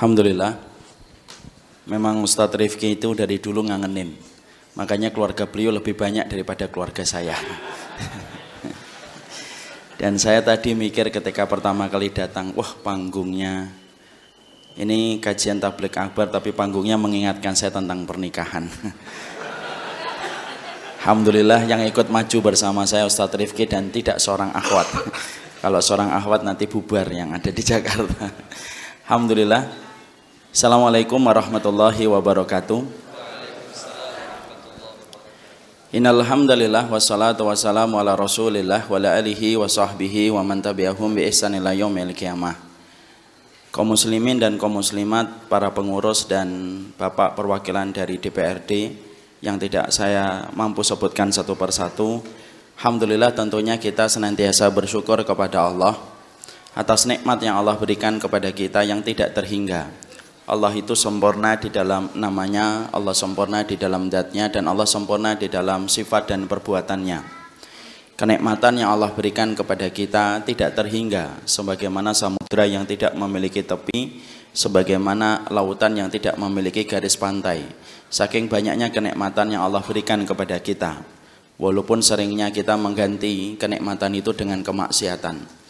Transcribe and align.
Alhamdulillah. 0.00 0.56
Memang 1.84 2.24
Ustadz 2.24 2.56
Rifki 2.56 2.96
itu 2.96 3.12
dari 3.12 3.36
dulu 3.36 3.68
ngangenin. 3.68 4.16
Makanya 4.78 5.12
keluarga 5.12 5.44
beliau 5.44 5.76
lebih 5.76 5.92
banyak 5.92 6.24
daripada 6.24 6.72
keluarga 6.72 7.04
saya. 7.04 7.36
Dan 10.00 10.16
saya 10.16 10.40
tadi 10.40 10.72
mikir 10.72 11.12
ketika 11.12 11.44
pertama 11.44 11.84
kali 11.92 12.08
datang 12.08 12.56
Wah 12.56 12.72
panggungnya. 12.80 13.68
Ini 14.80 15.20
kajian 15.20 15.60
tablik 15.60 15.98
akbar 15.98 16.30
Tapi 16.30 16.54
panggungnya 16.54 16.94
mengingatkan 16.94 17.58
saya 17.58 17.74
tentang 17.74 18.06
pernikahan 18.06 18.70
Alhamdulillah 21.00 21.64
yang 21.64 21.80
ikut 21.88 22.12
maju 22.12 22.52
bersama 22.52 22.84
saya 22.84 23.08
Ustadz 23.08 23.32
Rifki 23.32 23.64
dan 23.64 23.88
tidak 23.88 24.20
seorang 24.20 24.52
akhwat 24.52 24.84
Kalau 25.64 25.80
seorang 25.80 26.12
akhwat 26.12 26.44
nanti 26.44 26.68
bubar 26.68 27.08
yang 27.08 27.32
ada 27.32 27.48
di 27.48 27.64
Jakarta 27.64 28.28
Alhamdulillah 29.08 29.64
Assalamualaikum 30.50 31.22
warahmatullahi 31.22 32.10
wabarakatuh. 32.10 32.82
Innal 35.94 36.26
hamdalillah 36.26 36.90
wassalatu 36.90 37.46
wassalamu 37.46 38.02
ala 38.02 38.18
Rasulillah 38.18 38.82
wa 38.82 38.98
ala 38.98 39.14
alihi 39.14 39.54
wa 39.54 39.70
sahbihi 39.70 40.34
wa 40.34 40.42
man 40.42 40.58
tabi'ahum 40.58 41.14
bi 41.14 41.22
ihsan 41.30 41.54
ila 41.54 41.70
yaumil 41.70 42.10
qiyamah. 42.10 42.58
Kaum 43.70 43.94
muslimin 43.94 44.42
dan 44.42 44.58
kaum 44.58 44.74
muslimat, 44.82 45.46
para 45.46 45.70
pengurus 45.70 46.26
dan 46.26 46.50
Bapak 46.98 47.38
perwakilan 47.38 47.94
dari 47.94 48.18
DPRD 48.18 48.70
yang 49.40 49.60
tidak 49.60 49.92
saya 49.92 50.48
mampu 50.56 50.80
sebutkan 50.84 51.32
satu 51.32 51.56
persatu. 51.56 52.20
Alhamdulillah 52.80 53.36
tentunya 53.36 53.76
kita 53.76 54.08
senantiasa 54.08 54.72
bersyukur 54.72 55.20
kepada 55.24 55.68
Allah 55.68 56.00
atas 56.72 57.04
nikmat 57.04 57.44
yang 57.44 57.60
Allah 57.60 57.76
berikan 57.76 58.16
kepada 58.16 58.48
kita 58.54 58.86
yang 58.86 59.04
tidak 59.04 59.36
terhingga 59.36 59.90
Allah 60.50 60.74
itu 60.74 60.98
sempurna 60.98 61.54
di 61.54 61.70
dalam 61.70 62.10
namanya, 62.18 62.90
Allah 62.90 63.14
sempurna 63.14 63.62
di 63.62 63.78
dalam 63.78 64.10
zatnya 64.10 64.50
dan 64.50 64.66
Allah 64.66 64.82
sempurna 64.82 65.38
di 65.38 65.46
dalam 65.46 65.86
sifat 65.86 66.34
dan 66.34 66.50
perbuatannya. 66.50 67.22
Kenikmatan 68.18 68.82
yang 68.82 68.90
Allah 68.98 69.14
berikan 69.14 69.54
kepada 69.54 69.86
kita 69.94 70.42
tidak 70.42 70.74
terhingga 70.74 71.38
sebagaimana 71.46 72.10
samudra 72.10 72.66
yang 72.66 72.82
tidak 72.82 73.14
memiliki 73.14 73.62
tepi, 73.62 74.18
sebagaimana 74.52 75.46
lautan 75.50 75.96
yang 75.98 76.08
tidak 76.10 76.34
memiliki 76.36 76.86
garis 76.86 77.14
pantai. 77.14 77.64
Saking 78.10 78.50
banyaknya 78.50 78.90
kenikmatan 78.90 79.54
yang 79.54 79.62
Allah 79.62 79.82
berikan 79.82 80.22
kepada 80.26 80.58
kita. 80.58 80.98
Walaupun 81.60 82.00
seringnya 82.00 82.50
kita 82.50 82.74
mengganti 82.74 83.54
kenikmatan 83.60 84.16
itu 84.16 84.32
dengan 84.32 84.64
kemaksiatan. 84.64 85.60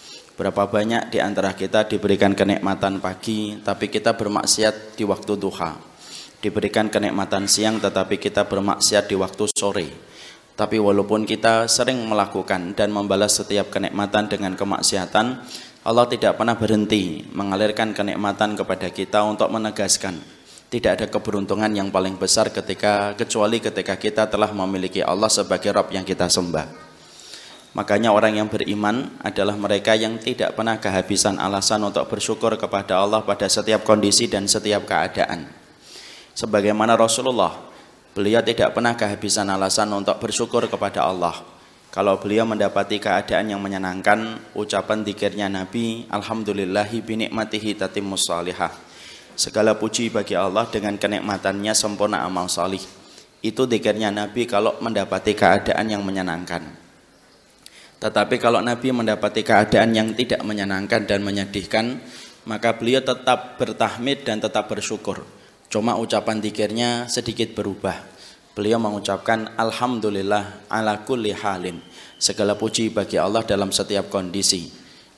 Berapa 0.41 0.73
banyak 0.73 1.12
di 1.12 1.20
antara 1.20 1.53
kita 1.53 1.84
diberikan 1.84 2.33
kenikmatan 2.33 2.97
pagi, 3.03 3.61
tapi 3.61 3.92
kita 3.92 4.17
bermaksiat 4.17 4.97
di 4.97 5.05
waktu 5.05 5.36
duha. 5.36 5.77
Diberikan 6.41 6.89
kenikmatan 6.89 7.45
siang, 7.45 7.77
tetapi 7.77 8.17
kita 8.17 8.48
bermaksiat 8.48 9.05
di 9.05 9.20
waktu 9.20 9.45
sore. 9.53 9.89
Tapi 10.56 10.81
walaupun 10.81 11.28
kita 11.28 11.69
sering 11.69 12.01
melakukan 12.08 12.73
dan 12.73 12.89
membalas 12.89 13.36
setiap 13.36 13.69
kenikmatan 13.69 14.33
dengan 14.33 14.56
kemaksiatan, 14.56 15.45
Allah 15.81 16.05
tidak 16.09 16.36
pernah 16.36 16.56
berhenti 16.56 17.25
mengalirkan 17.33 17.97
kenikmatan 17.97 18.56
kepada 18.56 18.92
kita 18.92 19.25
untuk 19.25 19.48
menegaskan 19.48 20.41
tidak 20.70 21.03
ada 21.03 21.06
keberuntungan 21.11 21.67
yang 21.75 21.91
paling 21.91 22.14
besar 22.14 22.55
ketika 22.55 23.19
kecuali 23.19 23.59
ketika 23.59 23.98
kita 23.98 24.31
telah 24.31 24.55
memiliki 24.55 25.03
Allah 25.03 25.27
sebagai 25.27 25.75
Rabb 25.75 25.91
yang 25.91 26.06
kita 26.06 26.31
sembah. 26.31 26.70
Makanya 27.75 28.14
orang 28.14 28.39
yang 28.39 28.47
beriman 28.47 29.19
adalah 29.19 29.58
mereka 29.58 29.98
yang 29.98 30.23
tidak 30.23 30.55
pernah 30.55 30.78
kehabisan 30.78 31.42
alasan 31.42 31.83
untuk 31.83 32.06
bersyukur 32.06 32.55
kepada 32.55 33.03
Allah 33.03 33.19
pada 33.27 33.51
setiap 33.51 33.83
kondisi 33.83 34.30
dan 34.30 34.47
setiap 34.47 34.86
keadaan. 34.86 35.51
Sebagaimana 36.39 36.95
Rasulullah, 36.95 37.67
beliau 38.14 38.39
tidak 38.39 38.70
pernah 38.70 38.95
kehabisan 38.95 39.51
alasan 39.51 39.91
untuk 39.91 40.23
bersyukur 40.23 40.70
kepada 40.70 41.02
Allah. 41.02 41.35
Kalau 41.90 42.23
beliau 42.23 42.46
mendapati 42.46 43.02
keadaan 43.02 43.51
yang 43.51 43.58
menyenangkan, 43.58 44.39
ucapan 44.55 45.02
dikirnya 45.02 45.51
Nabi, 45.51 46.06
Alhamdulillahi 46.06 47.02
binikmatihi 47.02 47.74
tatimmus 47.74 48.30
salihah. 48.30 48.70
Segala 49.34 49.74
puji 49.74 50.06
bagi 50.06 50.39
Allah 50.39 50.70
dengan 50.70 50.95
kenikmatannya 50.95 51.74
sempurna 51.74 52.23
amal 52.23 52.46
salih. 52.46 52.79
Itu 53.42 53.67
dikirnya 53.67 54.14
Nabi 54.14 54.46
kalau 54.46 54.79
mendapati 54.79 55.34
keadaan 55.34 55.90
yang 55.90 56.06
menyenangkan. 56.06 56.62
Tetapi 57.98 58.39
kalau 58.39 58.62
Nabi 58.62 58.95
mendapati 58.95 59.42
keadaan 59.42 59.90
yang 59.90 60.14
tidak 60.14 60.46
menyenangkan 60.46 61.11
dan 61.11 61.27
menyedihkan, 61.27 61.98
maka 62.46 62.79
beliau 62.79 63.02
tetap 63.02 63.58
bertahmid 63.58 64.23
dan 64.23 64.39
tetap 64.39 64.70
bersyukur. 64.70 65.27
Cuma 65.67 65.98
ucapan 65.98 66.39
dikirnya 66.39 67.11
sedikit 67.11 67.50
berubah. 67.50 68.20
Beliau 68.50 68.83
mengucapkan 68.83 69.55
Alhamdulillah 69.55 70.66
ala 70.66 71.06
kulli 71.06 71.30
halin. 71.30 71.78
Segala 72.20 72.58
puji 72.58 72.90
bagi 72.90 73.16
Allah 73.16 73.46
dalam 73.46 73.70
setiap 73.70 74.11
kondisi. 74.11 74.68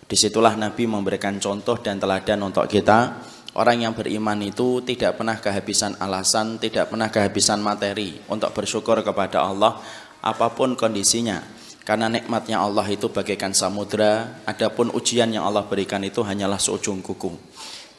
Di 0.04 0.16
situlah 0.18 0.54
Nabi 0.54 0.84
memberikan 0.84 1.40
contoh 1.40 1.80
dan 1.80 1.96
teladan 1.96 2.44
untuk 2.44 2.68
kita. 2.68 3.24
Orang 3.52 3.84
yang 3.84 3.92
beriman 3.92 4.40
itu 4.40 4.80
tidak 4.80 5.20
pernah 5.20 5.36
kehabisan 5.36 6.00
alasan, 6.00 6.56
tidak 6.56 6.88
pernah 6.88 7.12
kehabisan 7.12 7.60
materi 7.60 8.16
untuk 8.32 8.48
bersyukur 8.56 9.04
kepada 9.04 9.44
Allah 9.44 9.76
apa 10.22 10.54
pun 10.56 10.72
kondisinya 10.72 11.42
karena 11.82 12.06
nikmatnya 12.06 12.62
Allah 12.62 12.86
itu 12.86 13.10
bagaikan 13.10 13.50
samudra, 13.50 14.38
adapun 14.46 14.94
ujian 14.94 15.26
yang 15.34 15.42
Allah 15.42 15.66
berikan 15.66 15.98
itu 16.06 16.22
hanyalah 16.22 16.62
seujung 16.62 17.02
kuku. 17.02 17.34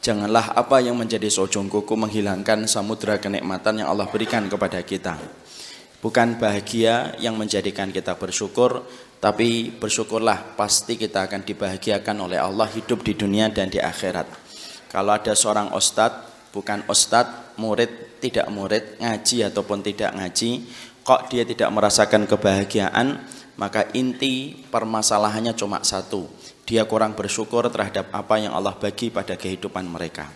Janganlah 0.04 0.52
apa 0.52 0.84
yang 0.84 1.00
menjadi 1.00 1.32
seujung 1.32 1.72
kuku 1.72 1.96
menghilangkan 1.96 2.68
samudra 2.68 3.16
kenikmatan 3.16 3.80
yang 3.80 3.88
Allah 3.88 4.04
berikan 4.04 4.44
kepada 4.52 4.84
kita. 4.84 5.16
Bukan 6.04 6.36
bahagia 6.36 7.16
yang 7.16 7.40
menjadikan 7.40 7.88
kita 7.88 8.12
bersyukur, 8.20 8.84
tapi 9.16 9.72
bersyukurlah 9.72 10.60
pasti 10.60 11.00
kita 11.00 11.24
akan 11.24 11.48
dibahagiakan 11.48 12.20
oleh 12.20 12.36
Allah 12.36 12.68
hidup 12.68 13.00
di 13.00 13.16
dunia 13.16 13.48
dan 13.48 13.72
di 13.72 13.80
akhirat. 13.80 14.28
Kalau 14.92 15.16
ada 15.16 15.32
seorang 15.32 15.72
ustadz, 15.72 16.52
bukan 16.52 16.84
ustadz, 16.84 17.56
murid, 17.56 18.20
tidak 18.20 18.44
murid, 18.52 19.00
ngaji 19.00 19.48
ataupun 19.48 19.80
tidak 19.80 20.12
ngaji, 20.20 20.68
kok 21.00 21.32
dia 21.32 21.48
tidak 21.48 21.72
merasakan 21.72 22.28
kebahagiaan, 22.28 23.24
maka 23.56 23.88
inti 23.96 24.52
permasalahannya 24.68 25.56
cuma 25.56 25.80
satu 25.80 26.43
dia 26.64 26.88
kurang 26.88 27.12
bersyukur 27.12 27.68
terhadap 27.68 28.08
apa 28.12 28.40
yang 28.40 28.56
Allah 28.56 28.72
bagi 28.76 29.12
pada 29.12 29.36
kehidupan 29.36 29.84
mereka. 29.84 30.32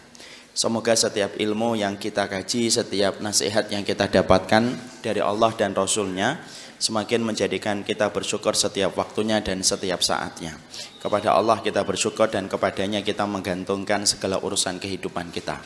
Semoga 0.53 0.93
setiap 0.93 1.39
ilmu 1.39 1.78
yang 1.78 1.94
kita 1.97 2.27
kaji 2.27 2.66
setiap 2.69 3.22
nasihat 3.22 3.71
yang 3.71 3.87
kita 3.87 4.11
dapatkan 4.11 4.75
dari 5.00 5.22
Allah 5.22 5.55
dan 5.55 5.71
Rasulnya 5.71 6.43
semakin 6.83 7.22
menjadikan 7.22 7.87
kita 7.87 8.11
bersyukur 8.11 8.59
setiap 8.59 8.99
waktunya 8.99 9.39
dan 9.39 9.62
setiap 9.62 10.03
saatnya. 10.03 10.59
Kepada 10.99 11.39
Allah 11.39 11.62
kita 11.62 11.87
bersyukur 11.87 12.27
dan 12.27 12.50
kepadanya 12.50 13.06
kita 13.06 13.22
menggantungkan 13.22 14.03
segala 14.03 14.43
urusan 14.43 14.83
kehidupan 14.83 15.31
kita. 15.31 15.62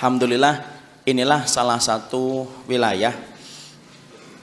Alhamdulillah 0.00 0.64
inilah 1.04 1.44
salah 1.44 1.76
satu 1.84 2.48
wilayah 2.64 3.12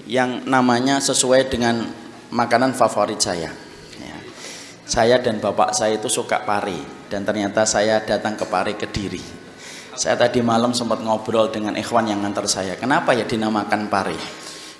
yang 0.05 0.45
namanya 0.45 1.01
sesuai 1.01 1.49
dengan 1.49 1.89
makanan 2.29 2.77
favorit 2.77 3.17
saya. 3.17 3.64
Ya. 4.85 4.87
Saya 4.87 5.17
dan 5.17 5.41
bapak 5.41 5.73
saya 5.73 5.97
itu 5.97 6.05
suka 6.05 6.45
pari 6.45 6.77
dan 7.09 7.25
ternyata 7.25 7.65
saya 7.65 8.05
datang 8.05 8.37
ke 8.37 8.45
pari 8.45 8.77
Kediri. 8.77 9.21
Saya 9.95 10.19
tadi 10.19 10.43
malam 10.43 10.75
sempat 10.75 11.01
ngobrol 11.01 11.49
dengan 11.49 11.73
ikhwan 11.73 12.05
yang 12.05 12.21
ngantar 12.21 12.45
saya. 12.45 12.75
Kenapa 12.77 13.15
ya 13.17 13.23
dinamakan 13.25 13.87
pari? 13.89 14.19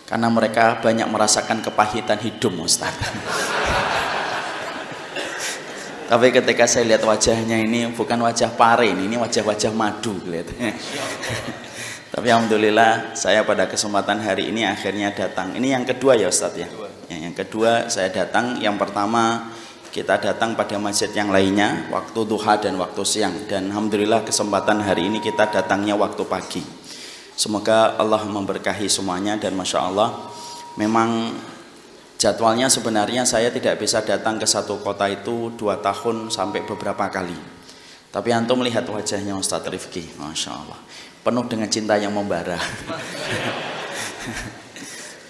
Karena 0.06 0.30
mereka 0.30 0.78
banyak 0.84 1.08
merasakan 1.10 1.66
kepahitan 1.66 2.20
hidup, 2.22 2.54
Ustaz. 2.62 2.94
Tapi 6.12 6.30
ketika 6.30 6.70
saya 6.70 6.86
lihat 6.86 7.02
wajahnya 7.02 7.58
ini 7.58 7.90
bukan 7.90 8.22
wajah 8.22 8.54
pari, 8.54 8.94
ini 8.94 9.18
wajah-wajah 9.18 9.74
madu 9.74 10.22
kelihatannya. 10.22 10.72
Tapi 12.14 12.28
alhamdulillah 12.30 13.18
saya 13.18 13.42
pada 13.42 13.66
kesempatan 13.66 14.22
hari 14.22 14.54
ini 14.54 14.68
akhirnya 14.68 15.10
datang. 15.16 15.58
Ini 15.58 15.80
yang 15.80 15.84
kedua 15.88 16.14
ya 16.14 16.30
Ustadz 16.30 16.62
ya. 16.62 16.70
Yang 17.10 17.42
kedua 17.42 17.90
saya 17.90 18.14
datang. 18.14 18.62
Yang 18.62 18.78
pertama 18.86 19.55
kita 19.96 20.20
datang 20.20 20.60
pada 20.60 20.76
masjid 20.76 21.08
yang 21.16 21.32
lainnya 21.32 21.88
waktu 21.88 22.28
duha 22.28 22.60
dan 22.60 22.76
waktu 22.76 23.00
siang 23.08 23.48
dan 23.48 23.72
alhamdulillah 23.72 24.28
kesempatan 24.28 24.84
hari 24.84 25.08
ini 25.08 25.24
kita 25.24 25.48
datangnya 25.48 25.96
waktu 25.96 26.20
pagi. 26.28 26.60
Semoga 27.40 27.96
Allah 27.96 28.28
memberkahi 28.28 28.92
semuanya 28.92 29.40
dan 29.40 29.56
masya 29.56 29.88
Allah 29.88 30.12
memang 30.76 31.32
jadwalnya 32.20 32.68
sebenarnya 32.68 33.24
saya 33.24 33.48
tidak 33.56 33.80
bisa 33.80 34.04
datang 34.04 34.36
ke 34.36 34.44
satu 34.44 34.84
kota 34.84 35.08
itu 35.08 35.56
dua 35.56 35.80
tahun 35.80 36.28
sampai 36.28 36.68
beberapa 36.68 37.08
kali. 37.08 37.40
Tapi 38.12 38.36
antum 38.36 38.60
melihat 38.60 38.84
wajahnya 38.84 39.40
Ustadz 39.40 39.72
Rifki, 39.72 40.12
masya 40.20 40.60
Allah 40.60 40.80
penuh 41.24 41.48
dengan 41.48 41.72
cinta 41.72 41.96
yang 41.96 42.12
membara. 42.12 42.60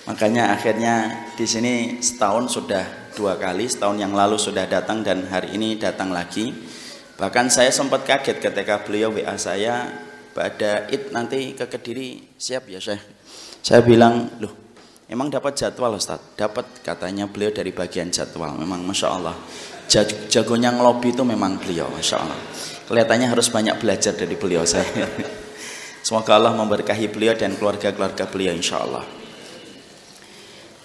Makanya 0.06 0.54
akhirnya 0.54 1.26
di 1.34 1.50
sini 1.50 1.98
setahun 1.98 2.54
sudah 2.54 3.10
dua 3.18 3.42
kali, 3.42 3.66
setahun 3.66 3.98
yang 3.98 4.14
lalu 4.14 4.38
sudah 4.38 4.70
datang 4.70 5.02
dan 5.02 5.26
hari 5.26 5.58
ini 5.58 5.82
datang 5.82 6.14
lagi. 6.14 6.54
Bahkan 7.18 7.50
saya 7.50 7.74
sempat 7.74 8.06
kaget 8.06 8.38
ketika 8.38 8.86
beliau 8.86 9.10
WA 9.10 9.34
saya 9.40 9.90
pada 10.36 10.86
id 10.94 11.10
nanti 11.10 11.58
ke 11.58 11.66
Kediri 11.66 12.38
siap 12.38 12.70
ya 12.70 12.78
Syekh. 12.78 13.02
Saya 13.66 13.82
bilang, 13.82 14.30
loh 14.38 14.54
emang 15.10 15.34
dapat 15.34 15.58
jadwal 15.58 15.98
Ustaz? 15.98 16.22
Dapat 16.38 16.86
katanya 16.86 17.26
beliau 17.26 17.50
dari 17.50 17.74
bagian 17.74 18.14
jadwal. 18.14 18.54
Memang 18.54 18.86
Masya 18.86 19.08
Allah. 19.10 19.34
Jagonya 20.30 20.70
ngelobi 20.76 21.18
itu 21.18 21.26
memang 21.26 21.58
beliau 21.58 21.90
Masya 21.90 22.16
Allah. 22.22 22.40
Kelihatannya 22.86 23.26
harus 23.34 23.50
banyak 23.50 23.82
belajar 23.82 24.14
dari 24.14 24.38
beliau 24.38 24.62
saya. 24.70 24.86
Semoga 26.06 26.38
Allah 26.38 26.54
memberkahi 26.54 27.10
beliau 27.10 27.34
dan 27.34 27.58
keluarga-keluarga 27.58 28.30
beliau 28.30 28.54
insya 28.54 28.86
Allah. 28.86 29.25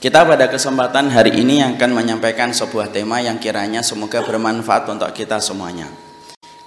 Kita 0.00 0.24
pada 0.24 0.48
kesempatan 0.48 1.12
hari 1.12 1.44
ini 1.44 1.60
akan 1.60 1.92
menyampaikan 1.92 2.56
sebuah 2.56 2.88
tema 2.88 3.20
yang 3.20 3.36
kiranya 3.36 3.84
semoga 3.84 4.24
bermanfaat 4.24 4.88
untuk 4.88 5.12
kita 5.12 5.44
semuanya. 5.44 5.92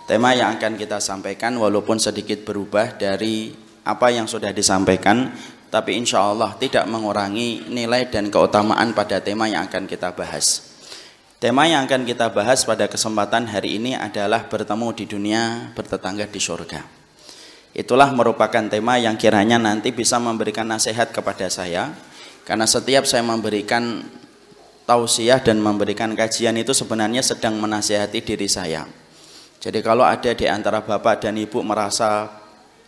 Tema 0.06 0.38
yang 0.38 0.54
akan 0.54 0.78
kita 0.78 1.02
sampaikan 1.02 1.58
walaupun 1.58 1.98
sedikit 1.98 2.46
berubah 2.46 2.94
dari 2.94 3.50
apa 3.90 4.14
yang 4.14 4.30
sudah 4.30 4.54
disampaikan, 4.54 5.34
tapi 5.74 5.98
insya 5.98 6.22
Allah 6.22 6.54
tidak 6.62 6.86
mengurangi 6.86 7.74
nilai 7.74 8.06
dan 8.06 8.30
keutamaan 8.30 8.94
pada 8.94 9.18
tema 9.18 9.50
yang 9.50 9.66
akan 9.66 9.90
kita 9.90 10.14
bahas. 10.14 10.70
Tema 11.42 11.66
yang 11.66 11.90
akan 11.90 12.06
kita 12.06 12.30
bahas 12.30 12.62
pada 12.62 12.86
kesempatan 12.86 13.50
hari 13.50 13.82
ini 13.82 13.98
adalah 13.98 14.46
bertemu 14.46 14.94
di 14.94 15.10
dunia, 15.10 15.74
bertetangga 15.74 16.30
di 16.30 16.38
surga. 16.38 16.86
Itulah 17.74 18.14
merupakan 18.14 18.70
tema 18.70 19.02
yang 19.02 19.18
kiranya 19.18 19.58
nanti 19.58 19.90
bisa 19.90 20.22
memberikan 20.22 20.70
nasihat 20.70 21.10
kepada 21.10 21.50
saya, 21.50 22.13
karena 22.44 22.68
setiap 22.68 23.08
saya 23.08 23.24
memberikan 23.24 24.04
tausiah 24.84 25.40
dan 25.40 25.64
memberikan 25.64 26.12
kajian 26.12 26.60
itu 26.60 26.76
sebenarnya 26.76 27.24
sedang 27.24 27.56
menasihati 27.60 28.20
diri 28.20 28.52
saya. 28.52 28.84
Jadi 29.64 29.80
kalau 29.80 30.04
ada 30.04 30.36
di 30.36 30.44
antara 30.44 30.84
bapak 30.84 31.24
dan 31.24 31.40
ibu 31.40 31.64
merasa 31.64 32.28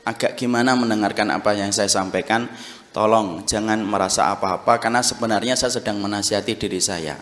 agak 0.03 0.35
gimana 0.35 0.75
mendengarkan 0.75 1.31
apa 1.31 1.55
yang 1.55 1.71
saya 1.71 1.87
sampaikan, 1.87 2.51
tolong 2.91 3.47
jangan 3.47 3.79
merasa 3.79 4.27
apa-apa 4.35 4.75
karena 4.83 4.99
sebenarnya 4.99 5.55
saya 5.55 5.71
sedang 5.71 6.03
menasihati 6.03 6.59
diri 6.59 6.83
saya. 6.83 7.15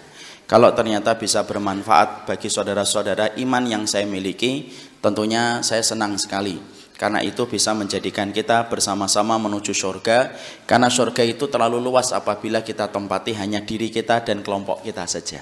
Kalau 0.50 0.74
ternyata 0.74 1.15
bisa 1.15 1.45
bermanfaat 1.45 2.27
bagi 2.27 2.50
saudara-saudara 2.51 3.38
iman 3.39 3.63
yang 3.63 3.83
saya 3.85 4.03
miliki, 4.09 4.74
tentunya 5.00 5.62
saya 5.62 5.85
senang 5.85 6.18
sekali 6.18 6.82
karena 6.95 7.25
itu 7.25 7.50
bisa 7.50 7.74
menjadikan 7.74 8.30
kita 8.30 8.69
bersama-sama 8.69 9.36
menuju 9.42 9.74
surga 9.74 10.34
karena 10.69 10.88
surga 10.88 11.25
itu 11.25 11.50
terlalu 11.50 11.81
luas 11.81 12.13
apabila 12.13 12.62
kita 12.62 12.90
tempati 12.90 13.34
hanya 13.34 13.62
diri 13.66 13.90
kita 13.90 14.22
dan 14.22 14.45
kelompok 14.45 14.86
kita 14.86 15.10
saja. 15.10 15.42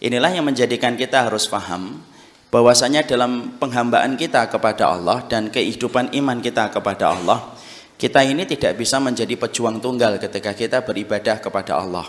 Inilah 0.00 0.32
yang 0.32 0.46
menjadikan 0.48 0.96
kita 0.96 1.28
harus 1.28 1.44
paham 1.50 2.00
bahwasanya 2.48 3.04
dalam 3.04 3.58
penghambaan 3.60 4.16
kita 4.16 4.48
kepada 4.48 4.96
Allah 4.96 5.22
dan 5.28 5.52
kehidupan 5.52 6.16
iman 6.16 6.38
kita 6.40 6.72
kepada 6.72 7.12
Allah 7.12 7.60
kita 8.00 8.24
ini 8.24 8.48
tidak 8.48 8.80
bisa 8.80 8.96
menjadi 8.96 9.36
pejuang 9.36 9.76
tunggal 9.76 10.16
ketika 10.16 10.56
kita 10.56 10.80
beribadah 10.80 11.36
kepada 11.36 11.76
Allah. 11.84 12.08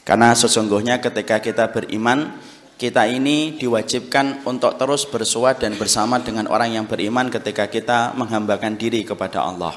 Karena 0.00 0.32
sesungguhnya 0.32 1.04
ketika 1.04 1.36
kita 1.36 1.68
beriman 1.68 2.32
kita 2.78 3.10
ini 3.10 3.58
diwajibkan 3.58 4.46
untuk 4.46 4.78
terus 4.78 5.02
bersua 5.10 5.58
dan 5.58 5.74
bersama 5.74 6.22
dengan 6.22 6.46
orang 6.46 6.78
yang 6.78 6.86
beriman 6.86 7.26
ketika 7.26 7.66
kita 7.66 8.14
menghambakan 8.14 8.78
diri 8.78 9.02
kepada 9.02 9.42
Allah. 9.42 9.74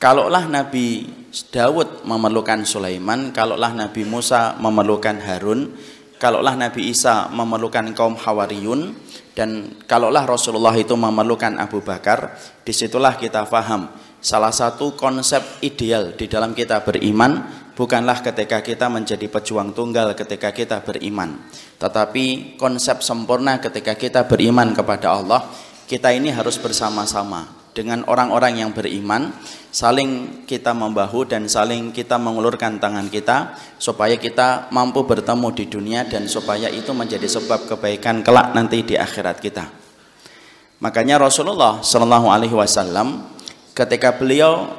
Kalaulah 0.00 0.48
Nabi 0.48 1.04
Daud 1.52 2.08
memerlukan 2.08 2.64
Sulaiman, 2.64 3.36
kalaulah 3.36 3.76
Nabi 3.76 4.08
Musa 4.08 4.56
memerlukan 4.56 5.20
Harun, 5.20 5.76
kalaulah 6.16 6.56
Nabi 6.56 6.88
Isa 6.88 7.28
memerlukan 7.28 7.92
kaum 7.92 8.16
Hawariyun, 8.16 8.96
dan 9.36 9.76
kalaulah 9.84 10.24
Rasulullah 10.24 10.72
itu 10.80 10.96
memerlukan 10.96 11.60
Abu 11.60 11.84
Bakar, 11.84 12.32
di 12.64 12.72
situlah 12.72 13.20
kita 13.20 13.44
faham 13.44 13.92
salah 14.24 14.56
satu 14.56 14.96
konsep 14.96 15.44
ideal 15.60 16.16
di 16.16 16.24
dalam 16.32 16.56
kita 16.56 16.80
beriman 16.80 17.44
bukanlah 17.76 18.24
ketika 18.24 18.64
kita 18.64 18.88
menjadi 18.88 19.28
pejuang 19.28 19.76
tunggal 19.76 20.16
ketika 20.16 20.48
kita 20.48 20.80
beriman 20.80 21.44
tetapi 21.84 22.56
konsep 22.56 23.04
sempurna 23.04 23.60
ketika 23.60 23.92
kita 23.92 24.24
beriman 24.24 24.72
kepada 24.72 25.20
Allah 25.20 25.44
kita 25.84 26.16
ini 26.16 26.32
harus 26.32 26.56
bersama-sama 26.56 27.44
dengan 27.76 28.08
orang-orang 28.08 28.64
yang 28.64 28.72
beriman 28.72 29.36
saling 29.68 30.40
kita 30.48 30.72
membahu 30.72 31.28
dan 31.28 31.44
saling 31.44 31.92
kita 31.92 32.16
mengulurkan 32.16 32.80
tangan 32.80 33.12
kita 33.12 33.52
supaya 33.76 34.16
kita 34.16 34.72
mampu 34.72 35.04
bertemu 35.04 35.52
di 35.52 35.64
dunia 35.68 36.00
dan 36.08 36.24
supaya 36.24 36.72
itu 36.72 36.96
menjadi 36.96 37.28
sebab 37.28 37.76
kebaikan 37.76 38.24
kelak 38.24 38.56
nanti 38.56 38.80
di 38.80 38.96
akhirat 38.96 39.44
kita 39.44 39.68
makanya 40.80 41.20
Rasulullah 41.20 41.84
Shallallahu 41.84 42.32
Alaihi 42.32 42.56
Wasallam 42.56 43.28
ketika 43.76 44.16
beliau 44.16 44.72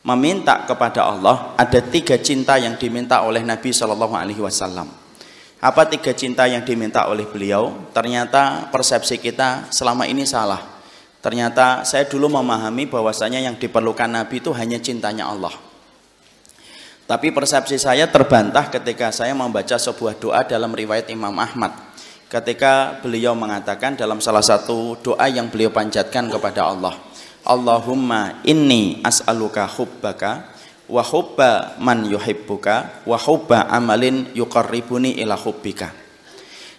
meminta 0.00 0.64
kepada 0.64 1.12
Allah 1.12 1.52
ada 1.60 1.80
tiga 1.84 2.16
cinta 2.16 2.56
yang 2.56 2.80
diminta 2.80 3.20
oleh 3.20 3.40
Nabi 3.40 3.72
Shallallahu 3.72 4.12
Alaihi 4.12 4.40
Wasallam. 4.40 5.03
Apa 5.64 5.88
tiga 5.88 6.12
cinta 6.12 6.44
yang 6.44 6.60
diminta 6.60 7.08
oleh 7.08 7.24
beliau? 7.24 7.72
Ternyata 7.96 8.68
persepsi 8.68 9.16
kita 9.16 9.72
selama 9.72 10.04
ini 10.04 10.28
salah. 10.28 10.60
Ternyata 11.24 11.88
saya 11.88 12.04
dulu 12.04 12.28
memahami 12.28 12.84
bahwasanya 12.84 13.40
yang 13.40 13.56
diperlukan 13.56 14.12
Nabi 14.12 14.44
itu 14.44 14.52
hanya 14.52 14.76
cintanya 14.76 15.24
Allah. 15.32 15.56
Tapi 17.08 17.32
persepsi 17.32 17.80
saya 17.80 18.04
terbantah 18.12 18.68
ketika 18.68 19.08
saya 19.08 19.32
membaca 19.32 19.80
sebuah 19.80 20.20
doa 20.20 20.44
dalam 20.44 20.68
riwayat 20.68 21.08
Imam 21.08 21.32
Ahmad. 21.40 21.72
Ketika 22.28 23.00
beliau 23.00 23.32
mengatakan 23.32 23.96
dalam 23.96 24.20
salah 24.20 24.44
satu 24.44 25.00
doa 25.00 25.24
yang 25.32 25.48
beliau 25.48 25.72
panjatkan 25.72 26.28
kepada 26.28 26.68
Allah. 26.68 26.92
Allahumma 27.40 28.44
inni 28.44 29.00
as'aluka 29.00 29.64
hubbaka 29.64 30.53
wa 30.88 31.02
man 31.80 32.04
yuhibbuka 32.04 33.06
wa 33.08 33.18
amalin 33.72 34.28
yuqarribuni 34.36 35.16
ila 35.24 35.36
hubbika. 35.36 35.92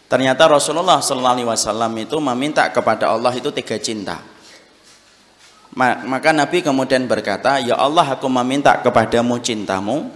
Ternyata 0.06 0.46
Rasulullah 0.46 1.02
sallallahu 1.02 1.36
alaihi 1.42 1.50
wasallam 1.50 1.92
itu 1.98 2.18
meminta 2.22 2.70
kepada 2.70 3.10
Allah 3.10 3.34
itu 3.34 3.50
tiga 3.50 3.82
cinta. 3.82 4.22
Maka 5.76 6.32
Nabi 6.32 6.62
kemudian 6.62 7.04
berkata, 7.10 7.60
"Ya 7.60 7.76
Allah, 7.76 8.16
aku 8.16 8.30
meminta 8.32 8.80
kepadamu 8.80 9.42
cintamu, 9.44 10.08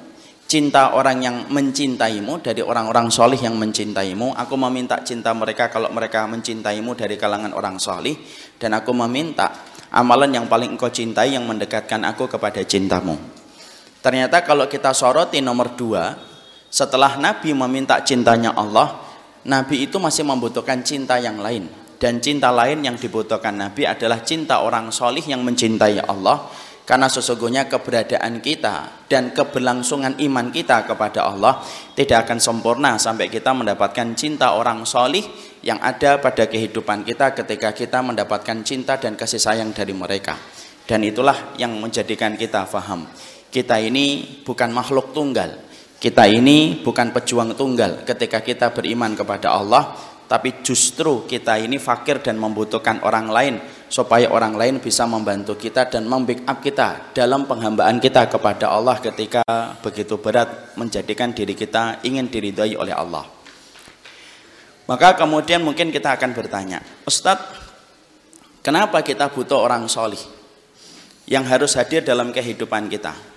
cinta 0.50 0.98
orang 0.98 1.20
yang 1.22 1.36
mencintaimu 1.52 2.42
dari 2.42 2.66
orang-orang 2.66 3.14
solih 3.14 3.38
yang 3.38 3.54
mencintaimu. 3.60 4.34
Aku 4.34 4.58
meminta 4.58 4.98
cinta 5.06 5.30
mereka 5.36 5.70
kalau 5.70 5.94
mereka 5.94 6.26
mencintaimu 6.26 6.98
dari 6.98 7.20
kalangan 7.22 7.54
orang 7.54 7.76
solih, 7.78 8.18
dan 8.56 8.74
aku 8.74 8.90
meminta 8.94 9.52
amalan 9.94 10.34
yang 10.34 10.46
paling 10.50 10.74
engkau 10.74 10.90
cintai 10.90 11.38
yang 11.38 11.46
mendekatkan 11.46 12.02
aku 12.02 12.26
kepada 12.26 12.66
cintamu. 12.66 13.39
Ternyata 14.00 14.48
kalau 14.48 14.64
kita 14.72 14.96
soroti 14.96 15.44
nomor 15.44 15.76
dua, 15.76 16.16
setelah 16.72 17.20
Nabi 17.20 17.52
meminta 17.52 18.00
cintanya 18.00 18.56
Allah, 18.56 18.96
Nabi 19.44 19.90
itu 19.90 20.00
masih 20.00 20.24
membutuhkan 20.24 20.80
cinta 20.86 21.20
yang 21.20 21.40
lain. 21.40 21.68
Dan 22.00 22.24
cinta 22.24 22.48
lain 22.48 22.80
yang 22.80 22.96
dibutuhkan 22.96 23.52
Nabi 23.52 23.84
adalah 23.84 24.24
cinta 24.24 24.64
orang 24.64 24.88
solih 24.88 25.24
yang 25.26 25.44
mencintai 25.44 26.00
Allah. 26.08 26.48
Karena 26.88 27.06
sesungguhnya 27.06 27.70
keberadaan 27.70 28.42
kita 28.42 29.06
dan 29.06 29.30
keberlangsungan 29.30 30.18
iman 30.26 30.50
kita 30.50 30.90
kepada 30.90 31.30
Allah 31.30 31.62
tidak 31.94 32.26
akan 32.26 32.42
sempurna 32.42 32.98
sampai 32.98 33.30
kita 33.30 33.54
mendapatkan 33.54 34.18
cinta 34.18 34.58
orang 34.58 34.90
solih 34.90 35.22
yang 35.62 35.78
ada 35.86 36.18
pada 36.18 36.50
kehidupan 36.50 37.06
kita 37.06 37.38
ketika 37.38 37.78
kita 37.78 38.02
mendapatkan 38.02 38.66
cinta 38.66 38.98
dan 38.98 39.14
kasih 39.14 39.38
sayang 39.38 39.70
dari 39.70 39.94
mereka. 39.94 40.34
Dan 40.90 41.06
itulah 41.06 41.54
yang 41.62 41.78
menjadikan 41.78 42.34
kita 42.34 42.66
faham. 42.66 43.06
Kita 43.50 43.82
ini 43.82 44.40
bukan 44.46 44.70
makhluk 44.70 45.10
tunggal. 45.10 45.66
Kita 46.00 46.30
ini 46.30 46.80
bukan 46.80 47.12
pejuang 47.12 47.58
tunggal 47.58 48.08
ketika 48.08 48.40
kita 48.40 48.72
beriman 48.72 49.18
kepada 49.18 49.52
Allah, 49.52 49.98
tapi 50.30 50.62
justru 50.62 51.26
kita 51.26 51.58
ini 51.58 51.82
fakir 51.82 52.22
dan 52.22 52.38
membutuhkan 52.38 53.02
orang 53.02 53.28
lain 53.34 53.58
supaya 53.90 54.30
orang 54.30 54.54
lain 54.54 54.78
bisa 54.78 55.10
membantu 55.10 55.58
kita 55.58 55.90
dan 55.90 56.06
membackup 56.06 56.62
kita 56.62 57.10
dalam 57.18 57.50
penghambaan 57.50 57.98
kita 57.98 58.30
kepada 58.30 58.70
Allah 58.70 59.02
ketika 59.02 59.42
begitu 59.82 60.22
berat 60.22 60.78
menjadikan 60.78 61.34
diri 61.34 61.58
kita 61.58 62.06
ingin 62.06 62.30
diridhoi 62.30 62.78
oleh 62.78 62.94
Allah. 62.94 63.26
Maka 64.86 65.18
kemudian 65.18 65.66
mungkin 65.66 65.90
kita 65.90 66.14
akan 66.14 66.38
bertanya, 66.38 66.86
Ustadz, 67.10 67.58
kenapa 68.62 69.02
kita 69.02 69.34
butuh 69.34 69.58
orang 69.58 69.90
solih 69.90 70.22
yang 71.26 71.42
harus 71.50 71.74
hadir 71.74 72.06
dalam 72.06 72.30
kehidupan 72.30 72.86
kita? 72.86 73.29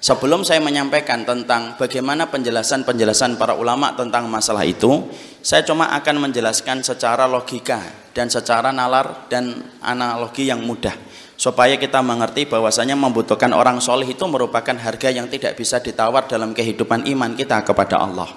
Sebelum 0.00 0.48
saya 0.48 0.64
menyampaikan 0.64 1.28
tentang 1.28 1.76
bagaimana 1.76 2.24
penjelasan-penjelasan 2.32 3.36
para 3.36 3.52
ulama 3.52 3.92
tentang 3.92 4.24
masalah 4.32 4.64
itu, 4.64 5.04
saya 5.44 5.60
cuma 5.60 5.92
akan 5.92 6.24
menjelaskan 6.24 6.80
secara 6.80 7.28
logika 7.28 7.84
dan 8.16 8.32
secara 8.32 8.72
nalar 8.72 9.28
dan 9.28 9.60
analogi 9.84 10.48
yang 10.48 10.64
mudah 10.64 10.96
supaya 11.40 11.76
kita 11.76 12.04
mengerti 12.04 12.44
bahwasanya 12.44 12.96
membutuhkan 12.96 13.52
orang 13.56 13.80
soleh 13.80 14.08
itu 14.08 14.24
merupakan 14.28 14.76
harga 14.76 15.08
yang 15.08 15.24
tidak 15.28 15.56
bisa 15.56 15.80
ditawar 15.80 16.28
dalam 16.28 16.52
kehidupan 16.52 17.08
iman 17.16 17.32
kita 17.32 17.60
kepada 17.60 18.00
Allah. 18.00 18.28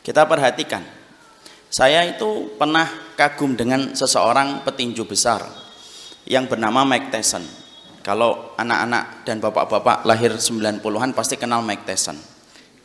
Kita 0.00 0.24
perhatikan, 0.24 0.80
saya 1.68 2.04
itu 2.08 2.56
pernah 2.56 2.88
kagum 3.16 3.52
dengan 3.52 3.92
seseorang 3.92 4.64
petinju 4.64 5.04
besar 5.04 5.44
yang 6.24 6.48
bernama 6.48 6.88
Mike 6.88 7.12
Tyson 7.12 7.65
kalau 8.06 8.54
anak-anak 8.54 9.26
dan 9.26 9.42
bapak-bapak 9.42 10.06
lahir 10.06 10.30
90-an 10.30 11.10
pasti 11.10 11.34
kenal 11.34 11.58
Mike 11.66 11.82
Tyson. 11.82 12.14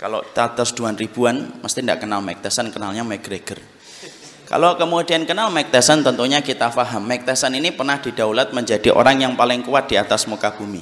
Kalau 0.01 0.25
atas 0.33 0.73
2000-an 0.73 1.61
mesti 1.61 1.85
tidak 1.85 2.01
kenal 2.01 2.25
Mike 2.25 2.41
Tyson, 2.41 2.73
kenalnya 2.73 3.05
McGregor. 3.05 3.61
Kalau 4.49 4.73
kemudian 4.81 5.29
kenal 5.29 5.53
Mike 5.53 5.69
Tyson 5.69 6.01
tentunya 6.01 6.41
kita 6.41 6.73
paham 6.73 7.05
Mike 7.05 7.29
Tyson 7.29 7.53
ini 7.53 7.69
pernah 7.69 8.01
didaulat 8.01 8.49
menjadi 8.49 8.89
orang 8.89 9.21
yang 9.21 9.33
paling 9.37 9.61
kuat 9.61 9.85
di 9.85 10.01
atas 10.01 10.25
muka 10.25 10.57
bumi. 10.57 10.81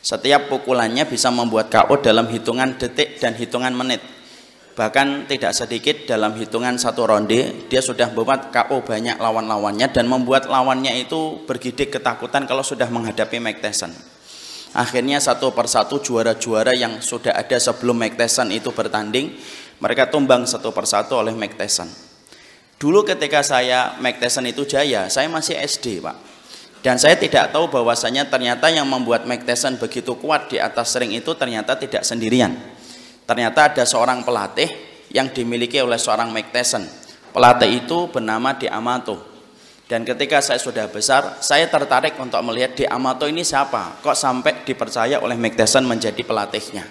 Setiap 0.00 0.48
pukulannya 0.48 1.04
bisa 1.04 1.28
membuat 1.28 1.68
KO 1.68 2.00
dalam 2.00 2.32
hitungan 2.32 2.80
detik 2.80 3.20
dan 3.20 3.36
hitungan 3.36 3.76
menit 3.76 4.00
bahkan 4.72 5.28
tidak 5.28 5.52
sedikit 5.52 6.08
dalam 6.08 6.32
hitungan 6.32 6.80
satu 6.80 7.04
ronde 7.04 7.68
dia 7.68 7.84
sudah 7.84 8.08
membuat 8.08 8.48
KO 8.48 8.80
banyak 8.80 9.20
lawan-lawannya 9.20 9.92
dan 9.92 10.08
membuat 10.08 10.48
lawannya 10.48 10.96
itu 10.96 11.44
bergidik 11.44 11.92
ketakutan 11.92 12.48
kalau 12.48 12.64
sudah 12.64 12.88
menghadapi 12.88 13.36
Mike 13.36 13.60
Tyson 13.60 13.92
akhirnya 14.72 15.20
satu 15.20 15.52
persatu 15.52 16.00
juara-juara 16.00 16.72
yang 16.72 17.04
sudah 17.04 17.36
ada 17.36 17.60
sebelum 17.60 18.00
Mike 18.00 18.16
Tyson 18.16 18.48
itu 18.48 18.72
bertanding 18.72 19.36
mereka 19.76 20.08
tumbang 20.08 20.48
satu 20.48 20.72
persatu 20.72 21.20
oleh 21.20 21.36
Mike 21.36 21.60
Tyson 21.60 21.92
dulu 22.80 23.04
ketika 23.04 23.44
saya 23.44 24.00
Mike 24.00 24.24
Tyson 24.24 24.48
itu 24.48 24.64
jaya 24.64 25.06
saya 25.12 25.28
masih 25.28 25.54
SD 25.60 26.00
Pak. 26.00 26.32
Dan 26.82 26.98
saya 26.98 27.14
tidak 27.14 27.54
tahu 27.54 27.70
bahwasanya 27.70 28.26
ternyata 28.26 28.66
yang 28.66 28.82
membuat 28.90 29.22
Mike 29.22 29.46
Tyson 29.46 29.78
begitu 29.78 30.18
kuat 30.18 30.50
di 30.50 30.58
atas 30.58 30.98
ring 30.98 31.14
itu 31.14 31.30
ternyata 31.38 31.78
tidak 31.78 32.02
sendirian 32.02 32.58
Ternyata 33.32 33.72
ada 33.72 33.88
seorang 33.88 34.20
pelatih 34.20 34.68
yang 35.08 35.32
dimiliki 35.32 35.80
oleh 35.80 35.96
seorang 35.96 36.28
Mike 36.36 36.52
Tyson. 36.52 36.84
Pelatih 37.32 37.80
itu 37.80 38.12
bernama 38.12 38.52
Di 38.52 38.68
Amato. 38.68 39.16
Dan 39.88 40.04
ketika 40.04 40.44
saya 40.44 40.60
sudah 40.60 40.84
besar, 40.92 41.40
saya 41.40 41.64
tertarik 41.64 42.12
untuk 42.20 42.36
melihat 42.44 42.76
Di 42.76 42.84
Amato 42.84 43.24
ini 43.24 43.40
siapa? 43.40 44.04
Kok 44.04 44.12
sampai 44.12 44.68
dipercaya 44.68 45.16
oleh 45.16 45.32
Mike 45.40 45.56
Tyson 45.56 45.88
menjadi 45.88 46.20
pelatihnya? 46.20 46.84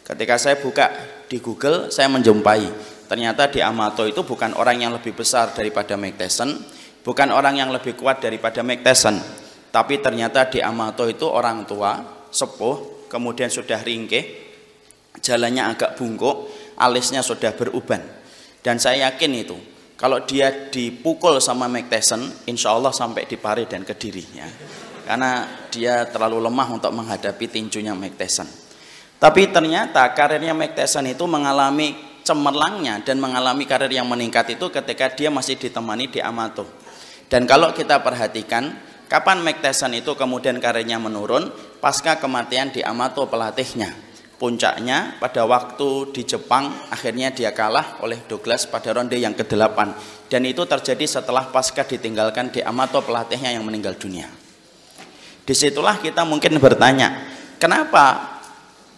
Ketika 0.00 0.40
saya 0.40 0.56
buka 0.56 0.88
di 1.28 1.36
Google, 1.44 1.92
saya 1.92 2.08
menjumpai 2.08 2.64
ternyata 3.04 3.52
Di 3.52 3.60
Amato 3.60 4.08
itu 4.08 4.24
bukan 4.24 4.56
orang 4.56 4.80
yang 4.80 4.96
lebih 4.96 5.12
besar 5.12 5.52
daripada 5.52 5.92
Mike 6.00 6.16
Tyson, 6.16 6.56
bukan 7.04 7.36
orang 7.36 7.60
yang 7.60 7.68
lebih 7.68 8.00
kuat 8.00 8.24
daripada 8.24 8.64
Mike 8.64 8.80
Tyson, 8.80 9.20
tapi 9.68 10.00
ternyata 10.00 10.48
Di 10.48 10.64
Amato 10.64 11.04
itu 11.04 11.28
orang 11.28 11.68
tua, 11.68 12.00
sepuh, 12.32 13.04
kemudian 13.12 13.52
sudah 13.52 13.76
ringkih, 13.84 14.49
jalannya 15.20 15.76
agak 15.76 16.00
bungkuk, 16.00 16.48
alisnya 16.80 17.20
sudah 17.20 17.52
beruban. 17.54 18.00
Dan 18.60 18.76
saya 18.76 19.08
yakin 19.08 19.32
itu, 19.36 19.56
kalau 19.96 20.24
dia 20.24 20.72
dipukul 20.72 21.40
sama 21.40 21.68
Mike 21.68 21.92
Tyson, 21.92 22.24
insya 22.48 22.72
Allah 22.72 22.92
sampai 22.92 23.28
di 23.28 23.36
pari 23.36 23.68
dan 23.68 23.84
ke 23.84 23.96
dirinya. 23.96 24.48
Karena 25.04 25.48
dia 25.72 26.08
terlalu 26.08 26.44
lemah 26.44 26.68
untuk 26.76 26.92
menghadapi 26.92 27.46
tinjunya 27.48 27.96
Mike 27.96 28.16
Tyson. 28.20 28.48
Tapi 29.20 29.52
ternyata 29.52 30.04
karirnya 30.16 30.56
Mike 30.56 30.76
Tyson 30.76 31.04
itu 31.08 31.24
mengalami 31.28 31.92
cemerlangnya 32.24 33.04
dan 33.04 33.20
mengalami 33.20 33.64
karir 33.68 33.92
yang 33.92 34.08
meningkat 34.08 34.56
itu 34.56 34.72
ketika 34.72 35.12
dia 35.12 35.28
masih 35.28 35.60
ditemani 35.60 36.08
di 36.08 36.20
Amato. 36.20 36.64
Dan 37.28 37.44
kalau 37.44 37.72
kita 37.72 38.00
perhatikan, 38.00 38.76
kapan 39.08 39.44
Mike 39.44 39.60
Tyson 39.60 39.92
itu 39.96 40.16
kemudian 40.16 40.56
karirnya 40.60 40.96
menurun? 40.96 41.52
Pasca 41.80 42.16
kematian 42.20 42.72
di 42.72 42.84
Amato 42.84 43.24
pelatihnya 43.28 44.09
puncaknya 44.40 45.20
pada 45.20 45.44
waktu 45.44 46.16
di 46.16 46.24
Jepang 46.24 46.72
akhirnya 46.88 47.28
dia 47.28 47.52
kalah 47.52 48.00
oleh 48.00 48.24
Douglas 48.24 48.64
pada 48.64 48.96
ronde 48.96 49.20
yang 49.20 49.36
ke-8 49.36 49.76
dan 50.32 50.42
itu 50.48 50.64
terjadi 50.64 51.20
setelah 51.20 51.52
pasca 51.52 51.84
ditinggalkan 51.84 52.48
di 52.48 52.64
Amato 52.64 53.04
pelatihnya 53.04 53.52
yang 53.52 53.68
meninggal 53.68 54.00
dunia. 54.00 54.32
Di 55.44 55.52
situlah 55.52 56.00
kita 56.00 56.24
mungkin 56.24 56.56
bertanya 56.56 57.20
kenapa 57.60 58.40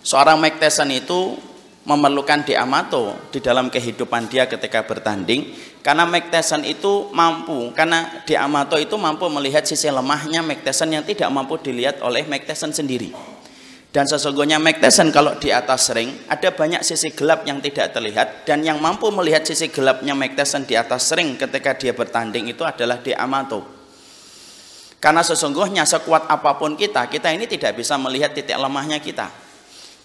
seorang 0.07 0.39
Mike 0.39 0.63
Tyson 0.63 0.95
itu 0.95 1.35
memerlukan 1.83 2.47
di 2.47 2.55
Amato 2.55 3.19
di 3.35 3.43
dalam 3.43 3.67
kehidupan 3.67 4.31
dia 4.31 4.47
ketika 4.47 4.87
bertanding? 4.87 5.59
Karena 5.83 6.07
Mike 6.07 6.31
Tyson 6.31 6.63
itu 6.63 7.11
mampu 7.11 7.75
karena 7.75 8.23
di 8.23 8.39
Amato 8.39 8.79
itu 8.79 8.95
mampu 8.95 9.27
melihat 9.27 9.67
sisi 9.67 9.91
lemahnya 9.91 10.39
Mike 10.47 10.63
Tyson 10.63 10.95
yang 10.95 11.03
tidak 11.03 11.27
mampu 11.35 11.59
dilihat 11.59 11.99
oleh 11.99 12.23
Mike 12.31 12.47
Tyson 12.47 12.71
sendiri 12.71 13.32
dan 13.93 14.09
sesungguhnya 14.09 14.57
Mike 14.57 14.81
kalau 15.13 15.37
di 15.37 15.53
atas 15.53 15.93
ring 15.93 16.25
ada 16.25 16.49
banyak 16.49 16.81
sisi 16.81 17.13
gelap 17.13 17.45
yang 17.45 17.61
tidak 17.61 17.93
terlihat 17.93 18.49
dan 18.49 18.65
yang 18.65 18.81
mampu 18.81 19.13
melihat 19.13 19.45
sisi 19.45 19.69
gelapnya 19.69 20.17
Mike 20.17 20.33
di 20.65 20.75
atas 20.81 21.13
ring 21.13 21.37
ketika 21.37 21.77
dia 21.77 21.93
bertanding 21.93 22.49
itu 22.49 22.65
adalah 22.65 23.05
di 23.05 23.13
Amato. 23.13 23.61
Karena 24.97 25.21
sesungguhnya 25.21 25.85
sekuat 25.85 26.25
apa 26.25 26.57
pun 26.57 26.73
kita, 26.73 27.05
kita 27.13 27.37
ini 27.37 27.45
tidak 27.45 27.77
bisa 27.77 28.01
melihat 28.01 28.33
titik 28.33 28.57
lemahnya 28.57 28.97
kita. 28.97 29.29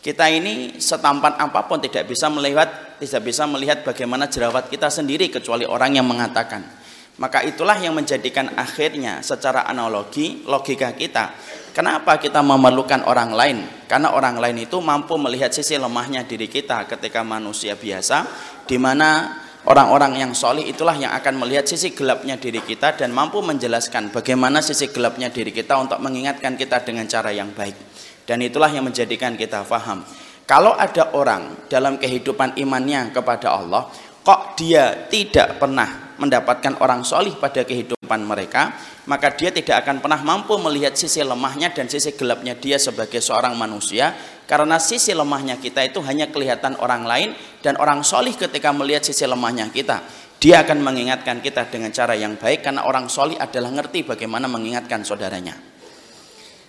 Kita 0.03 0.27
ini 0.27 0.84
setampan 0.84 1.39
apa 1.39 1.63
pun 1.63 1.79
tidak 1.79 2.12
bisa 2.12 2.27
melihat 2.27 3.00
tidak 3.00 3.24
bisa 3.24 3.48
melihat 3.48 3.88
bagaimana 3.88 4.27
jerawat 4.27 4.67
kita 4.67 4.91
sendiri 4.91 5.32
kecuali 5.32 5.63
orang 5.63 5.96
yang 5.96 6.03
mengatakan. 6.03 6.87
Maka 7.18 7.42
itulah 7.42 7.78
yang 7.82 7.98
menjadikan 7.98 8.54
akhirnya 8.54 9.26
secara 9.26 9.66
analogi 9.66 10.46
logika 10.46 10.94
kita 10.94 11.34
Kenapa 11.78 12.18
kita 12.18 12.42
memerlukan 12.42 13.06
orang 13.06 13.38
lain? 13.38 13.62
Karena 13.86 14.10
orang 14.10 14.42
lain 14.42 14.66
itu 14.66 14.82
mampu 14.82 15.14
melihat 15.22 15.54
sisi 15.54 15.78
lemahnya 15.78 16.26
diri 16.26 16.50
kita 16.50 16.90
ketika 16.90 17.22
manusia 17.22 17.78
biasa, 17.78 18.26
di 18.66 18.82
mana 18.82 19.38
orang-orang 19.62 20.18
yang 20.18 20.34
solih 20.34 20.66
itulah 20.66 20.98
yang 20.98 21.14
akan 21.14 21.38
melihat 21.38 21.70
sisi 21.70 21.94
gelapnya 21.94 22.34
diri 22.34 22.66
kita 22.66 22.98
dan 22.98 23.14
mampu 23.14 23.46
menjelaskan 23.46 24.10
bagaimana 24.10 24.58
sisi 24.58 24.90
gelapnya 24.90 25.30
diri 25.30 25.54
kita 25.54 25.78
untuk 25.78 26.02
mengingatkan 26.02 26.58
kita 26.58 26.82
dengan 26.82 27.06
cara 27.06 27.30
yang 27.30 27.54
baik. 27.54 27.78
Dan 28.26 28.42
itulah 28.42 28.74
yang 28.74 28.82
menjadikan 28.82 29.38
kita 29.38 29.62
faham. 29.62 30.02
Kalau 30.50 30.74
ada 30.74 31.14
orang 31.14 31.70
dalam 31.70 32.02
kehidupan 32.02 32.58
imannya 32.58 33.14
kepada 33.14 33.54
Allah, 33.54 33.86
kok 34.26 34.58
dia 34.58 35.06
tidak 35.14 35.62
pernah 35.62 36.07
mendapatkan 36.18 36.82
orang 36.82 37.06
solih 37.06 37.38
pada 37.38 37.62
kehidupan 37.62 38.26
mereka, 38.26 38.74
maka 39.06 39.34
dia 39.34 39.54
tidak 39.54 39.86
akan 39.86 40.02
pernah 40.02 40.20
mampu 40.22 40.58
melihat 40.58 40.98
sisi 40.98 41.22
lemahnya 41.22 41.72
dan 41.72 41.86
sisi 41.88 42.14
gelapnya 42.18 42.58
dia 42.58 42.82
sebagai 42.82 43.22
seorang 43.22 43.54
manusia 43.54 44.14
karena 44.50 44.82
sisi 44.82 45.14
lemahnya 45.14 45.62
kita 45.62 45.86
itu 45.86 46.02
hanya 46.02 46.28
kelihatan 46.28 46.76
orang 46.82 47.06
lain 47.06 47.30
dan 47.62 47.78
orang 47.78 48.02
solih 48.02 48.34
ketika 48.34 48.74
melihat 48.74 49.06
sisi 49.06 49.24
lemahnya 49.30 49.70
kita. 49.70 50.04
Dia 50.38 50.62
akan 50.62 50.86
mengingatkan 50.86 51.42
kita 51.42 51.66
dengan 51.70 51.90
cara 51.90 52.14
yang 52.14 52.38
baik 52.38 52.62
karena 52.62 52.86
orang 52.86 53.10
solih 53.10 53.42
adalah 53.42 53.74
ngerti 53.74 54.06
bagaimana 54.06 54.46
mengingatkan 54.46 55.02
saudaranya. 55.02 55.58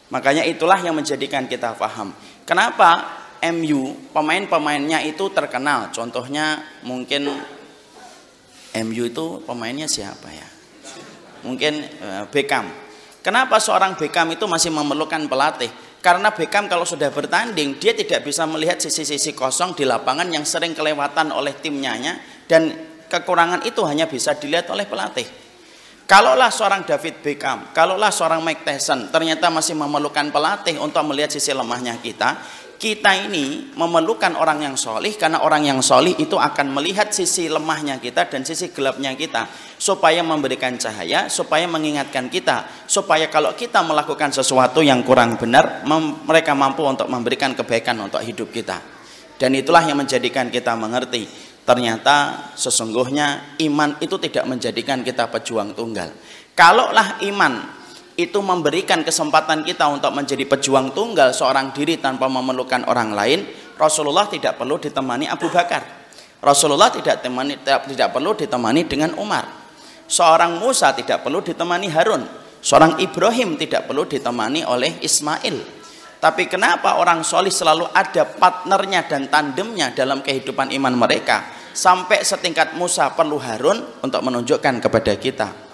Makanya 0.08 0.48
itulah 0.48 0.80
yang 0.80 0.96
menjadikan 0.96 1.44
kita 1.44 1.76
paham 1.76 2.16
kenapa 2.48 3.20
MU 3.44 3.94
pemain-pemainnya 4.10 5.04
itu 5.04 5.30
terkenal? 5.30 5.92
Contohnya 5.92 6.64
mungkin 6.82 7.28
MU 8.86 9.08
itu 9.08 9.42
pemainnya 9.44 9.90
siapa 9.90 10.30
ya 10.30 10.58
mungkin 11.42 11.86
uh, 12.02 12.24
Beckham. 12.30 12.66
Kenapa 13.22 13.60
seorang 13.60 13.98
Beckham 13.98 14.30
itu 14.32 14.48
masih 14.48 14.72
memerlukan 14.72 15.28
pelatih? 15.28 15.68
Karena 15.98 16.30
Beckham 16.30 16.70
kalau 16.70 16.86
sudah 16.86 17.10
bertanding, 17.10 17.76
dia 17.76 17.92
tidak 17.92 18.24
bisa 18.24 18.46
melihat 18.46 18.78
sisi-sisi 18.78 19.34
kosong 19.34 19.74
di 19.74 19.82
lapangan 19.82 20.30
yang 20.30 20.46
sering 20.46 20.72
kelewatan 20.72 21.34
oleh 21.34 21.58
timnya 21.58 21.98
dan 22.46 22.70
kekurangan 23.10 23.66
itu 23.66 23.82
hanya 23.84 24.06
bisa 24.06 24.38
dilihat 24.38 24.70
oleh 24.70 24.86
pelatih. 24.86 25.26
Kalaulah 26.08 26.48
seorang 26.48 26.88
David 26.88 27.20
Beckham, 27.20 27.68
kalaulah 27.76 28.08
seorang 28.08 28.40
Mike 28.40 28.64
Tyson 28.64 29.12
ternyata 29.12 29.52
masih 29.52 29.76
memerlukan 29.76 30.32
pelatih 30.32 30.80
untuk 30.80 31.04
melihat 31.04 31.28
sisi 31.28 31.52
lemahnya 31.52 32.00
kita, 32.00 32.40
kita 32.78 33.26
ini 33.26 33.74
memerlukan 33.74 34.38
orang 34.38 34.62
yang 34.62 34.78
solih 34.78 35.10
karena 35.18 35.42
orang 35.42 35.66
yang 35.66 35.82
solih 35.82 36.14
itu 36.14 36.38
akan 36.38 36.70
melihat 36.70 37.10
sisi 37.10 37.50
lemahnya 37.50 37.98
kita 37.98 38.30
dan 38.30 38.46
sisi 38.46 38.70
gelapnya 38.70 39.18
kita 39.18 39.50
supaya 39.82 40.22
memberikan 40.22 40.78
cahaya 40.78 41.26
supaya 41.26 41.66
mengingatkan 41.66 42.30
kita 42.30 42.86
supaya 42.86 43.26
kalau 43.26 43.58
kita 43.58 43.82
melakukan 43.82 44.30
sesuatu 44.30 44.78
yang 44.78 45.02
kurang 45.02 45.34
benar 45.34 45.82
mereka 46.22 46.54
mampu 46.54 46.86
untuk 46.86 47.10
memberikan 47.10 47.52
kebaikan 47.58 47.98
untuk 47.98 48.22
hidup 48.22 48.54
kita. 48.54 48.78
Dan 49.38 49.54
itulah 49.58 49.82
yang 49.82 49.98
menjadikan 49.98 50.46
kita 50.46 50.78
mengerti 50.78 51.26
ternyata 51.66 52.48
sesungguhnya 52.54 53.58
iman 53.66 53.98
itu 53.98 54.16
tidak 54.22 54.46
menjadikan 54.46 55.02
kita 55.02 55.26
pejuang 55.26 55.74
tunggal. 55.74 56.14
Kalaulah 56.54 57.22
iman 57.26 57.77
itu 58.18 58.42
memberikan 58.42 59.06
kesempatan 59.06 59.62
kita 59.62 59.86
untuk 59.86 60.10
menjadi 60.10 60.42
pejuang 60.42 60.90
tunggal 60.90 61.30
seorang 61.30 61.70
diri 61.70 62.02
tanpa 62.02 62.26
memerlukan 62.26 62.82
orang 62.90 63.14
lain, 63.14 63.46
Rasulullah 63.78 64.26
tidak 64.26 64.58
perlu 64.58 64.74
ditemani 64.74 65.30
Abu 65.30 65.46
Bakar. 65.46 65.86
Rasulullah 66.42 66.90
tidak 66.90 67.22
temani, 67.22 67.54
tidak, 67.62 67.86
tidak 67.86 68.08
perlu 68.10 68.34
ditemani 68.34 68.90
dengan 68.90 69.14
Umar. 69.22 69.46
Seorang 70.10 70.58
Musa 70.58 70.90
tidak 70.98 71.22
perlu 71.22 71.46
ditemani 71.46 71.86
Harun. 71.94 72.26
Seorang 72.58 72.98
Ibrahim 72.98 73.54
tidak 73.54 73.86
perlu 73.86 74.02
ditemani 74.02 74.66
oleh 74.66 74.98
Ismail. 74.98 75.78
Tapi 76.18 76.50
kenapa 76.50 76.98
orang 76.98 77.22
solih 77.22 77.54
selalu 77.54 77.86
ada 77.94 78.26
partnernya 78.26 79.06
dan 79.06 79.30
tandemnya 79.30 79.94
dalam 79.94 80.26
kehidupan 80.26 80.74
iman 80.74 81.06
mereka 81.06 81.54
sampai 81.70 82.26
setingkat 82.26 82.74
Musa 82.74 83.14
perlu 83.14 83.38
Harun 83.38 84.02
untuk 84.02 84.26
menunjukkan 84.26 84.82
kepada 84.82 85.14
kita 85.14 85.67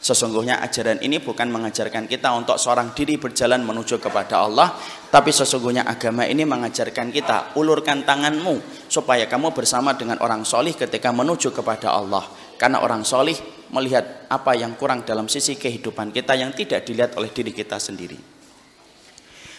Sesungguhnya 0.00 0.64
ajaran 0.64 1.04
ini 1.04 1.20
bukan 1.20 1.52
mengajarkan 1.52 2.08
kita 2.08 2.32
untuk 2.32 2.56
seorang 2.56 2.96
diri 2.96 3.20
berjalan 3.20 3.60
menuju 3.60 4.00
kepada 4.00 4.48
Allah, 4.48 4.72
tapi 5.12 5.28
sesungguhnya 5.28 5.84
agama 5.84 6.24
ini 6.24 6.48
mengajarkan 6.48 7.12
kita 7.12 7.52
ulurkan 7.60 8.08
tanganmu 8.08 8.88
supaya 8.88 9.28
kamu 9.28 9.52
bersama 9.52 9.92
dengan 9.92 10.16
orang 10.24 10.40
solih 10.48 10.72
ketika 10.72 11.12
menuju 11.12 11.52
kepada 11.52 11.92
Allah. 11.92 12.24
Karena 12.56 12.80
orang 12.80 13.04
solih 13.04 13.36
melihat 13.76 14.24
apa 14.32 14.56
yang 14.56 14.72
kurang 14.80 15.04
dalam 15.04 15.28
sisi 15.28 15.60
kehidupan 15.60 16.16
kita 16.16 16.32
yang 16.32 16.56
tidak 16.56 16.88
dilihat 16.88 17.12
oleh 17.20 17.28
diri 17.28 17.52
kita 17.52 17.76
sendiri. 17.76 18.16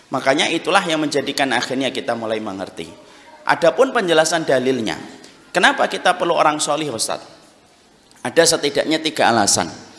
Makanya 0.09 0.49
itulah 0.49 0.81
yang 0.89 1.05
menjadikan 1.05 1.53
akhirnya 1.53 1.93
kita 1.93 2.17
mulai 2.17 2.41
mengerti. 2.41 2.89
Adapun 3.45 3.93
penjelasan 3.93 4.49
dalilnya, 4.49 4.97
kenapa 5.53 5.85
kita 5.85 6.17
perlu 6.17 6.33
orang 6.33 6.57
solih 6.57 6.89
Ustaz? 6.89 7.21
Ada 8.25 8.57
setidaknya 8.57 8.97
tiga 8.97 9.29
alasan 9.29 9.90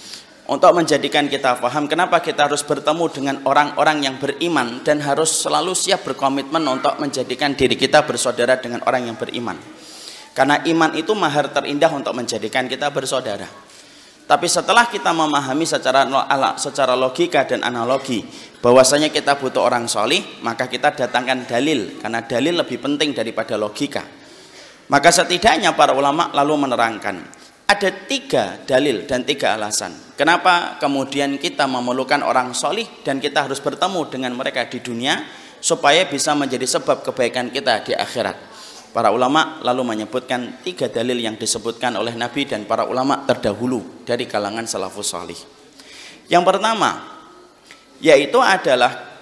untuk 0.43 0.75
menjadikan 0.75 1.31
kita 1.31 1.63
paham 1.63 1.87
kenapa 1.87 2.19
kita 2.19 2.51
harus 2.51 2.67
bertemu 2.67 3.05
dengan 3.15 3.37
orang-orang 3.47 4.03
yang 4.03 4.17
beriman 4.19 4.83
dan 4.83 4.99
harus 4.99 5.31
selalu 5.31 5.71
siap 5.71 6.03
berkomitmen 6.03 6.67
untuk 6.67 6.99
menjadikan 6.99 7.55
diri 7.55 7.79
kita 7.79 8.03
bersaudara 8.03 8.59
dengan 8.59 8.83
orang 8.91 9.07
yang 9.07 9.15
beriman. 9.15 9.55
Karena 10.35 10.59
iman 10.67 10.99
itu 10.99 11.15
mahar 11.15 11.53
terindah 11.55 11.93
untuk 11.95 12.11
menjadikan 12.19 12.67
kita 12.67 12.91
bersaudara. 12.91 13.47
Tapi 14.27 14.47
setelah 14.51 14.89
kita 14.91 15.15
memahami 15.15 15.63
secara 15.63 16.09
secara 16.59 16.99
logika 16.99 17.47
dan 17.47 17.63
analogi 17.63 18.27
bahwasanya 18.65 19.15
kita 19.15 19.39
butuh 19.39 19.63
orang 19.63 19.87
solih, 19.87 20.43
maka 20.43 20.67
kita 20.67 20.91
datangkan 20.91 21.47
dalil 21.47 22.01
karena 22.03 22.25
dalil 22.25 22.65
lebih 22.67 22.83
penting 22.83 23.15
daripada 23.15 23.55
logika. 23.55 24.03
Maka 24.91 25.11
setidaknya 25.15 25.77
para 25.79 25.95
ulama 25.95 26.35
lalu 26.35 26.67
menerangkan 26.67 27.42
ada 27.73 27.89
tiga 28.05 28.61
dalil 28.69 29.09
dan 29.09 29.25
tiga 29.25 29.57
alasan. 29.57 29.97
Kenapa 30.13 30.77
kemudian 30.77 31.41
kita 31.41 31.65
memerlukan 31.65 32.21
orang 32.21 32.53
solih 32.53 32.85
dan 33.01 33.17
kita 33.17 33.49
harus 33.49 33.65
bertemu 33.65 34.13
dengan 34.13 34.37
mereka 34.37 34.69
di 34.69 34.85
dunia 34.85 35.25
supaya 35.65 36.05
bisa 36.05 36.37
menjadi 36.37 36.69
sebab 36.69 37.01
kebaikan 37.01 37.49
kita 37.49 37.81
di 37.89 37.93
akhirat. 37.97 38.37
Para 38.93 39.09
ulama 39.09 39.65
lalu 39.65 39.89
menyebutkan 39.89 40.61
tiga 40.61 40.93
dalil 40.93 41.17
yang 41.17 41.41
disebutkan 41.41 41.97
oleh 41.97 42.13
Nabi 42.13 42.45
dan 42.45 42.69
para 42.69 42.85
ulama 42.85 43.25
terdahulu 43.25 44.05
dari 44.05 44.29
kalangan 44.29 44.69
salafus 44.69 45.09
solih. 45.17 45.41
Yang 46.29 46.45
pertama, 46.45 47.09
yaitu 48.05 48.37
adalah 48.37 49.17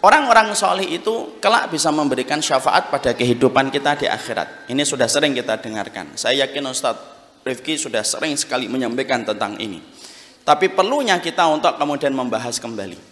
orang-orang 0.00 0.56
solih 0.56 0.88
itu 0.88 1.36
kelak 1.36 1.68
bisa 1.68 1.92
memberikan 1.92 2.40
syafaat 2.40 2.88
pada 2.88 3.12
kehidupan 3.12 3.68
kita 3.68 4.00
di 4.00 4.08
akhirat. 4.08 4.72
Ini 4.72 4.88
sudah 4.88 5.04
sering 5.04 5.36
kita 5.36 5.60
dengarkan. 5.60 6.16
Saya 6.16 6.48
yakin 6.48 6.64
Ustadz 6.64 7.19
Rifki 7.40 7.80
sudah 7.80 8.04
sering 8.04 8.36
sekali 8.36 8.68
menyampaikan 8.68 9.24
tentang 9.24 9.56
ini. 9.56 9.80
Tapi 10.44 10.72
perlunya 10.72 11.16
kita 11.20 11.46
untuk 11.48 11.76
kemudian 11.76 12.12
membahas 12.12 12.60
kembali. 12.60 13.10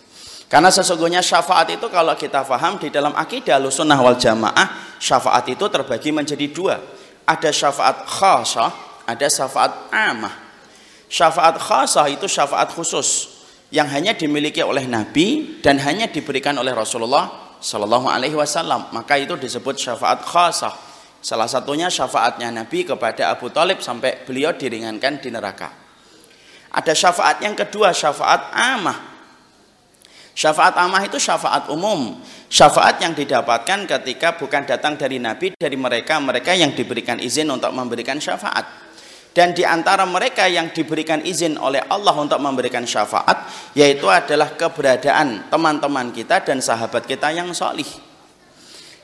Karena 0.49 0.73
sesungguhnya 0.73 1.21
syafaat 1.21 1.69
itu 1.77 1.93
kalau 1.93 2.17
kita 2.17 2.41
faham 2.41 2.81
di 2.81 2.89
dalam 2.89 3.13
akidah 3.13 3.61
sunnah 3.69 4.01
wal 4.01 4.17
jamaah, 4.17 4.97
syafaat 4.97 5.45
itu 5.53 5.69
terbagi 5.69 6.09
menjadi 6.09 6.49
dua. 6.49 6.81
Ada 7.29 7.53
syafaat 7.53 8.09
khasah, 8.09 8.73
ada 9.05 9.27
syafaat 9.29 9.93
amah. 9.93 10.33
Syafaat 11.13 11.61
khasah 11.61 12.09
itu 12.09 12.25
syafaat 12.25 12.73
khusus 12.73 13.39
yang 13.69 13.85
hanya 13.93 14.17
dimiliki 14.17 14.65
oleh 14.65 14.89
Nabi 14.89 15.61
dan 15.61 15.77
hanya 15.85 16.09
diberikan 16.09 16.57
oleh 16.57 16.73
Rasulullah 16.73 17.57
Shallallahu 17.61 18.09
Alaihi 18.09 18.33
Wasallam. 18.33 18.89
Maka 18.97 19.21
itu 19.21 19.37
disebut 19.37 19.77
syafaat 19.77 20.25
khasah. 20.25 20.88
Salah 21.29 21.45
satunya 21.45 21.93
syafaatnya 21.93 22.49
Nabi 22.49 22.89
kepada 22.89 23.29
Abu 23.29 23.53
Talib 23.53 23.85
sampai 23.85 24.25
beliau 24.25 24.57
diringankan 24.57 25.21
di 25.21 25.29
neraka. 25.29 25.69
Ada 26.73 26.97
syafaat 26.97 27.45
yang 27.45 27.53
kedua, 27.53 27.93
syafaat 27.93 28.49
amah. 28.57 28.97
Syafaat 30.33 30.73
amah 30.81 31.05
itu 31.05 31.21
syafaat 31.21 31.69
umum. 31.69 32.17
Syafaat 32.49 33.05
yang 33.05 33.13
didapatkan 33.13 33.85
ketika 33.85 34.41
bukan 34.41 34.65
datang 34.65 34.97
dari 34.97 35.21
Nabi, 35.21 35.53
dari 35.53 35.77
mereka, 35.77 36.17
mereka 36.17 36.57
yang 36.57 36.73
diberikan 36.73 37.21
izin 37.21 37.53
untuk 37.53 37.77
memberikan 37.77 38.17
syafaat. 38.17 38.65
Dan 39.37 39.53
di 39.53 39.69
antara 39.69 40.09
mereka 40.09 40.49
yang 40.49 40.73
diberikan 40.73 41.21
izin 41.21 41.61
oleh 41.61 41.85
Allah 41.93 42.17
untuk 42.17 42.41
memberikan 42.41 42.89
syafaat, 42.89 43.45
yaitu 43.77 44.09
adalah 44.09 44.57
keberadaan 44.57 45.53
teman-teman 45.53 46.09
kita 46.09 46.41
dan 46.41 46.65
sahabat 46.65 47.05
kita 47.05 47.29
yang 47.37 47.53
solih 47.53 48.08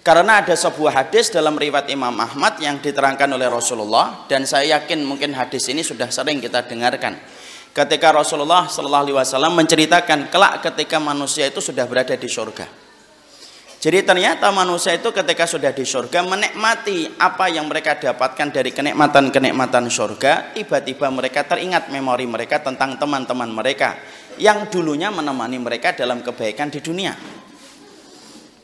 karena 0.05 0.45
ada 0.45 0.53
sebuah 0.53 1.01
hadis 1.01 1.33
dalam 1.33 1.57
riwayat 1.57 1.88
Imam 1.88 2.12
Ahmad 2.12 2.61
yang 2.61 2.77
diterangkan 2.77 3.25
oleh 3.25 3.49
Rasulullah 3.49 4.29
dan 4.29 4.45
saya 4.45 4.77
yakin 4.77 5.01
mungkin 5.01 5.33
hadis 5.33 5.64
ini 5.73 5.81
sudah 5.81 6.12
sering 6.12 6.45
kita 6.45 6.61
dengarkan. 6.69 7.17
Ketika 7.73 8.12
Rasulullah 8.12 8.69
Shallallahu 8.69 9.05
Alaihi 9.09 9.17
Wasallam 9.17 9.57
menceritakan 9.57 10.29
kelak 10.29 10.61
ketika 10.61 11.01
manusia 11.01 11.49
itu 11.49 11.59
sudah 11.59 11.88
berada 11.88 12.14
di 12.14 12.29
surga. 12.29 12.69
Jadi 13.81 14.01
ternyata 14.05 14.49
manusia 14.53 14.93
itu 14.97 15.09
ketika 15.09 15.49
sudah 15.49 15.73
di 15.73 15.85
surga 15.85 16.21
menikmati 16.25 17.21
apa 17.21 17.49
yang 17.49 17.69
mereka 17.69 17.97
dapatkan 17.97 18.53
dari 18.53 18.73
kenikmatan-kenikmatan 18.77 19.88
surga, 19.88 20.57
tiba-tiba 20.57 21.09
mereka 21.12 21.49
teringat 21.49 21.88
memori 21.88 22.29
mereka 22.29 22.61
tentang 22.61 23.01
teman-teman 23.01 23.49
mereka 23.53 23.97
yang 24.37 24.69
dulunya 24.69 25.09
menemani 25.09 25.61
mereka 25.61 25.97
dalam 25.97 26.21
kebaikan 26.21 26.69
di 26.69 26.81
dunia. 26.81 27.44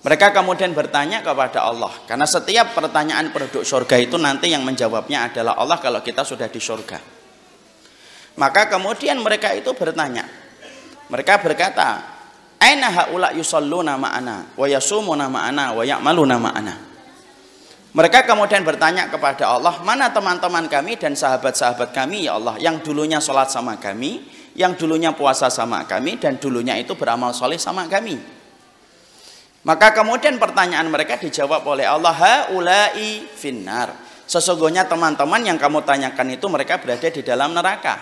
Mereka 0.01 0.33
kemudian 0.33 0.73
bertanya 0.73 1.21
kepada 1.21 1.69
Allah 1.69 1.93
karena 2.09 2.25
setiap 2.25 2.73
pertanyaan 2.73 3.29
penduduk 3.37 3.69
surga 3.69 4.01
itu 4.01 4.17
nanti 4.17 4.49
yang 4.49 4.65
menjawabnya 4.65 5.29
adalah 5.29 5.61
Allah 5.61 5.77
kalau 5.77 6.01
kita 6.01 6.25
sudah 6.25 6.49
di 6.49 6.57
surga. 6.57 6.97
Maka 8.41 8.73
kemudian 8.73 9.21
mereka 9.21 9.53
itu 9.53 9.69
bertanya. 9.77 10.25
Mereka 11.13 11.45
berkata, 11.45 12.01
"Aina 12.57 12.89
haula 12.89 13.37
yusalluna 13.37 14.01
ma'ana 14.01 14.57
wa 14.57 14.65
yasumuna 14.65 15.29
ma'ana 15.29 15.77
wa 15.77 15.85
ya'maluna 15.85 16.37
ma'ana?" 16.41 16.75
Mereka 17.93 18.25
kemudian 18.25 18.65
bertanya 18.65 19.13
kepada 19.13 19.53
Allah, 19.53 19.85
"Mana 19.85 20.09
teman-teman 20.09 20.65
kami 20.65 20.97
dan 20.97 21.13
sahabat-sahabat 21.13 21.93
kami 21.93 22.25
ya 22.25 22.41
Allah 22.41 22.57
yang 22.57 22.81
dulunya 22.81 23.21
sholat 23.21 23.53
sama 23.53 23.77
kami, 23.77 24.25
yang 24.57 24.73
dulunya 24.81 25.13
puasa 25.13 25.53
sama 25.53 25.85
kami 25.85 26.17
dan 26.17 26.41
dulunya 26.41 26.73
itu 26.81 26.97
beramal 26.97 27.37
soleh 27.37 27.61
sama 27.61 27.85
kami?" 27.85 28.40
Maka 29.61 29.93
kemudian 29.93 30.41
pertanyaan 30.41 30.89
mereka 30.89 31.21
dijawab 31.21 31.61
oleh 31.69 31.85
Allah, 31.85 32.17
haulai 32.17 33.29
finnar. 33.29 33.93
Sesungguhnya 34.25 34.89
teman-teman 34.89 35.43
yang 35.45 35.61
kamu 35.61 35.85
tanyakan 35.85 36.33
itu 36.33 36.47
mereka 36.49 36.81
berada 36.81 37.09
di 37.13 37.21
dalam 37.21 37.53
neraka. 37.53 38.01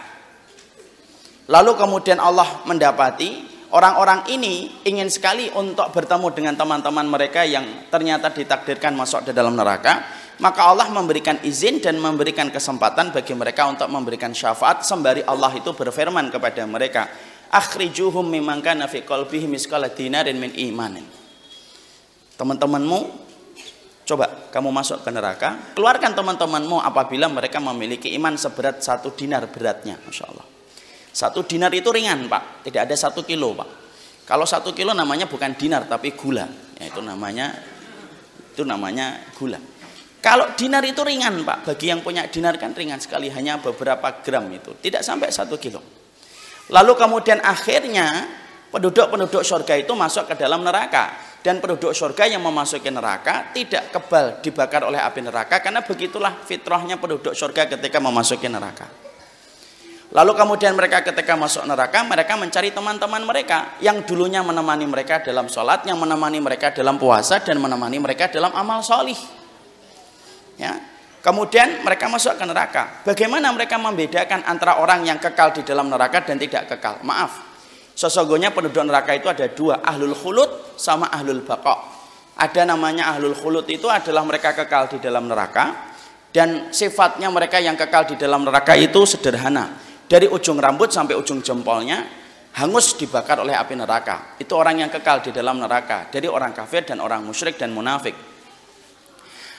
Lalu 1.48 1.72
kemudian 1.74 2.20
Allah 2.20 2.62
mendapati 2.68 3.58
orang-orang 3.72 4.28
ini 4.30 4.84
ingin 4.84 5.08
sekali 5.08 5.48
untuk 5.56 5.88
bertemu 5.90 6.28
dengan 6.30 6.54
teman-teman 6.54 7.08
mereka 7.08 7.42
yang 7.42 7.88
ternyata 7.88 8.28
ditakdirkan 8.30 8.92
masuk 8.94 9.26
di 9.26 9.32
dalam 9.32 9.56
neraka. 9.56 10.04
Maka 10.38 10.70
Allah 10.70 10.86
memberikan 10.94 11.42
izin 11.42 11.82
dan 11.82 11.98
memberikan 11.98 12.46
kesempatan 12.54 13.10
bagi 13.10 13.34
mereka 13.34 13.66
untuk 13.66 13.90
memberikan 13.90 14.30
syafaat 14.30 14.86
sembari 14.86 15.26
Allah 15.26 15.50
itu 15.58 15.74
berfirman 15.74 16.30
kepada 16.30 16.62
mereka, 16.62 17.10
"Akhrijuhum 17.50 18.22
mimman 18.22 18.62
kana 18.62 18.86
fi 18.86 19.02
qalbihi 19.02 19.50
misqala 19.50 19.90
dinarin 19.90 20.38
min 20.38 20.54
imanin." 20.54 21.27
Teman-temanmu 22.38 22.98
coba 24.08 24.48
kamu 24.54 24.70
masuk 24.72 25.04
ke 25.04 25.10
neraka. 25.12 25.74
Keluarkan 25.76 26.16
teman-temanmu 26.16 26.80
apabila 26.80 27.28
mereka 27.28 27.60
memiliki 27.60 28.14
iman 28.16 28.38
seberat 28.38 28.80
satu 28.80 29.12
dinar 29.12 29.50
beratnya 29.50 30.00
Masya 30.00 30.24
Allah. 30.30 30.46
Satu 31.12 31.42
dinar 31.44 31.74
itu 31.74 31.90
ringan 31.90 32.30
pak. 32.30 32.64
Tidak 32.64 32.88
ada 32.88 32.94
satu 32.96 33.26
kilo 33.26 33.52
pak. 33.52 33.68
Kalau 34.24 34.46
satu 34.46 34.72
kilo 34.72 34.94
namanya 34.94 35.28
bukan 35.28 35.58
dinar 35.58 35.84
tapi 35.90 36.14
gula 36.14 36.46
ya, 36.78 36.88
itu 36.88 37.00
namanya 37.00 37.48
itu 38.52 38.60
namanya 38.60 39.24
gula 39.32 39.56
kalau 40.18 40.50
dinar 40.58 40.82
itu 40.82 41.00
ringan 41.06 41.46
pak 41.46 41.64
bagi 41.64 41.94
yang 41.94 42.02
punya 42.02 42.26
dinar 42.26 42.58
kan 42.58 42.74
ringan 42.74 42.98
sekali 42.98 43.30
hanya 43.30 43.62
beberapa 43.62 44.18
gram 44.20 44.50
itu. 44.50 44.74
Tidak 44.74 45.00
sampai 45.00 45.30
satu 45.30 45.56
kilo. 45.56 45.78
Lalu 46.68 46.92
kemudian 46.98 47.38
akhirnya 47.40 48.26
penduduk-penduduk 48.68 49.40
surga 49.46 49.78
itu 49.78 49.94
masuk 49.94 50.28
ke 50.28 50.34
dalam 50.36 50.66
neraka 50.66 51.27
dan 51.42 51.62
penduduk 51.62 51.94
surga 51.94 52.26
yang 52.26 52.42
memasuki 52.42 52.90
neraka 52.90 53.54
tidak 53.54 53.94
kebal 53.94 54.42
dibakar 54.42 54.82
oleh 54.82 54.98
api 54.98 55.22
neraka 55.22 55.62
karena 55.62 55.80
begitulah 55.86 56.42
fitrahnya 56.42 56.98
penduduk 56.98 57.32
surga 57.34 57.70
ketika 57.78 57.98
memasuki 58.02 58.50
neraka. 58.50 59.08
Lalu 60.08 60.32
kemudian 60.32 60.72
mereka 60.72 61.04
ketika 61.04 61.36
masuk 61.36 61.68
neraka, 61.68 62.00
mereka 62.00 62.32
mencari 62.40 62.72
teman-teman 62.72 63.28
mereka 63.28 63.76
yang 63.84 64.00
dulunya 64.08 64.40
menemani 64.40 64.88
mereka 64.88 65.20
dalam 65.20 65.52
sholat, 65.52 65.84
yang 65.84 66.00
menemani 66.00 66.40
mereka 66.40 66.72
dalam 66.72 66.96
puasa, 66.96 67.44
dan 67.44 67.60
menemani 67.60 68.00
mereka 68.00 68.32
dalam 68.32 68.48
amal 68.56 68.80
solih. 68.80 69.18
Ya. 70.56 70.80
Kemudian 71.20 71.84
mereka 71.84 72.08
masuk 72.08 72.40
ke 72.40 72.44
neraka. 72.48 73.04
Bagaimana 73.04 73.52
mereka 73.52 73.76
membedakan 73.76 74.48
antara 74.48 74.80
orang 74.80 75.04
yang 75.04 75.20
kekal 75.20 75.52
di 75.52 75.60
dalam 75.60 75.92
neraka 75.92 76.24
dan 76.24 76.40
tidak 76.40 76.72
kekal? 76.72 77.04
Maaf, 77.04 77.47
sesungguhnya 77.98 78.54
penduduk 78.54 78.86
neraka 78.86 79.18
itu 79.18 79.26
ada 79.26 79.50
dua, 79.50 79.82
ahlul 79.82 80.14
khulud 80.14 80.78
sama 80.78 81.10
ahlul 81.10 81.42
baqo. 81.42 81.98
Ada 82.38 82.62
namanya 82.62 83.10
ahlul 83.10 83.34
khulud 83.34 83.66
itu 83.66 83.90
adalah 83.90 84.22
mereka 84.22 84.54
kekal 84.54 84.86
di 84.86 85.02
dalam 85.02 85.26
neraka, 85.26 85.90
dan 86.30 86.70
sifatnya 86.70 87.26
mereka 87.34 87.58
yang 87.58 87.74
kekal 87.74 88.06
di 88.06 88.14
dalam 88.14 88.46
neraka 88.46 88.78
itu 88.78 89.02
sederhana 89.02 89.74
dari 90.06 90.30
ujung 90.30 90.62
rambut 90.62 90.94
sampai 90.94 91.18
ujung 91.18 91.42
jempolnya 91.42 92.06
hangus 92.62 92.94
dibakar 92.94 93.42
oleh 93.42 93.58
api 93.58 93.74
neraka. 93.74 94.38
Itu 94.38 94.54
orang 94.54 94.86
yang 94.86 94.90
kekal 94.94 95.18
di 95.18 95.30
dalam 95.34 95.58
neraka. 95.58 96.06
Dari 96.06 96.30
orang 96.30 96.54
kafir 96.54 96.86
dan 96.86 97.02
orang 97.02 97.26
musyrik 97.26 97.58
dan 97.58 97.74
munafik. 97.74 98.14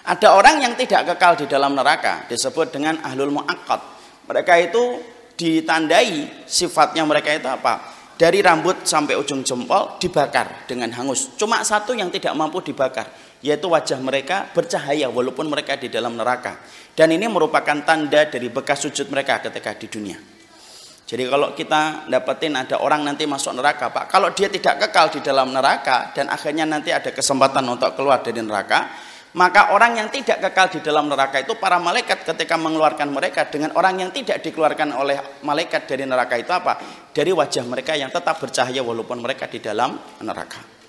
Ada 0.09 0.33
orang 0.33 0.63
yang 0.63 0.73
tidak 0.79 1.13
kekal 1.13 1.35
di 1.37 1.45
dalam 1.45 1.75
neraka 1.75 2.25
disebut 2.31 2.71
dengan 2.71 2.97
ahlul 3.03 3.35
muakkad. 3.35 3.81
Mereka 4.25 4.53
itu 4.71 4.83
ditandai 5.35 6.47
sifatnya 6.47 7.03
mereka 7.05 7.35
itu 7.35 7.45
apa? 7.45 7.98
Dari 8.19 8.43
rambut 8.43 8.83
sampai 8.83 9.15
ujung 9.15 9.47
jempol 9.47 9.95
dibakar 9.95 10.67
dengan 10.67 10.91
hangus. 10.91 11.39
Cuma 11.39 11.63
satu 11.63 11.95
yang 11.95 12.11
tidak 12.11 12.35
mampu 12.35 12.59
dibakar, 12.59 13.07
yaitu 13.39 13.71
wajah 13.71 13.95
mereka 14.03 14.51
bercahaya 14.51 15.07
walaupun 15.07 15.47
mereka 15.47 15.79
di 15.79 15.87
dalam 15.87 16.19
neraka. 16.19 16.59
Dan 16.91 17.15
ini 17.15 17.31
merupakan 17.31 17.79
tanda 17.87 18.27
dari 18.27 18.51
bekas 18.51 18.83
sujud 18.83 19.07
mereka 19.07 19.39
ketika 19.39 19.71
di 19.71 19.87
dunia. 19.87 20.19
Jadi 21.07 21.23
kalau 21.31 21.55
kita 21.55 22.11
dapetin 22.11 22.59
ada 22.59 22.83
orang 22.83 23.07
nanti 23.07 23.23
masuk 23.23 23.55
neraka, 23.55 23.87
Pak, 23.87 24.11
kalau 24.11 24.35
dia 24.35 24.51
tidak 24.51 24.83
kekal 24.83 25.09
di 25.15 25.23
dalam 25.23 25.55
neraka 25.55 26.11
dan 26.11 26.27
akhirnya 26.27 26.67
nanti 26.67 26.91
ada 26.91 27.15
kesempatan 27.15 27.63
untuk 27.65 27.95
keluar 27.95 28.19
dari 28.19 28.43
neraka, 28.43 28.93
maka 29.29 29.77
orang 29.77 30.01
yang 30.01 30.09
tidak 30.09 30.41
kekal 30.41 30.73
di 30.73 30.79
dalam 30.81 31.05
neraka 31.05 31.45
itu 31.45 31.53
para 31.61 31.77
malaikat 31.77 32.25
ketika 32.25 32.57
mengeluarkan 32.57 33.13
mereka 33.13 33.45
dengan 33.45 33.77
orang 33.77 34.01
yang 34.01 34.09
tidak 34.09 34.41
dikeluarkan 34.41 34.89
oleh 34.97 35.45
malaikat 35.45 35.85
dari 35.85 36.09
neraka 36.09 36.33
itu 36.41 36.49
apa? 36.49 36.81
Dari 37.13 37.29
wajah 37.29 37.61
mereka 37.61 37.93
yang 37.93 38.09
tetap 38.09 38.41
bercahaya 38.41 38.81
walaupun 38.81 39.21
mereka 39.21 39.45
di 39.45 39.61
dalam 39.61 40.01
neraka. 40.25 40.79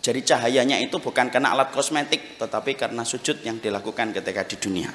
Jadi 0.00 0.24
cahayanya 0.24 0.80
itu 0.80 0.96
bukan 0.96 1.28
karena 1.28 1.52
alat 1.52 1.68
kosmetik, 1.68 2.40
tetapi 2.40 2.72
karena 2.72 3.04
sujud 3.04 3.44
yang 3.44 3.60
dilakukan 3.60 4.16
ketika 4.16 4.48
di 4.48 4.56
dunia. 4.56 4.88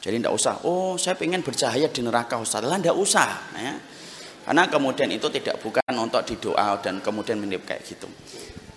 Jadi 0.00 0.20
tidak 0.20 0.36
usah, 0.36 0.60
oh 0.68 1.00
saya 1.00 1.16
ingin 1.24 1.40
bercahaya 1.40 1.88
di 1.88 2.04
neraka 2.04 2.36
Ustaz. 2.36 2.60
Lah 2.60 2.76
tidak 2.76 3.00
usah. 3.00 3.28
Ya. 3.56 3.72
Karena 4.44 4.68
kemudian 4.68 5.08
itu 5.08 5.28
tidak 5.32 5.56
bukan 5.64 5.94
untuk 5.96 6.20
didoa 6.28 6.76
dan 6.84 7.00
kemudian 7.00 7.40
menip 7.40 7.64
kayak 7.64 7.80
gitu. 7.88 8.08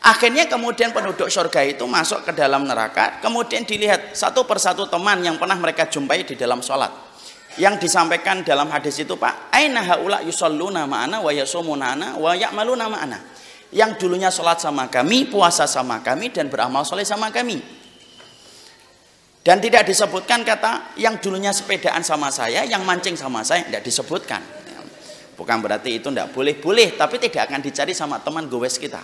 Akhirnya 0.03 0.51
kemudian 0.51 0.91
penduduk 0.91 1.31
surga 1.31 1.63
itu 1.63 1.87
masuk 1.87 2.27
ke 2.27 2.31
dalam 2.35 2.67
neraka. 2.67 3.23
Kemudian 3.23 3.63
dilihat 3.63 4.11
satu 4.11 4.43
persatu 4.43 4.91
teman 4.91 5.23
yang 5.23 5.39
pernah 5.39 5.55
mereka 5.55 5.87
jumpai 5.87 6.27
di 6.27 6.35
dalam 6.35 6.59
sholat. 6.59 6.91
Yang 7.55 7.87
disampaikan 7.87 8.43
dalam 8.43 8.67
hadis 8.67 8.99
itu 8.99 9.15
Pak. 9.15 9.53
Aina 9.55 9.79
haula 9.85 10.19
yusalluna 10.25 10.83
ma'ana 10.83 11.23
wa 11.23 11.31
yasumuna 11.31 12.19
wa 12.19 12.35
ya'maluna 12.35 12.85
ma'ana. 12.91 13.19
Yang 13.71 14.03
dulunya 14.03 14.27
sholat 14.27 14.59
sama 14.59 14.91
kami, 14.91 15.31
puasa 15.31 15.63
sama 15.69 16.03
kami, 16.03 16.35
dan 16.35 16.51
beramal 16.51 16.83
soleh 16.83 17.07
sama 17.07 17.31
kami 17.31 17.83
dan 19.43 19.59
tidak 19.59 19.83
disebutkan 19.83 20.47
kata 20.47 20.95
yang 20.95 21.19
dulunya 21.19 21.51
sepedaan 21.51 21.99
sama 21.99 22.31
saya, 22.31 22.63
yang 22.63 22.87
mancing 22.87 23.19
sama 23.19 23.43
saya, 23.43 23.67
tidak 23.67 23.83
disebutkan. 23.83 24.39
Bukan 25.35 25.57
berarti 25.59 25.99
itu 25.99 26.07
tidak 26.07 26.31
boleh, 26.31 26.55
boleh, 26.55 26.95
tapi 26.95 27.19
tidak 27.19 27.51
akan 27.51 27.59
dicari 27.59 27.91
sama 27.91 28.23
teman 28.23 28.47
gowes 28.47 28.79
kita. 28.79 29.03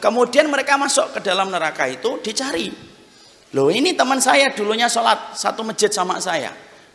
Kemudian 0.00 0.48
mereka 0.48 0.80
masuk 0.80 1.12
ke 1.14 1.20
dalam 1.20 1.52
neraka 1.52 1.84
itu 1.86 2.18
dicari. 2.24 2.72
Loh 3.52 3.68
ini 3.68 3.92
teman 3.92 4.16
saya 4.18 4.50
dulunya 4.56 4.88
sholat 4.88 5.36
satu 5.36 5.60
masjid 5.60 5.92
sama 5.92 6.16
saya. 6.18 6.50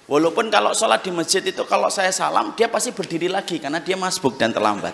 Walaupun 0.06 0.50
kalau 0.50 0.74
sholat 0.74 1.02
di 1.06 1.14
masjid 1.14 1.42
itu 1.42 1.66
kalau 1.66 1.90
saya 1.90 2.10
salam 2.10 2.54
dia 2.58 2.70
pasti 2.70 2.94
berdiri 2.94 3.30
lagi 3.30 3.62
karena 3.62 3.82
dia 3.82 3.98
masbuk 3.98 4.38
dan 4.38 4.54
terlambat. 4.54 4.94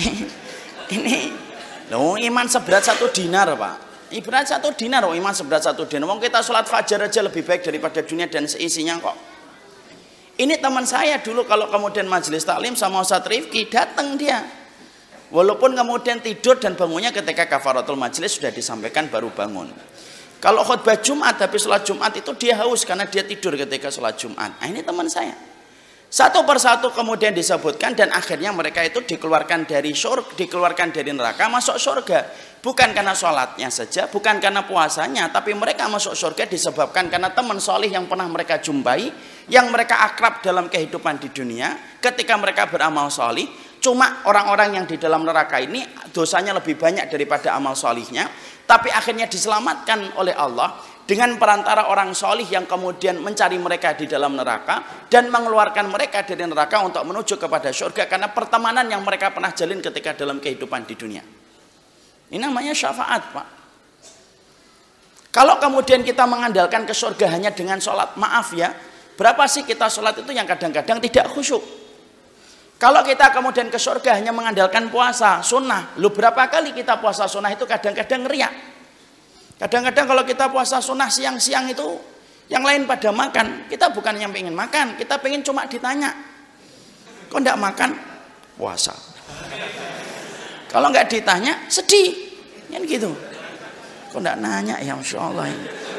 ini 0.96 1.32
loh 1.92 2.16
iman 2.16 2.46
seberat 2.48 2.88
satu 2.88 3.12
dinar 3.12 3.52
pak 3.58 3.90
Ibarat 4.10 4.50
satu 4.50 4.74
dinar, 4.74 5.06
oh 5.06 5.14
iman 5.14 5.30
seberat 5.30 5.70
satu 5.70 5.86
dinar. 5.86 6.10
Wong 6.10 6.18
kita 6.18 6.42
sholat 6.42 6.66
fajar 6.66 7.06
aja 7.06 7.22
lebih 7.22 7.46
baik 7.46 7.62
daripada 7.62 8.02
dunia 8.02 8.26
dan 8.26 8.42
seisinya 8.42 8.98
kok. 8.98 9.14
Ini 10.34 10.58
teman 10.58 10.82
saya 10.82 11.22
dulu 11.22 11.46
kalau 11.46 11.70
kemudian 11.70 12.10
majelis 12.10 12.42
taklim 12.42 12.74
sama 12.74 13.06
Ustaz 13.06 13.22
Rifki 13.22 13.70
datang 13.70 14.18
dia. 14.18 14.42
Walaupun 15.30 15.78
kemudian 15.78 16.18
tidur 16.18 16.58
dan 16.58 16.74
bangunnya 16.74 17.14
ketika 17.14 17.46
kafaratul 17.46 17.94
majelis 17.94 18.34
sudah 18.34 18.50
disampaikan 18.50 19.06
baru 19.06 19.30
bangun. 19.30 19.70
Kalau 20.42 20.64
khutbah 20.66 20.98
Jumat 20.98 21.38
tapi 21.38 21.60
sholat 21.60 21.86
Jumat 21.86 22.10
itu 22.16 22.32
dia 22.34 22.58
haus 22.58 22.82
karena 22.82 23.06
dia 23.06 23.22
tidur 23.22 23.54
ketika 23.54 23.92
sholat 23.94 24.18
Jumat. 24.18 24.58
Nah, 24.58 24.66
ini 24.66 24.82
teman 24.82 25.06
saya. 25.06 25.36
Satu 26.10 26.42
persatu 26.42 26.90
kemudian 26.90 27.30
disebutkan 27.30 27.94
dan 27.94 28.10
akhirnya 28.10 28.50
mereka 28.50 28.82
itu 28.82 28.98
dikeluarkan 28.98 29.62
dari 29.62 29.94
surga, 29.94 30.34
dikeluarkan 30.34 30.90
dari 30.90 31.14
neraka 31.14 31.46
masuk 31.46 31.78
surga. 31.78 32.26
Bukan 32.58 32.90
karena 32.90 33.14
sholatnya 33.14 33.70
saja, 33.70 34.10
bukan 34.10 34.42
karena 34.42 34.66
puasanya, 34.66 35.30
tapi 35.30 35.54
mereka 35.54 35.86
masuk 35.86 36.18
surga 36.18 36.50
disebabkan 36.50 37.06
karena 37.06 37.30
teman 37.30 37.62
solih 37.62 37.88
yang 37.88 38.10
pernah 38.10 38.26
mereka 38.26 38.58
jumpai, 38.58 39.06
yang 39.46 39.70
mereka 39.70 40.02
akrab 40.02 40.42
dalam 40.42 40.66
kehidupan 40.66 41.22
di 41.22 41.30
dunia, 41.30 41.78
ketika 42.02 42.34
mereka 42.34 42.66
beramal 42.66 43.06
solih, 43.06 43.46
cuma 43.80 44.22
orang-orang 44.28 44.76
yang 44.76 44.86
di 44.86 45.00
dalam 45.00 45.24
neraka 45.24 45.58
ini 45.58 45.82
dosanya 46.12 46.54
lebih 46.54 46.76
banyak 46.76 47.08
daripada 47.08 47.56
amal 47.56 47.72
solihnya, 47.72 48.28
tapi 48.68 48.92
akhirnya 48.92 49.26
diselamatkan 49.26 50.14
oleh 50.20 50.36
Allah 50.36 50.78
dengan 51.08 51.34
perantara 51.42 51.90
orang 51.90 52.14
solih 52.14 52.46
yang 52.46 52.70
kemudian 52.70 53.18
mencari 53.18 53.58
mereka 53.58 53.98
di 53.98 54.06
dalam 54.06 54.38
neraka 54.38 55.08
dan 55.10 55.26
mengeluarkan 55.26 55.90
mereka 55.90 56.22
dari 56.22 56.46
neraka 56.46 56.86
untuk 56.86 57.02
menuju 57.02 57.34
kepada 57.34 57.74
surga 57.74 58.06
karena 58.06 58.30
pertemanan 58.30 58.86
yang 58.86 59.02
mereka 59.02 59.34
pernah 59.34 59.50
jalin 59.50 59.82
ketika 59.82 60.14
dalam 60.14 60.38
kehidupan 60.38 60.86
di 60.86 60.94
dunia. 60.94 61.24
Ini 62.30 62.38
namanya 62.38 62.70
syafaat, 62.70 63.22
Pak. 63.34 63.46
Kalau 65.34 65.58
kemudian 65.58 66.06
kita 66.06 66.26
mengandalkan 66.30 66.86
ke 66.86 66.94
surga 66.94 67.26
hanya 67.34 67.50
dengan 67.50 67.82
sholat, 67.82 68.14
maaf 68.14 68.54
ya, 68.54 68.70
berapa 69.18 69.46
sih 69.50 69.66
kita 69.66 69.90
sholat 69.90 70.22
itu 70.22 70.30
yang 70.30 70.46
kadang-kadang 70.46 71.02
tidak 71.02 71.26
khusyuk? 71.34 71.79
Kalau 72.80 73.04
kita 73.04 73.28
kemudian 73.28 73.68
ke 73.68 73.76
surga 73.76 74.16
hanya 74.16 74.32
mengandalkan 74.32 74.88
puasa, 74.88 75.44
sunnah, 75.44 75.92
lu 76.00 76.08
berapa 76.08 76.48
kali 76.48 76.72
kita 76.72 76.96
puasa 76.96 77.28
sunnah 77.28 77.52
itu 77.52 77.68
kadang-kadang 77.68 78.24
riak. 78.24 78.48
Kadang-kadang 79.60 80.08
kalau 80.08 80.24
kita 80.24 80.48
puasa 80.48 80.80
sunnah 80.80 81.12
siang-siang 81.12 81.68
itu 81.68 81.84
yang 82.48 82.64
lain 82.64 82.88
pada 82.88 83.12
makan, 83.12 83.68
kita 83.68 83.92
bukan 83.92 84.16
yang 84.16 84.32
pengen 84.32 84.56
makan, 84.56 84.96
kita 84.96 85.20
pengen 85.20 85.44
cuma 85.44 85.68
ditanya. 85.68 86.08
Kok 87.28 87.36
enggak 87.36 87.60
makan? 87.60 87.90
Puasa. 88.56 88.96
Kalau 90.72 90.88
enggak 90.88 91.12
ditanya, 91.12 91.68
sedih. 91.68 92.16
Kan 92.72 92.80
gitu. 92.88 93.12
Kok 94.08 94.24
enggak 94.24 94.40
nanya 94.40 94.80
ya 94.80 94.96
Masya 94.96 95.20
Allah. 95.20 95.52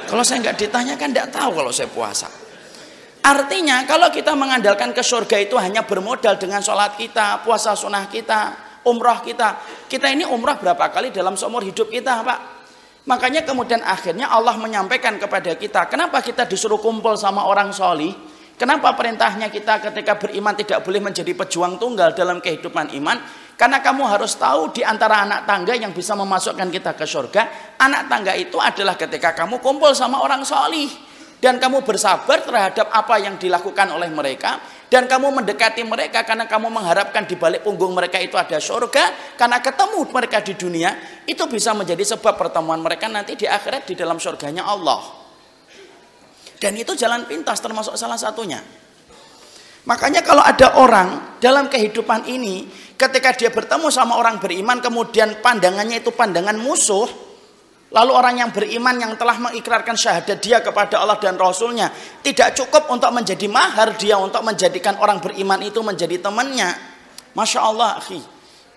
Kalau 0.09 0.25
saya 0.25 0.41
enggak 0.41 0.57
ditanya 0.57 0.97
kan 0.97 1.13
enggak 1.13 1.29
tahu 1.29 1.61
kalau 1.61 1.69
saya 1.69 1.93
puasa. 1.93 2.40
Artinya 3.21 3.86
kalau 3.86 4.10
kita 4.10 4.34
mengandalkan 4.34 4.97
ke 4.97 5.05
surga 5.05 5.38
itu 5.45 5.53
hanya 5.62 5.86
bermodal 5.86 6.41
dengan 6.41 6.57
sholat 6.57 6.97
kita, 6.97 7.45
puasa 7.45 7.77
sunnah 7.77 8.10
kita, 8.10 8.57
umrah 8.81 9.21
kita. 9.21 9.62
Kita 9.86 10.10
ini 10.10 10.25
umrah 10.25 10.57
berapa 10.57 10.89
kali 10.89 11.13
dalam 11.13 11.38
seumur 11.38 11.62
hidup 11.62 11.93
kita 11.93 12.25
Pak? 12.25 12.39
Makanya 13.05 13.45
kemudian 13.45 13.81
akhirnya 13.86 14.29
Allah 14.29 14.57
menyampaikan 14.57 15.21
kepada 15.21 15.53
kita, 15.53 15.86
kenapa 15.86 16.21
kita 16.21 16.49
disuruh 16.49 16.81
kumpul 16.81 17.13
sama 17.13 17.45
orang 17.45 17.69
soli? 17.69 18.10
Kenapa 18.57 18.93
perintahnya 18.93 19.49
kita 19.49 19.81
ketika 19.81 20.21
beriman 20.21 20.53
tidak 20.53 20.86
boleh 20.86 21.01
menjadi 21.01 21.34
pejuang 21.34 21.81
tunggal 21.81 22.13
dalam 22.13 22.38
kehidupan 22.41 22.93
iman? 23.01 23.17
Karena 23.57 23.81
kamu 23.81 24.05
harus 24.05 24.38
tahu 24.38 24.73
di 24.73 24.81
antara 24.81 25.25
anak 25.25 25.45
tangga 25.45 25.73
yang 25.77 25.93
bisa 25.93 26.17
memasukkan 26.17 26.69
kita 26.73 26.97
ke 26.97 27.05
surga, 27.05 27.77
anak 27.77 28.10
tangga 28.10 28.34
itu 28.34 28.57
adalah 28.57 28.97
ketika 28.97 29.34
kamu 29.38 29.62
kumpul 29.62 29.93
sama 29.93 30.21
orang 30.21 30.41
solih 30.41 31.11
dan 31.41 31.58
kamu 31.58 31.82
bersabar 31.82 32.45
terhadap 32.45 32.93
apa 32.93 33.17
yang 33.17 33.36
dilakukan 33.41 33.89
oleh 33.89 34.08
mereka. 34.13 34.62
Dan 34.91 35.08
kamu 35.08 35.41
mendekati 35.41 35.88
mereka 35.88 36.27
karena 36.27 36.45
kamu 36.45 36.67
mengharapkan 36.67 37.23
di 37.23 37.39
balik 37.39 37.63
punggung 37.63 37.95
mereka 37.95 38.19
itu 38.19 38.36
ada 38.36 38.60
surga 38.60 39.36
karena 39.39 39.63
ketemu 39.63 40.04
mereka 40.12 40.43
di 40.43 40.51
dunia 40.51 40.91
itu 41.23 41.39
bisa 41.47 41.71
menjadi 41.71 42.04
sebab 42.13 42.36
pertemuan 42.36 42.84
mereka 42.84 43.08
nanti 43.08 43.39
di 43.39 43.47
akhirat 43.47 43.88
di 43.88 43.95
dalam 43.95 44.19
surganya 44.19 44.67
Allah. 44.67 44.99
Dan 46.60 46.75
itu 46.75 46.91
jalan 46.93 47.23
pintas 47.23 47.63
termasuk 47.63 47.95
salah 47.95 48.19
satunya. 48.19 48.60
Makanya 49.88 50.21
kalau 50.27 50.43
ada 50.43 50.77
orang 50.77 51.39
dalam 51.39 51.71
kehidupan 51.71 52.27
ini 52.27 52.67
ketika 52.99 53.34
dia 53.34 53.49
bertemu 53.49 53.89
sama 53.89 54.19
orang 54.19 54.38
beriman 54.38 54.77
kemudian 54.77 55.39
pandangannya 55.39 56.04
itu 56.04 56.13
pandangan 56.13 56.60
musuh 56.60 57.30
Lalu 57.91 58.12
orang 58.15 58.39
yang 58.39 58.49
beriman 58.56 58.95
yang 58.95 59.13
telah 59.19 59.36
mengikrarkan 59.36 59.99
syahadat 59.99 60.39
dia 60.39 60.63
kepada 60.63 61.04
Allah 61.04 61.19
dan 61.19 61.36
Rasulnya 61.36 61.91
tidak 62.23 62.56
cukup 62.56 62.88
untuk 62.88 63.12
menjadi 63.12 63.51
mahar 63.51 63.99
dia 63.99 64.15
untuk 64.15 64.39
menjadikan 64.47 64.95
orang 65.04 65.19
beriman 65.19 65.60
itu 65.60 65.84
menjadi 65.84 66.23
temannya. 66.23 66.71
Masya 67.36 67.60
Allah, 67.60 67.99
akhi. 67.99 68.23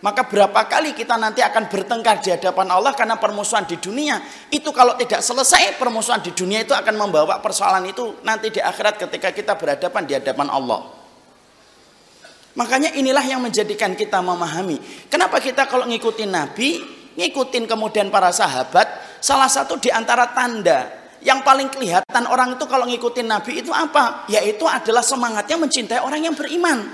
Maka 0.03 0.27
berapa 0.27 0.66
kali 0.66 0.92
kita 0.98 1.14
nanti 1.14 1.40
akan 1.40 1.70
bertengkar 1.70 2.20
di 2.20 2.35
hadapan 2.35 2.74
Allah 2.74 2.92
karena 2.92 3.14
permusuhan 3.14 3.64
di 3.64 3.79
dunia. 3.79 4.18
Itu 4.50 4.74
kalau 4.74 4.98
tidak 4.98 5.22
selesai 5.22 5.79
permusuhan 5.79 6.20
di 6.20 6.35
dunia 6.35 6.66
itu 6.66 6.74
akan 6.74 6.92
membawa 6.98 7.38
persoalan 7.38 7.87
itu 7.88 8.18
nanti 8.20 8.50
di 8.50 8.61
akhirat 8.61 8.98
ketika 8.98 9.31
kita 9.31 9.55
berhadapan 9.55 10.03
di 10.05 10.12
hadapan 10.18 10.50
Allah. 10.50 10.90
Makanya 12.59 12.92
inilah 12.98 13.24
yang 13.24 13.40
menjadikan 13.40 13.94
kita 13.94 14.20
memahami. 14.20 14.77
Kenapa 15.07 15.38
kita 15.38 15.64
kalau 15.70 15.87
ngikutin 15.88 16.31
Nabi, 16.31 16.83
ngikutin 17.14 17.64
kemudian 17.66 18.11
para 18.11 18.31
sahabat, 18.35 18.87
salah 19.22 19.48
satu 19.48 19.79
di 19.79 19.90
antara 19.90 20.31
tanda 20.35 21.05
yang 21.24 21.40
paling 21.40 21.72
kelihatan 21.72 22.29
orang 22.29 22.61
itu 22.61 22.68
kalau 22.68 22.85
ngikutin 22.85 23.24
Nabi 23.24 23.64
itu 23.64 23.72
apa? 23.72 24.29
Yaitu 24.29 24.68
adalah 24.68 25.00
semangatnya 25.00 25.57
mencintai 25.57 26.05
orang 26.05 26.20
yang 26.20 26.37
beriman. 26.37 26.85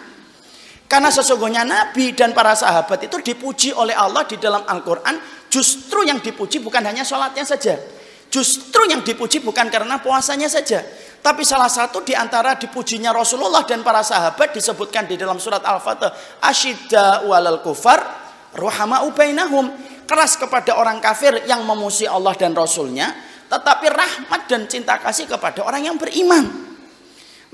Karena 0.87 1.11
sesungguhnya 1.11 1.67
Nabi 1.67 2.15
dan 2.15 2.31
para 2.31 2.55
sahabat 2.55 3.11
itu 3.11 3.19
dipuji 3.23 3.71
oleh 3.75 3.95
Allah 3.95 4.27
di 4.27 4.39
dalam 4.39 4.63
Al-Quran. 4.67 5.19
Justru 5.51 6.07
yang 6.07 6.23
dipuji 6.23 6.63
bukan 6.63 6.83
hanya 6.83 7.03
sholatnya 7.03 7.43
saja. 7.43 7.75
Justru 8.31 8.87
yang 8.87 9.03
dipuji 9.03 9.43
bukan 9.43 9.67
karena 9.67 9.99
puasanya 9.99 10.47
saja. 10.47 10.83
Tapi 11.21 11.43
salah 11.43 11.67
satu 11.67 12.07
di 12.07 12.15
antara 12.15 12.55
dipujinya 12.55 13.11
Rasulullah 13.11 13.67
dan 13.67 13.83
para 13.83 14.07
sahabat 14.07 14.55
disebutkan 14.55 15.11
di 15.11 15.19
dalam 15.19 15.43
surat 15.43 15.63
Al-Fatih. 15.67 16.11
Asyidda 16.39 17.27
walal 17.27 17.63
kufar 17.67 17.99
ruhama 18.55 19.03
ubainahum 19.07 19.71
keras 20.11 20.35
kepada 20.35 20.75
orang 20.75 20.99
kafir 20.99 21.47
yang 21.47 21.63
memuji 21.63 22.11
Allah 22.11 22.35
dan 22.35 22.51
Rasulnya, 22.51 23.15
tetapi 23.47 23.87
rahmat 23.87 24.51
dan 24.51 24.67
cinta 24.67 24.99
kasih 24.99 25.31
kepada 25.31 25.63
orang 25.63 25.87
yang 25.87 25.95
beriman. 25.95 26.51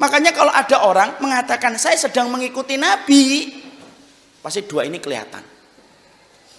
Makanya 0.01 0.33
kalau 0.33 0.49
ada 0.49 0.77
orang 0.89 1.21
mengatakan 1.21 1.77
saya 1.77 2.01
sedang 2.01 2.33
mengikuti 2.33 2.81
Nabi, 2.81 3.53
pasti 4.41 4.65
dua 4.65 4.89
ini 4.89 4.97
kelihatan. 4.97 5.45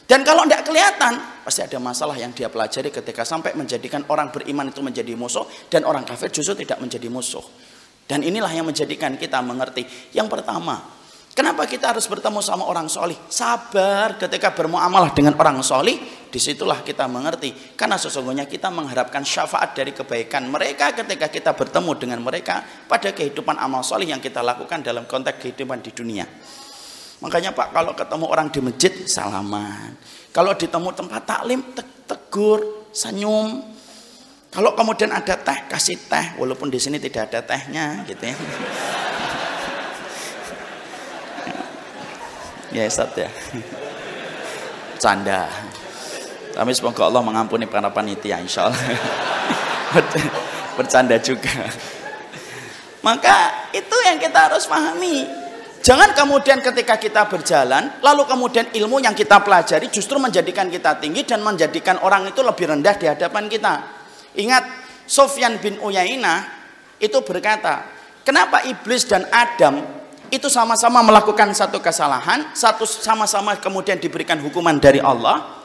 Dan 0.07 0.23
kalau 0.23 0.45
tidak 0.45 0.63
kelihatan, 0.69 1.19
pasti 1.43 1.65
ada 1.65 1.81
masalah 1.81 2.15
yang 2.15 2.31
dia 2.31 2.47
pelajari 2.47 2.93
ketika 2.93 3.25
sampai 3.27 3.57
menjadikan 3.57 4.05
orang 4.07 4.31
beriman 4.31 4.69
itu 4.69 4.79
menjadi 4.79 5.17
musuh 5.17 5.43
dan 5.67 5.83
orang 5.83 6.05
kafir 6.05 6.29
justru 6.29 6.61
tidak 6.61 6.77
menjadi 6.79 7.09
musuh. 7.09 7.43
Dan 8.07 8.23
inilah 8.23 8.47
yang 8.53 8.63
menjadikan 8.63 9.19
kita 9.19 9.43
mengerti. 9.43 9.83
Yang 10.15 10.31
pertama, 10.31 10.96
Kenapa 11.37 11.69
kita 11.69 11.93
harus 11.93 12.09
bertemu 12.09 12.41
sama 12.41 12.65
orang 12.65 12.89
solih? 12.89 13.13
Sabar 13.29 14.17
ketika 14.17 14.57
bermuamalah 14.57 15.13
dengan 15.13 15.37
orang 15.37 15.61
solih. 15.61 16.01
Di 16.33 16.41
situlah 16.41 16.81
kita 16.81 17.05
mengerti. 17.05 17.77
Karena 17.77 17.93
sesungguhnya 17.93 18.49
kita 18.49 18.73
mengharapkan 18.73 19.21
syafaat 19.21 19.77
dari 19.77 19.93
kebaikan 19.93 20.49
mereka 20.49 20.97
ketika 20.97 21.29
kita 21.29 21.53
bertemu 21.53 21.93
dengan 21.93 22.19
mereka 22.25 22.65
pada 22.89 23.13
kehidupan 23.13 23.53
amal 23.61 23.85
solih 23.85 24.09
yang 24.09 24.17
kita 24.17 24.41
lakukan 24.41 24.81
dalam 24.81 25.05
konteks 25.05 25.37
kehidupan 25.37 25.77
di 25.85 25.93
dunia. 25.93 26.25
Makanya 27.21 27.53
Pak 27.53 27.69
kalau 27.69 27.93
ketemu 27.93 28.25
orang 28.33 28.47
di 28.49 28.57
masjid 28.57 28.93
salaman. 29.05 29.93
Kalau 30.33 30.57
ditemu 30.57 30.89
tempat 30.89 31.21
taklim 31.21 31.61
tegur, 32.09 32.89
senyum. 32.89 33.61
Kalau 34.49 34.73
kemudian 34.73 35.13
ada 35.13 35.37
teh 35.37 35.69
kasih 35.69 36.01
teh 36.01 36.33
walaupun 36.41 36.73
di 36.73 36.81
sini 36.81 36.97
tidak 36.97 37.29
ada 37.29 37.45
tehnya 37.45 38.09
gitu 38.09 38.25
ya. 38.25 38.37
Ya 42.71 42.83
Ustaz 42.83 43.15
ya. 43.15 43.29
Canda. 44.99 45.47
Tapi 46.57 46.71
semoga 46.73 47.07
Allah 47.07 47.21
mengampuni 47.21 47.69
para 47.69 47.87
panitia 47.93 48.41
insya 48.41 48.67
Allah. 48.67 48.81
Bercanda 50.77 51.15
juga. 51.21 51.53
Maka 53.05 53.69
itu 53.71 53.97
yang 54.03 54.17
kita 54.19 54.51
harus 54.51 54.65
pahami. 54.65 55.23
Jangan 55.85 56.11
kemudian 56.11 56.59
ketika 56.59 56.99
kita 56.99 57.31
berjalan, 57.31 58.03
lalu 58.03 58.27
kemudian 58.27 58.67
ilmu 58.75 58.99
yang 58.99 59.15
kita 59.15 59.39
pelajari 59.39 59.87
justru 59.87 60.19
menjadikan 60.19 60.67
kita 60.67 60.99
tinggi 60.99 61.23
dan 61.23 61.39
menjadikan 61.39 62.03
orang 62.03 62.27
itu 62.27 62.43
lebih 62.43 62.67
rendah 62.67 62.99
di 62.99 63.07
hadapan 63.07 63.47
kita. 63.47 63.73
Ingat, 64.35 64.67
Sofyan 65.07 65.55
bin 65.63 65.79
Uyainah 65.79 66.43
itu 66.99 67.15
berkata, 67.23 67.87
kenapa 68.27 68.67
iblis 68.67 69.07
dan 69.07 69.23
Adam 69.31 69.96
itu 70.29 70.47
sama-sama 70.51 70.99
melakukan 71.03 71.51
satu 71.55 71.79
kesalahan, 71.79 72.51
satu 72.51 72.83
sama-sama 72.83 73.55
kemudian 73.57 73.95
diberikan 73.99 74.39
hukuman 74.43 74.75
dari 74.79 74.99
Allah. 74.99 75.57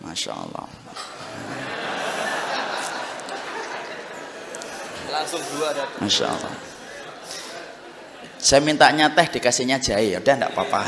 Masya 0.00 0.32
Allah. 0.32 0.66
Langsung 5.08 5.42
dua 5.56 5.74
datang. 5.74 6.00
Masya 6.00 6.26
Allah. 6.30 6.54
Saya 8.38 8.62
mintanya 8.62 9.10
teh 9.10 9.26
dikasihnya 9.26 9.82
jahe, 9.82 10.14
ya 10.14 10.22
udah 10.22 10.34
enggak 10.38 10.52
apa-apa. 10.54 10.80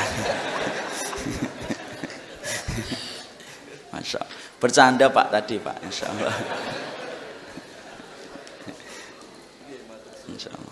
Masya 3.90 4.18
Allah. 4.22 4.38
Bercanda 4.60 5.06
Pak 5.10 5.26
tadi 5.34 5.56
Pak, 5.58 5.76
Masya 5.82 6.06
Allah. 6.14 6.34
Masya 10.30 10.50
Allah. 10.54 10.69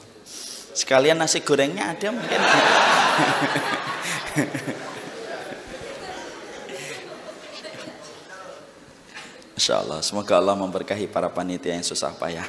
Sekalian 0.78 1.18
nasi 1.18 1.42
gorengnya 1.42 1.90
ada 1.90 2.14
mungkin. 2.14 2.38
Insya 9.58 9.82
Allah, 9.82 9.98
semoga 10.06 10.38
Allah 10.38 10.54
memberkahi 10.54 11.10
para 11.10 11.26
panitia 11.34 11.74
yang 11.74 11.82
susah 11.82 12.14
payah. 12.14 12.46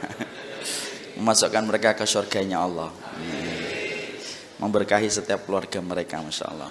Memasukkan 1.17 1.65
mereka 1.65 1.97
ke 1.97 2.05
surganya 2.05 2.61
Allah. 2.61 2.93
Memberkahi 4.61 5.09
setiap 5.09 5.49
keluarga 5.49 5.81
mereka, 5.81 6.21
Masya 6.21 6.45
Allah. 6.53 6.69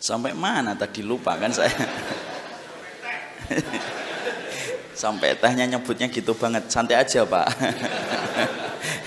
Sampai 0.00 0.32
mana 0.32 0.72
tadi 0.72 1.04
lupa 1.04 1.36
kan 1.36 1.52
saya. 1.52 1.76
Sampai 4.96 5.36
tehnya 5.36 5.68
nyebutnya 5.68 6.08
gitu 6.08 6.32
banget. 6.32 6.72
Santai 6.72 6.96
aja 6.96 7.28
pak. 7.28 7.44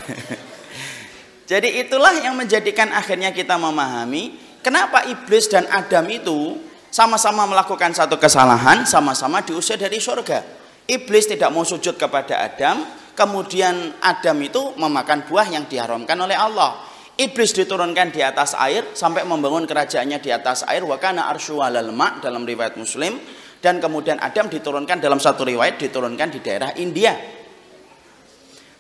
Jadi 1.52 1.84
itulah 1.84 2.16
yang 2.24 2.40
menjadikan 2.40 2.90
akhirnya 2.96 3.36
kita 3.36 3.60
memahami 3.60 4.40
kenapa 4.64 5.04
iblis 5.12 5.52
dan 5.52 5.68
Adam 5.68 6.08
itu 6.08 6.56
sama-sama 6.94 7.50
melakukan 7.50 7.92
satu 7.92 8.22
kesalahan, 8.22 8.86
sama-sama 8.86 9.42
diusir 9.42 9.82
dari 9.82 9.98
surga. 9.98 10.46
Iblis 10.86 11.26
tidak 11.26 11.50
mau 11.50 11.66
sujud 11.66 11.98
kepada 11.98 12.44
Adam, 12.44 12.86
kemudian 13.18 13.98
Adam 14.00 14.38
itu 14.46 14.62
memakan 14.78 15.26
buah 15.26 15.48
yang 15.50 15.66
diharamkan 15.66 16.16
oleh 16.20 16.38
Allah. 16.38 16.80
Iblis 17.14 17.54
diturunkan 17.54 18.10
di 18.10 18.26
atas 18.26 18.58
air 18.58 18.90
sampai 18.98 19.22
membangun 19.22 19.70
kerajaannya 19.70 20.18
di 20.18 20.34
atas 20.34 20.66
air 20.66 20.82
wakana 20.82 21.30
arsyu 21.30 21.62
alal 21.62 21.94
dalam 22.18 22.42
riwayat 22.42 22.74
Muslim 22.74 23.22
dan 23.62 23.78
kemudian 23.78 24.18
Adam 24.18 24.50
diturunkan 24.50 24.98
dalam 24.98 25.22
satu 25.22 25.46
riwayat 25.46 25.78
diturunkan 25.78 26.34
di 26.34 26.40
daerah 26.42 26.74
India 26.74 27.14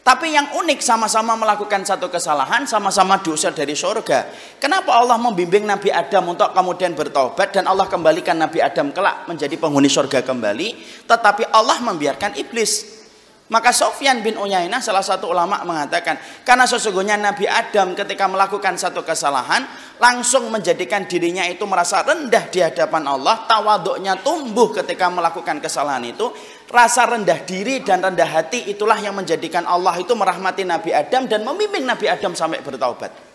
tapi 0.03 0.35
yang 0.35 0.51
unik 0.51 0.83
sama-sama 0.83 1.31
melakukan 1.39 1.87
satu 1.87 2.11
kesalahan, 2.11 2.67
sama-sama 2.67 3.23
diusir 3.23 3.55
dari 3.55 3.71
surga. 3.71 4.27
Kenapa 4.59 4.99
Allah 4.99 5.15
membimbing 5.15 5.63
Nabi 5.63 5.95
Adam 5.95 6.35
untuk 6.35 6.51
kemudian 6.51 6.91
bertobat 6.91 7.55
dan 7.55 7.71
Allah 7.71 7.87
kembalikan 7.87 8.35
Nabi 8.35 8.59
Adam 8.59 8.91
kelak 8.91 9.23
menjadi 9.31 9.55
penghuni 9.55 9.87
surga 9.87 10.19
kembali, 10.27 10.75
tetapi 11.07 11.47
Allah 11.55 11.79
membiarkan 11.79 12.35
iblis 12.35 13.02
maka 13.51 13.75
Sofyan 13.75 14.23
bin 14.23 14.39
Uyainah 14.39 14.79
salah 14.79 15.03
satu 15.03 15.27
ulama 15.27 15.59
mengatakan 15.67 16.15
karena 16.47 16.63
sesungguhnya 16.63 17.19
Nabi 17.19 17.43
Adam 17.43 17.91
ketika 17.91 18.23
melakukan 18.31 18.79
satu 18.79 19.03
kesalahan 19.03 19.67
langsung 19.99 20.47
menjadikan 20.47 21.03
dirinya 21.03 21.43
itu 21.43 21.67
merasa 21.67 22.07
rendah 22.07 22.47
di 22.47 22.63
hadapan 22.63 23.03
Allah, 23.03 23.43
tawaduknya 23.43 24.23
tumbuh 24.23 24.71
ketika 24.71 25.11
melakukan 25.11 25.59
kesalahan 25.59 26.07
itu, 26.07 26.31
rasa 26.71 27.03
rendah 27.03 27.43
diri 27.43 27.83
dan 27.83 27.99
rendah 27.99 28.31
hati 28.31 28.71
itulah 28.71 28.95
yang 28.95 29.11
menjadikan 29.11 29.67
Allah 29.67 29.99
itu 29.99 30.15
merahmati 30.15 30.63
Nabi 30.63 30.95
Adam 30.95 31.27
dan 31.27 31.43
membimbing 31.43 31.83
Nabi 31.83 32.07
Adam 32.07 32.31
sampai 32.31 32.63
bertaubat. 32.63 33.32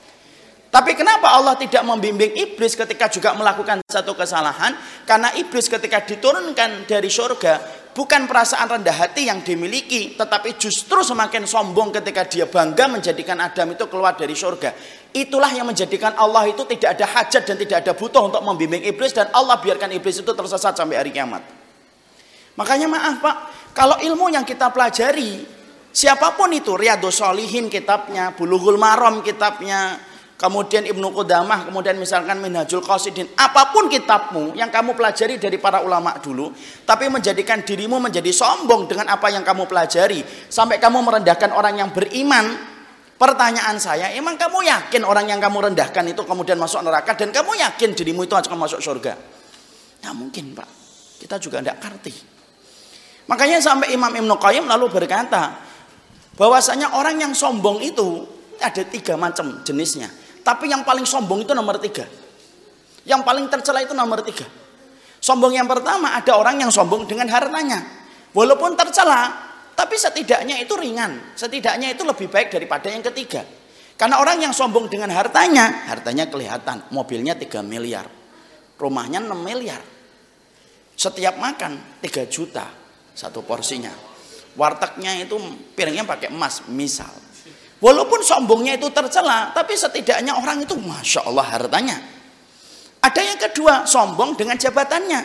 Tapi 0.78 0.94
kenapa 0.94 1.34
Allah 1.34 1.58
tidak 1.58 1.82
membimbing 1.82 2.38
iblis 2.38 2.78
ketika 2.78 3.10
juga 3.10 3.34
melakukan 3.34 3.82
satu 3.82 4.14
kesalahan? 4.14 4.78
Karena 5.02 5.34
iblis 5.34 5.66
ketika 5.66 6.06
diturunkan 6.06 6.86
dari 6.86 7.10
surga 7.10 7.58
bukan 7.98 8.30
perasaan 8.30 8.78
rendah 8.78 8.94
hati 8.94 9.26
yang 9.26 9.42
dimiliki, 9.42 10.14
tetapi 10.14 10.54
justru 10.54 11.02
semakin 11.02 11.50
sombong 11.50 11.90
ketika 11.98 12.30
dia 12.30 12.46
bangga 12.46 12.86
menjadikan 12.86 13.42
Adam 13.42 13.74
itu 13.74 13.90
keluar 13.90 14.14
dari 14.14 14.38
surga. 14.38 14.70
Itulah 15.10 15.50
yang 15.50 15.66
menjadikan 15.66 16.14
Allah 16.14 16.46
itu 16.46 16.62
tidak 16.62 16.94
ada 16.94 17.10
hajat 17.10 17.42
dan 17.42 17.58
tidak 17.58 17.82
ada 17.82 17.98
butuh 17.98 18.30
untuk 18.30 18.46
membimbing 18.46 18.86
iblis 18.86 19.10
dan 19.10 19.34
Allah 19.34 19.58
biarkan 19.58 19.90
iblis 19.98 20.22
itu 20.22 20.30
tersesat 20.30 20.78
sampai 20.78 20.94
hari 20.94 21.10
kiamat. 21.10 21.42
Makanya 22.54 22.86
maaf 22.86 23.18
Pak, 23.18 23.36
kalau 23.74 23.98
ilmu 23.98 24.30
yang 24.30 24.46
kita 24.46 24.70
pelajari, 24.70 25.42
siapa 25.90 26.38
pun 26.38 26.54
itu, 26.54 26.78
Riyadus 26.78 27.18
Solihin 27.18 27.66
kitabnya, 27.66 28.30
Bulughul 28.30 28.78
Maram 28.78 29.26
kitabnya, 29.26 30.06
kemudian 30.38 30.86
Ibnu 30.86 31.10
Qudamah, 31.10 31.66
kemudian 31.66 31.98
misalkan 31.98 32.38
Minhajul 32.38 32.78
Qasidin, 32.78 33.26
apa 33.34 33.74
pun 33.74 33.90
kitabmu 33.90 34.54
yang 34.54 34.70
kamu 34.70 34.94
pelajari 34.94 35.36
dari 35.36 35.58
para 35.58 35.82
ulama 35.82 36.14
dulu, 36.22 36.54
tapi 36.86 37.10
menjadikan 37.10 37.66
dirimu 37.66 37.98
menjadi 37.98 38.30
sombong 38.30 38.86
dengan 38.86 39.10
apa 39.10 39.34
yang 39.34 39.42
kamu 39.42 39.66
pelajari, 39.66 40.22
sampai 40.46 40.78
kamu 40.78 41.02
merendahkan 41.02 41.50
orang 41.50 41.82
yang 41.82 41.90
beriman, 41.90 42.54
pertanyaan 43.18 43.82
saya, 43.82 44.14
emang 44.14 44.38
kamu 44.38 44.62
yakin 44.62 45.02
orang 45.02 45.26
yang 45.26 45.42
kamu 45.42 45.74
rendahkan 45.74 46.06
itu 46.06 46.22
kemudian 46.22 46.54
masuk 46.54 46.86
neraka 46.86 47.18
dan 47.18 47.34
kamu 47.34 47.58
yakin 47.58 47.98
dirimu 47.98 48.22
itu 48.22 48.38
akan 48.38 48.62
masuk 48.62 48.78
surga? 48.78 49.18
Tidak 49.98 50.14
mungkin 50.14 50.54
Pak, 50.54 50.68
kita 51.18 51.42
juga 51.42 51.58
tidak 51.58 51.82
ngerti. 51.82 52.14
Makanya 53.26 53.58
sampai 53.58 53.90
Imam 53.90 54.14
Ibnu 54.14 54.38
Qayyim 54.38 54.70
lalu 54.70 54.86
berkata, 54.86 55.66
bahwasanya 56.38 56.94
orang 56.94 57.18
yang 57.18 57.34
sombong 57.34 57.82
itu 57.82 58.22
ada 58.62 58.86
tiga 58.86 59.18
macam 59.18 59.66
jenisnya 59.66 60.27
tapi 60.48 60.72
yang 60.72 60.80
paling 60.80 61.04
sombong 61.04 61.44
itu 61.44 61.52
nomor 61.52 61.76
tiga. 61.76 62.08
Yang 63.04 63.20
paling 63.20 63.52
tercela 63.52 63.84
itu 63.84 63.92
nomor 63.92 64.24
tiga. 64.24 64.48
Sombong 65.20 65.52
yang 65.52 65.68
pertama 65.68 66.16
ada 66.16 66.40
orang 66.40 66.56
yang 66.64 66.72
sombong 66.72 67.04
dengan 67.04 67.28
hartanya. 67.28 67.84
Walaupun 68.32 68.72
tercela, 68.72 69.28
tapi 69.76 70.00
setidaknya 70.00 70.56
itu 70.64 70.72
ringan. 70.72 71.36
Setidaknya 71.36 71.92
itu 71.92 72.00
lebih 72.00 72.32
baik 72.32 72.48
daripada 72.48 72.88
yang 72.88 73.04
ketiga. 73.04 73.44
Karena 74.00 74.24
orang 74.24 74.40
yang 74.40 74.56
sombong 74.56 74.88
dengan 74.88 75.12
hartanya, 75.12 75.84
hartanya 75.84 76.32
kelihatan. 76.32 76.80
Mobilnya 76.96 77.36
3 77.36 77.60
miliar. 77.60 78.08
Rumahnya 78.80 79.20
6 79.20 79.36
miliar. 79.44 79.84
Setiap 80.96 81.36
makan 81.36 82.00
3 82.00 82.24
juta 82.24 82.64
satu 83.12 83.44
porsinya. 83.44 83.92
Wartegnya 84.56 85.12
itu 85.28 85.36
piringnya 85.76 86.08
pakai 86.08 86.32
emas, 86.32 86.64
misal. 86.72 87.12
Walaupun 87.78 88.26
sombongnya 88.26 88.74
itu 88.74 88.90
tercela, 88.90 89.54
tapi 89.54 89.78
setidaknya 89.78 90.34
orang 90.34 90.66
itu 90.66 90.74
masya 90.74 91.22
Allah 91.30 91.46
hartanya. 91.46 91.96
Ada 92.98 93.20
yang 93.22 93.38
kedua, 93.38 93.86
sombong 93.86 94.34
dengan 94.34 94.58
jabatannya. 94.58 95.20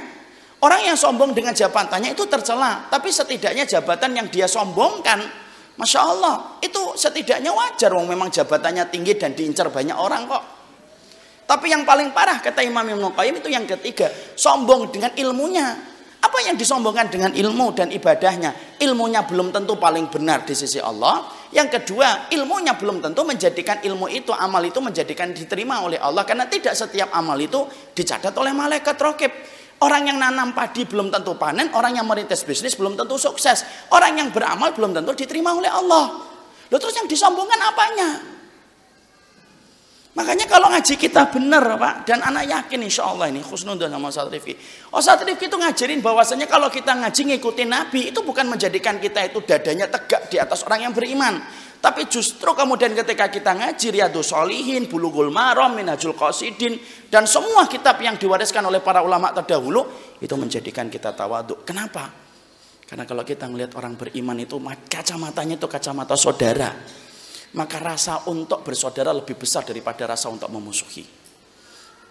Orang 0.61 0.85
yang 0.85 0.93
sombong 0.93 1.33
dengan 1.33 1.51
jabatannya 1.57 2.13
itu 2.13 2.29
tercela, 2.29 2.85
tapi 2.93 3.09
setidaknya 3.09 3.65
jabatan 3.65 4.15
yang 4.15 4.27
dia 4.29 4.45
sombongkan, 4.45 5.25
masya 5.81 5.99
Allah, 6.05 6.61
itu 6.61 6.93
setidaknya 6.93 7.49
wajar. 7.49 7.89
Wong 7.89 8.05
memang 8.05 8.29
jabatannya 8.29 8.85
tinggi 8.93 9.17
dan 9.17 9.33
diincar 9.33 9.73
banyak 9.73 9.97
orang 9.97 10.29
kok. 10.29 10.43
Tapi 11.43 11.73
yang 11.73 11.83
paling 11.83 12.13
parah 12.15 12.39
kata 12.39 12.63
Imam 12.63 12.85
Ibnu 12.85 13.11
Qayyim 13.17 13.41
itu 13.41 13.49
yang 13.49 13.65
ketiga, 13.65 14.07
sombong 14.37 14.93
dengan 14.93 15.11
ilmunya. 15.17 15.92
Apa 16.23 16.39
yang 16.39 16.55
disombongkan 16.55 17.11
dengan 17.11 17.35
ilmu 17.35 17.75
dan 17.75 17.91
ibadahnya? 17.91 18.79
Ilmunya 18.79 19.27
belum 19.27 19.51
tentu 19.51 19.75
paling 19.75 20.07
benar 20.07 20.47
di 20.47 20.55
sisi 20.55 20.79
Allah. 20.79 21.27
Yang 21.51 21.79
kedua, 21.83 22.31
ilmunya 22.31 22.79
belum 22.79 23.03
tentu 23.03 23.27
menjadikan 23.27 23.83
ilmu 23.83 24.07
itu, 24.07 24.31
amal 24.31 24.63
itu 24.63 24.79
menjadikan 24.79 25.35
diterima 25.35 25.83
oleh 25.83 25.99
Allah. 25.99 26.23
Karena 26.23 26.47
tidak 26.47 26.79
setiap 26.79 27.11
amal 27.11 27.35
itu 27.35 27.67
dicatat 27.91 28.31
oleh 28.39 28.55
malaikat 28.55 28.95
rokib. 29.03 29.31
Orang 29.83 30.07
yang 30.07 30.15
nanam 30.15 30.55
padi 30.55 30.87
belum 30.87 31.11
tentu 31.11 31.35
panen, 31.35 31.67
orang 31.75 31.99
yang 31.99 32.07
merintis 32.07 32.47
bisnis 32.47 32.79
belum 32.79 32.95
tentu 32.95 33.19
sukses. 33.19 33.67
Orang 33.91 34.15
yang 34.15 34.31
beramal 34.31 34.71
belum 34.71 34.95
tentu 34.95 35.11
diterima 35.11 35.51
oleh 35.51 35.67
Allah. 35.67 36.23
Lalu 36.71 36.79
terus 36.79 36.95
yang 37.03 37.07
disombongkan 37.11 37.59
apanya? 37.67 38.32
Makanya 40.13 40.45
kalau 40.45 40.69
ngaji 40.69 40.93
kita 40.93 41.25
benar 41.33 41.73
Pak 41.73 42.05
dan 42.05 42.21
anak 42.21 42.45
yakin 42.45 42.85
insya 42.85 43.09
Allah 43.09 43.33
ini 43.33 43.41
khusnudon 43.41 43.89
sama 43.89 44.13
Ustaz 44.13 44.29
Rifki. 44.29 44.53
Ustaz 44.93 45.25
Rifki 45.25 45.49
itu 45.49 45.57
ngajarin 45.57 46.05
bahwasanya 46.05 46.45
kalau 46.45 46.69
kita 46.69 46.93
ngaji 46.93 47.33
ngikutin 47.33 47.69
Nabi 47.73 48.13
itu 48.13 48.21
bukan 48.21 48.45
menjadikan 48.45 49.01
kita 49.01 49.25
itu 49.25 49.41
dadanya 49.41 49.89
tegak 49.89 50.29
di 50.29 50.37
atas 50.37 50.61
orang 50.69 50.85
yang 50.85 50.93
beriman. 50.93 51.41
Tapi 51.81 52.05
justru 52.05 52.45
kemudian 52.53 52.93
ketika 52.93 53.27
kita 53.27 53.57
ngaji 53.57 53.87
Riyadus 53.89 54.31
Solihin, 54.31 54.85
Bulughul 54.85 55.33
Maram, 55.33 55.73
Minhajul 55.73 56.13
Qasidin 56.13 56.77
dan 57.09 57.25
semua 57.25 57.65
kitab 57.65 57.97
yang 57.97 58.13
diwariskan 58.13 58.61
oleh 58.69 58.85
para 58.85 59.01
ulama 59.01 59.33
terdahulu 59.33 59.81
itu 60.21 60.35
menjadikan 60.37 60.93
kita 60.93 61.17
tawaduk. 61.17 61.65
Kenapa? 61.65 62.13
Karena 62.85 63.09
kalau 63.09 63.25
kita 63.25 63.49
melihat 63.49 63.73
orang 63.81 63.97
beriman 63.97 64.37
itu 64.37 64.61
kacamatanya 64.85 65.57
itu 65.57 65.65
kacamata 65.65 66.13
saudara 66.13 67.01
maka 67.53 67.77
rasa 67.77 68.25
untuk 68.29 68.65
bersaudara 68.65 69.13
lebih 69.13 69.37
besar 69.37 69.61
daripada 69.61 70.09
rasa 70.09 70.29
untuk 70.29 70.49
memusuhi. 70.49 71.23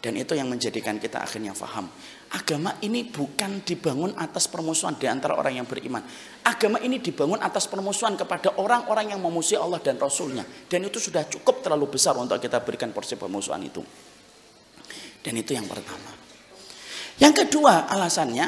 Dan 0.02 0.18
itu 0.18 0.34
yang 0.34 0.50
menjadikan 0.50 0.98
kita 0.98 1.22
akhirnya 1.22 1.54
faham. 1.54 1.86
Agama 2.34 2.74
ini 2.82 3.06
bukan 3.06 3.62
dibangun 3.62 4.10
atas 4.18 4.50
permusuhan 4.50 4.98
di 4.98 5.06
antara 5.06 5.38
orang 5.38 5.62
yang 5.62 5.66
beriman. 5.66 6.02
Agama 6.42 6.82
ini 6.82 6.98
dibangun 6.98 7.38
atas 7.38 7.70
permusuhan 7.70 8.18
kepada 8.18 8.58
orang-orang 8.58 9.14
yang 9.14 9.22
memusuhi 9.22 9.62
Allah 9.62 9.78
dan 9.78 10.02
Rasulnya. 10.02 10.42
Dan 10.66 10.90
itu 10.90 10.98
sudah 10.98 11.22
cukup 11.30 11.62
terlalu 11.62 11.86
besar 11.86 12.18
untuk 12.18 12.42
kita 12.42 12.58
berikan 12.66 12.90
porsi 12.90 13.14
permusuhan 13.14 13.62
itu. 13.62 13.78
Dan 15.22 15.38
itu 15.38 15.54
yang 15.54 15.70
pertama. 15.70 16.10
Yang 17.22 17.46
kedua 17.46 17.86
alasannya, 17.86 18.46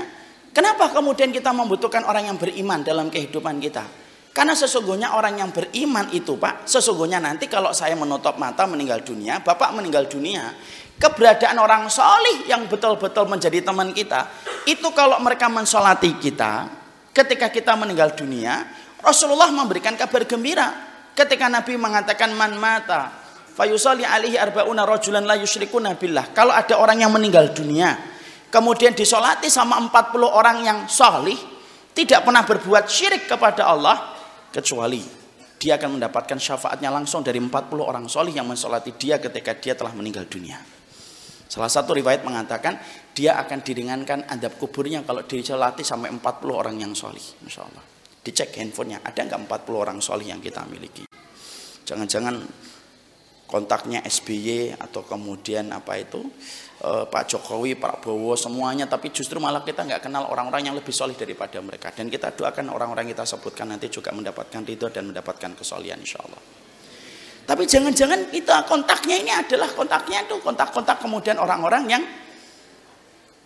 kenapa 0.50 0.90
kemudian 0.90 1.30
kita 1.30 1.54
membutuhkan 1.54 2.02
orang 2.02 2.35
yang 2.35 2.38
beriman 2.40 2.83
dalam 2.83 3.07
kehidupan 3.14 3.62
kita? 3.62 4.04
Karena 4.35 4.51
sesungguhnya 4.59 5.14
orang 5.14 5.38
yang 5.38 5.55
beriman 5.55 6.11
itu 6.11 6.35
Pak, 6.35 6.66
sesungguhnya 6.66 7.23
nanti 7.23 7.47
kalau 7.47 7.70
saya 7.70 7.94
menutup 7.94 8.35
mata 8.35 8.66
meninggal 8.66 9.07
dunia, 9.07 9.38
Bapak 9.38 9.70
meninggal 9.70 10.11
dunia, 10.11 10.51
keberadaan 10.99 11.55
orang 11.62 11.87
solih 11.87 12.42
yang 12.51 12.66
betul-betul 12.66 13.31
menjadi 13.31 13.62
teman 13.62 13.94
kita, 13.94 14.27
itu 14.66 14.90
kalau 14.90 15.23
mereka 15.23 15.47
mensolati 15.47 16.18
kita, 16.18 16.66
ketika 17.14 17.47
kita 17.47 17.79
meninggal 17.79 18.11
dunia, 18.18 18.66
Rasulullah 18.99 19.55
memberikan 19.55 19.94
kabar 19.94 20.27
gembira. 20.27 20.73
Ketika 21.14 21.47
Nabi 21.47 21.79
mengatakan 21.79 22.35
man 22.35 22.59
mata, 22.59 23.14
fayusali 23.55 24.03
alihi 24.03 24.35
arbauna 24.35 24.83
rojulan 24.83 25.23
la 25.23 25.38
yusyrikuna 25.38 25.94
billah. 25.94 26.35
Kalau 26.35 26.51
ada 26.51 26.75
orang 26.75 27.07
yang 27.07 27.14
meninggal 27.14 27.55
dunia, 27.55 27.94
kemudian 28.51 28.99
disolati 28.99 29.47
sama 29.47 29.79
40 29.79 30.27
orang 30.27 30.57
yang 30.66 30.79
solih, 30.90 31.38
tidak 31.94 32.27
pernah 32.27 32.42
berbuat 32.42 32.90
syirik 32.90 33.31
kepada 33.31 33.70
Allah, 33.70 34.13
kecuali 34.55 35.03
dia 35.59 35.75
akan 35.81 35.99
mendapatkan 35.99 36.38
syafaatnya 36.38 36.93
langsung 36.93 37.27
dari 37.27 37.43
40 37.43 37.51
orang 37.81 38.07
solih 38.07 38.31
yang 38.31 38.47
mensolati 38.47 38.95
dia 38.95 39.19
ketika 39.19 39.57
dia 39.59 39.75
telah 39.75 39.90
meninggal 39.97 40.29
dunia. 40.31 40.61
Salah 41.49 41.71
satu 41.71 41.95
riwayat 41.95 42.27
mengatakan 42.27 42.79
dia 43.14 43.38
akan 43.38 43.62
diringankan 43.62 44.27
adab 44.29 44.59
kuburnya 44.59 45.07
kalau 45.07 45.23
disolati 45.25 45.87
sampai 45.87 46.11
40 46.12 46.21
orang 46.51 46.77
yang 46.79 46.93
solih. 46.93 47.23
Masya 47.47 47.62
Allah. 47.64 47.85
Dicek 48.25 48.57
handphonenya, 48.57 49.05
ada 49.05 49.21
nggak 49.21 49.40
40 49.49 49.85
orang 49.85 49.99
solih 50.01 50.27
yang 50.33 50.40
kita 50.40 50.64
miliki. 50.69 51.05
Jangan-jangan 51.85 52.40
kontaknya 53.45 54.01
SBY 54.03 54.81
atau 54.81 55.05
kemudian 55.05 55.71
apa 55.71 56.01
itu 56.01 56.25
eh, 56.85 57.05
Pak 57.09 57.25
Jokowi, 57.33 57.81
Pak 57.81 58.05
Prabowo 58.05 58.37
semuanya. 58.37 58.85
Tapi 58.85 59.09
justru 59.09 59.40
malah 59.40 59.64
kita 59.64 59.88
nggak 59.88 60.05
kenal 60.05 60.29
orang-orang 60.29 60.68
yang 60.68 60.77
lebih 60.77 60.92
solih 60.92 61.16
daripada 61.16 61.57
mereka. 61.64 61.88
Dan 61.97 62.12
kita 62.12 62.37
doakan 62.37 62.68
orang-orang 62.68 63.09
kita 63.09 63.25
sebutkan 63.25 63.73
nanti 63.73 63.88
juga 63.88 64.12
mendapatkan 64.12 64.61
ridho 64.61 64.92
dan 64.92 65.09
mendapatkan 65.09 65.57
kesolian 65.57 65.97
insya 66.05 66.20
Allah 66.20 66.64
tapi 67.44 67.68
jangan-jangan 67.68 68.33
kita 68.33 68.64
kontaknya 68.64 69.16
ini 69.20 69.29
adalah 69.29 69.68
kontaknya 69.77 70.25
itu 70.25 70.40
kontak-kontak 70.40 70.97
kemudian 70.97 71.37
orang-orang 71.37 71.85
yang 71.85 72.03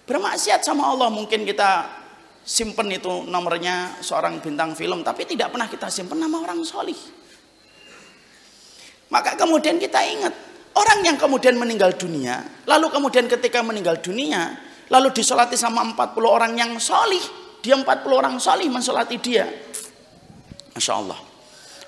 bermaksiat 0.07 0.63
sama 0.63 0.95
Allah. 0.95 1.11
Mungkin 1.11 1.43
kita 1.43 1.99
simpen 2.47 2.95
itu 2.95 3.27
nomornya 3.27 3.99
seorang 3.99 4.39
bintang 4.39 4.79
film 4.79 5.03
tapi 5.03 5.27
tidak 5.27 5.51
pernah 5.51 5.67
kita 5.67 5.91
simpen 5.91 6.23
nama 6.23 6.39
orang 6.39 6.63
solih. 6.63 6.97
Maka 9.11 9.35
kemudian 9.35 9.83
kita 9.83 9.99
ingat, 10.05 10.35
orang 10.79 11.03
yang 11.03 11.19
kemudian 11.19 11.59
meninggal 11.59 11.99
dunia, 11.99 12.63
lalu 12.65 12.87
kemudian 12.95 13.27
ketika 13.27 13.59
meninggal 13.67 13.99
dunia, 13.99 14.55
lalu 14.87 15.11
disolati 15.11 15.59
sama 15.59 15.83
40 15.83 16.23
orang 16.25 16.53
yang 16.55 16.79
solih, 16.79 17.21
dia 17.59 17.75
40 17.75 17.85
orang 18.15 18.39
solih 18.39 18.71
mensolati 18.71 19.17
dia. 19.19 19.45
Masya 20.79 20.95
Allah. 20.95 21.19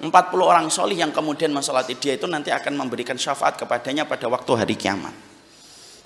40 0.00 0.10
orang 0.40 0.66
solih 0.72 0.96
yang 0.96 1.12
kemudian 1.12 1.52
mensolati 1.52 1.92
dia 2.00 2.16
itu 2.16 2.24
nanti 2.24 2.48
akan 2.48 2.72
memberikan 2.72 3.20
syafaat 3.20 3.60
kepadanya 3.60 4.08
pada 4.08 4.26
waktu 4.32 4.52
hari 4.56 4.74
kiamat. 4.74 5.12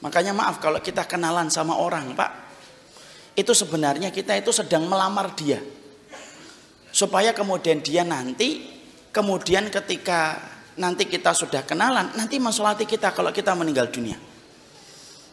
Makanya 0.02 0.34
maaf 0.34 0.58
kalau 0.58 0.82
kita 0.82 1.06
kenalan 1.06 1.46
sama 1.46 1.78
orang 1.78 2.10
pak, 2.12 2.30
itu 3.38 3.54
sebenarnya 3.54 4.10
kita 4.10 4.34
itu 4.34 4.50
sedang 4.50 4.90
melamar 4.90 5.32
dia. 5.38 5.62
Supaya 6.90 7.30
kemudian 7.30 7.82
dia 7.82 8.02
nanti, 8.02 8.66
kemudian 9.14 9.70
ketika 9.70 10.42
nanti 10.78 11.06
kita 11.06 11.30
sudah 11.34 11.62
kenalan, 11.62 12.14
nanti 12.18 12.38
mensolati 12.42 12.84
kita 12.84 13.14
kalau 13.14 13.30
kita 13.30 13.54
meninggal 13.54 13.90
dunia. 13.90 14.18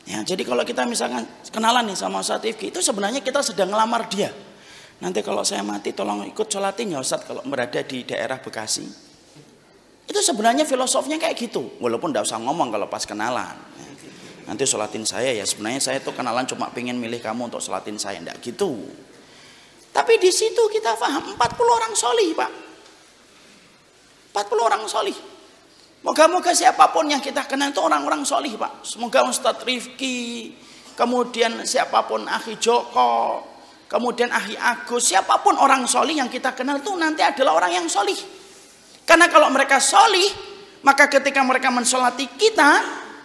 Ya, 0.06 0.26
jadi 0.26 0.42
kalau 0.42 0.66
kita 0.66 0.84
misalkan 0.90 1.26
kenalan 1.54 1.86
nih 1.86 1.98
sama 1.98 2.26
Ustaz 2.26 2.42
Ifki, 2.42 2.74
itu 2.74 2.82
sebenarnya 2.82 3.22
kita 3.22 3.46
sedang 3.46 3.70
ngelamar 3.70 4.10
dia. 4.10 4.34
Nanti 5.02 5.26
kalau 5.26 5.42
saya 5.42 5.66
mati 5.66 5.94
tolong 5.98 6.26
ikut 6.30 6.46
sholatin 6.46 6.94
ya 6.94 7.02
Ustaz 7.02 7.26
kalau 7.26 7.42
berada 7.46 7.82
di 7.82 8.06
daerah 8.06 8.38
Bekasi. 8.38 8.86
Itu 10.06 10.20
sebenarnya 10.22 10.66
filosofnya 10.66 11.18
kayak 11.18 11.38
gitu. 11.38 11.78
Walaupun 11.82 12.14
tidak 12.14 12.30
usah 12.30 12.38
ngomong 12.42 12.70
kalau 12.70 12.86
pas 12.86 13.02
kenalan. 13.06 13.58
Nanti 14.46 14.66
sholatin 14.66 15.06
saya 15.06 15.34
ya 15.34 15.46
sebenarnya 15.46 15.82
saya 15.82 15.98
tuh 16.02 16.14
kenalan 16.14 16.46
cuma 16.46 16.70
pengen 16.74 16.98
milih 17.02 17.22
kamu 17.22 17.50
untuk 17.50 17.62
sholatin 17.62 17.98
saya. 17.98 18.22
Tidak 18.22 18.38
gitu. 18.46 18.78
Tapi 19.92 20.14
di 20.22 20.30
situ 20.30 20.70
kita 20.70 20.98
paham 20.98 21.34
40 21.34 21.78
orang 21.78 21.94
solih 21.98 22.30
pak. 22.38 22.52
40 24.32 24.68
orang 24.68 24.84
solih. 24.88 25.16
Moga-moga 26.02 26.50
siapa 26.56 26.90
pun 26.90 27.06
yang 27.06 27.22
kita 27.22 27.46
kenal 27.46 27.70
itu 27.70 27.78
orang-orang 27.78 28.26
solih 28.26 28.58
Pak. 28.58 28.82
Semoga 28.82 29.22
Ustadz 29.30 29.62
Rifki, 29.62 30.50
kemudian 30.98 31.62
siapa 31.62 32.10
pun 32.10 32.26
Akhi 32.26 32.58
Joko, 32.58 33.46
kemudian 33.86 34.34
Akhi 34.34 34.58
Agus, 34.58 35.14
siapa 35.14 35.38
pun 35.46 35.54
orang 35.62 35.86
solih 35.86 36.18
yang 36.18 36.30
kita 36.32 36.58
kenal 36.58 36.82
itu 36.82 36.90
nanti 36.98 37.22
adalah 37.22 37.62
orang 37.62 37.78
yang 37.78 37.86
solih. 37.86 38.18
Karena 39.06 39.30
kalau 39.30 39.54
mereka 39.54 39.78
solih, 39.78 40.26
maka 40.82 41.06
ketika 41.06 41.46
mereka 41.46 41.70
mensolati 41.70 42.26
kita, 42.34 42.82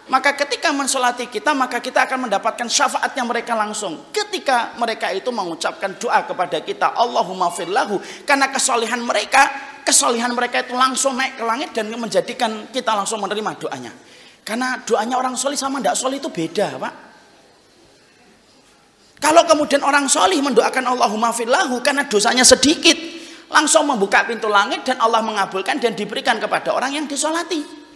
maka 0.06 0.36
ketika 0.36 0.70
mensolati 0.70 1.26
kita, 1.32 1.56
maka 1.56 1.80
kita 1.82 2.04
akan 2.04 2.28
mendapatkan 2.28 2.68
syafaatnya 2.68 3.24
mereka 3.24 3.56
langsung. 3.56 4.12
Ketika 4.12 4.76
mereka 4.76 5.10
itu 5.10 5.32
mengucapkan 5.32 5.96
doa 5.96 6.22
kepada 6.28 6.60
kita, 6.60 6.92
Allahumma 6.92 7.50
firlahu. 7.50 7.98
Karena 8.28 8.52
kesolihan 8.52 9.02
mereka, 9.02 9.48
kesolihan 9.86 10.34
mereka 10.34 10.66
itu 10.66 10.74
langsung 10.74 11.14
naik 11.14 11.38
ke 11.38 11.44
langit 11.46 11.70
dan 11.70 11.86
menjadikan 11.94 12.66
kita 12.74 12.90
langsung 12.90 13.22
menerima 13.22 13.54
doanya. 13.62 13.94
Karena 14.42 14.82
doanya 14.82 15.14
orang 15.14 15.38
solih 15.38 15.54
sama 15.54 15.78
tidak 15.78 15.94
solih 15.94 16.18
itu 16.18 16.26
beda, 16.26 16.74
Pak. 16.82 16.94
Kalau 19.22 19.42
kemudian 19.46 19.80
orang 19.86 20.10
solih 20.10 20.42
mendoakan 20.42 20.92
Allahumma 20.92 21.30
firlahu 21.30 21.80
karena 21.80 22.04
dosanya 22.04 22.42
sedikit, 22.42 22.94
langsung 23.48 23.86
membuka 23.86 24.26
pintu 24.26 24.50
langit 24.50 24.82
dan 24.82 24.98
Allah 24.98 25.22
mengabulkan 25.22 25.78
dan 25.78 25.94
diberikan 25.94 26.36
kepada 26.36 26.74
orang 26.74 26.98
yang 26.98 27.06
disolati. 27.06 27.86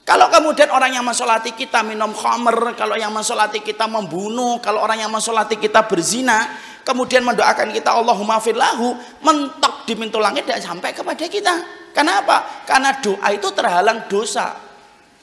Kalau 0.00 0.26
kemudian 0.26 0.72
orang 0.74 0.96
yang 0.96 1.06
mensolati 1.06 1.54
kita 1.54 1.86
minum 1.86 2.10
khamer, 2.10 2.74
kalau 2.74 2.98
yang 2.98 3.14
mensolati 3.14 3.62
kita 3.62 3.86
membunuh, 3.86 4.58
kalau 4.58 4.82
orang 4.82 5.06
yang 5.06 5.12
mensolati 5.12 5.54
kita 5.54 5.86
berzina, 5.86 6.50
kemudian 6.90 7.22
mendoakan 7.22 7.70
kita 7.70 7.94
Allahumma 7.94 8.42
firlahu, 8.42 8.98
mentok 9.22 9.86
di 9.86 9.94
pintu 9.94 10.18
langit 10.18 10.42
dan 10.42 10.58
sampai 10.58 10.90
kepada 10.90 11.30
kita. 11.30 11.54
Kenapa? 11.94 12.66
Karena 12.66 12.90
doa 12.98 13.30
itu 13.30 13.46
terhalang 13.54 14.10
dosa. 14.10 14.58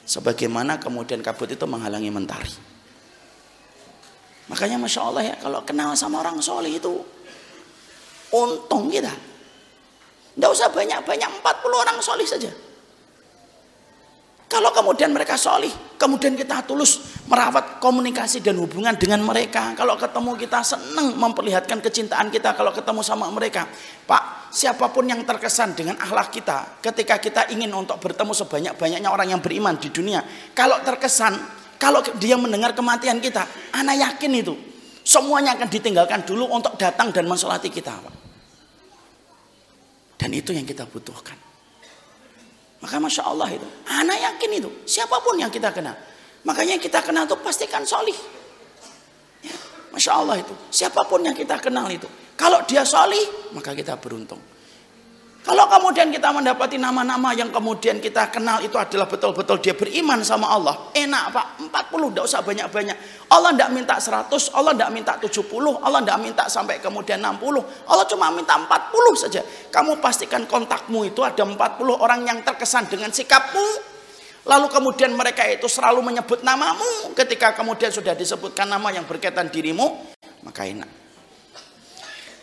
Sebagaimana 0.08 0.80
kemudian 0.80 1.20
kabut 1.20 1.52
itu 1.52 1.68
menghalangi 1.68 2.08
mentari. 2.08 2.48
Makanya 4.48 4.80
Masya 4.80 5.00
Allah 5.04 5.22
ya, 5.28 5.36
kalau 5.36 5.60
kenal 5.60 5.92
sama 5.92 6.24
orang 6.24 6.40
soleh 6.40 6.72
itu, 6.72 7.04
untung 8.32 8.88
kita. 8.88 9.12
Tidak 10.32 10.48
usah 10.48 10.72
banyak-banyak, 10.72 11.44
40 11.44 11.76
orang 11.76 11.98
soleh 12.00 12.24
saja. 12.24 12.48
Kalau 14.48 14.72
kemudian 14.72 15.12
mereka 15.12 15.36
solih, 15.36 15.68
kemudian 16.00 16.32
kita 16.32 16.64
tulus 16.64 17.20
merawat 17.28 17.84
komunikasi 17.84 18.40
dan 18.40 18.56
hubungan 18.56 18.96
dengan 18.96 19.20
mereka. 19.20 19.76
Kalau 19.76 19.92
ketemu 20.00 20.40
kita 20.40 20.64
senang 20.64 21.12
memperlihatkan 21.20 21.84
kecintaan 21.84 22.32
kita 22.32 22.56
kalau 22.56 22.72
ketemu 22.72 23.04
sama 23.04 23.28
mereka. 23.28 23.68
Pak, 24.08 24.48
siapa 24.48 24.88
pun 24.88 25.04
yang 25.04 25.20
terkesan 25.28 25.76
dengan 25.76 26.00
akhlak 26.00 26.32
kita, 26.32 26.80
ketika 26.80 27.20
kita 27.20 27.42
ingin 27.52 27.68
untuk 27.76 28.00
bertemu 28.00 28.32
sebanyak-banyaknya 28.32 29.12
orang 29.12 29.36
yang 29.36 29.40
beriman 29.44 29.76
di 29.76 29.92
dunia, 29.92 30.24
kalau 30.56 30.80
terkesan, 30.80 31.36
kalau 31.76 32.00
dia 32.16 32.40
mendengar 32.40 32.72
kematian 32.72 33.20
kita, 33.20 33.44
anak 33.76 34.00
yakin 34.00 34.32
itu, 34.32 34.56
semuanya 35.04 35.60
akan 35.60 35.68
ditinggalkan 35.68 36.24
dulu 36.24 36.48
untuk 36.48 36.72
datang 36.80 37.12
dan 37.12 37.28
mensolati 37.28 37.68
kita. 37.68 37.92
Pak. 37.92 38.14
Dan 40.16 40.32
itu 40.32 40.56
yang 40.56 40.64
kita 40.64 40.88
butuhkan. 40.88 41.47
Maka 42.78 42.96
Masya 43.02 43.22
Allah 43.26 43.48
itu. 43.50 43.66
Anak 43.90 44.18
yakin 44.18 44.50
itu. 44.62 44.70
Siapa 44.86 45.18
pun 45.18 45.34
yang 45.38 45.50
kita 45.50 45.74
kenal. 45.74 45.94
Makanya 46.46 46.78
kita 46.78 47.02
kenal 47.02 47.26
itu 47.26 47.34
pastikan 47.42 47.82
solih. 47.82 48.14
Ya, 49.42 49.56
Masya 49.90 50.12
Allah 50.14 50.38
itu. 50.38 50.54
Siapa 50.70 51.02
pun 51.10 51.26
yang 51.26 51.34
kita 51.34 51.58
kenal 51.58 51.90
itu. 51.90 52.06
Kalau 52.38 52.62
dia 52.70 52.86
solih, 52.86 53.50
maka 53.50 53.74
kita 53.74 53.98
beruntung. 53.98 54.38
Kalau 55.48 55.64
kemudian 55.64 56.12
kita 56.12 56.28
mendapati 56.28 56.76
nama-nama 56.76 57.32
yang 57.32 57.48
kemudian 57.48 58.04
kita 58.04 58.28
kenal 58.28 58.60
itu 58.60 58.76
adalah 58.76 59.08
betul-betul 59.08 59.56
dia 59.64 59.72
beriman 59.72 60.20
sama 60.20 60.44
Allah. 60.52 60.92
Enak 60.92 61.24
Pak, 61.32 61.46
40 61.88 62.12
tidak 62.12 62.24
usah 62.28 62.40
banyak-banyak. 62.44 62.96
Allah 63.32 63.56
tidak 63.56 63.70
minta 63.72 63.96
100, 63.96 64.28
Allah 64.52 64.76
tidak 64.76 64.90
minta 64.92 65.16
70, 65.16 65.48
Allah 65.80 66.04
tidak 66.04 66.18
minta 66.20 66.44
sampai 66.52 66.84
kemudian 66.84 67.24
60. 67.24 67.64
Allah 67.64 68.04
cuma 68.04 68.28
minta 68.28 68.60
40 68.60 69.16
saja. 69.16 69.40
Kamu 69.72 69.96
pastikan 70.04 70.44
kontakmu 70.44 71.08
itu 71.08 71.24
ada 71.24 71.40
40 71.40 71.56
orang 71.96 72.28
yang 72.28 72.44
terkesan 72.44 72.84
dengan 72.84 73.08
sikapmu. 73.08 73.96
Lalu 74.44 74.68
kemudian 74.68 75.16
mereka 75.16 75.48
itu 75.48 75.64
selalu 75.64 76.04
menyebut 76.04 76.44
namamu. 76.44 77.16
Ketika 77.16 77.56
kemudian 77.56 77.88
sudah 77.88 78.12
disebutkan 78.12 78.68
nama 78.68 78.92
yang 78.92 79.08
berkaitan 79.08 79.48
dirimu, 79.48 80.12
maka 80.44 80.68
enak 80.68 81.07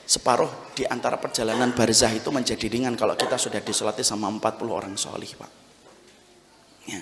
separuh 0.06 0.74
di 0.78 0.86
antara 0.86 1.18
perjalanan 1.18 1.74
barzah 1.74 2.14
itu 2.14 2.30
menjadi 2.30 2.70
ringan 2.70 2.94
kalau 2.94 3.18
kita 3.18 3.42
sudah 3.42 3.60
disolati 3.60 4.06
sama 4.06 4.30
40 4.30 4.70
orang 4.70 4.94
solih 4.94 5.30
Pak. 5.34 5.52
Ya. 6.86 7.02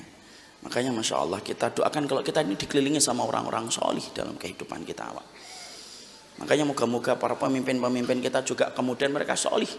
Makanya 0.64 0.96
Masya 0.96 1.20
Allah 1.20 1.44
kita 1.44 1.76
doakan 1.76 2.08
kalau 2.08 2.24
kita 2.24 2.40
ini 2.40 2.56
dikelilingi 2.56 3.04
sama 3.04 3.28
orang-orang 3.28 3.68
solih 3.68 4.04
dalam 4.16 4.40
kehidupan 4.40 4.88
kita 4.88 5.12
Pak. 5.12 5.28
Makanya 6.40 6.64
moga-moga 6.66 7.20
para 7.20 7.36
pemimpin-pemimpin 7.36 8.24
kita 8.24 8.42
juga 8.42 8.72
kemudian 8.72 9.12
mereka 9.12 9.36
solih. 9.36 9.70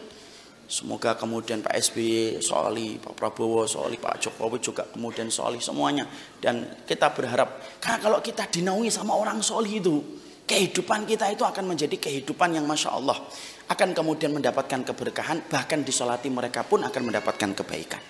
Semoga 0.64 1.12
kemudian 1.12 1.60
Pak 1.60 1.76
SBY 1.76 2.40
solih, 2.40 2.96
Pak 2.96 3.12
Prabowo 3.12 3.68
solih, 3.68 4.00
Pak 4.00 4.16
Jokowi 4.16 4.64
juga 4.64 4.88
kemudian 4.88 5.28
solih 5.28 5.60
semuanya. 5.60 6.08
Dan 6.40 6.64
kita 6.88 7.12
berharap, 7.12 7.60
karena 7.84 8.00
kalau 8.00 8.18
kita 8.24 8.48
dinaungi 8.48 8.88
sama 8.88 9.12
orang 9.12 9.44
solih 9.44 9.84
itu, 9.84 10.23
kehidupan 10.44 11.08
kita 11.08 11.32
itu 11.32 11.42
akan 11.42 11.74
menjadi 11.74 11.96
kehidupan 11.96 12.56
yang 12.56 12.64
masya 12.68 12.94
Allah. 12.94 13.18
Akan 13.64 13.96
kemudian 13.96 14.32
mendapatkan 14.36 14.84
keberkahan 14.84 15.48
bahkan 15.48 15.80
disolati 15.80 16.28
mereka 16.28 16.64
pun 16.64 16.84
akan 16.84 17.02
mendapatkan 17.08 17.50
kebaikan. 17.56 18.02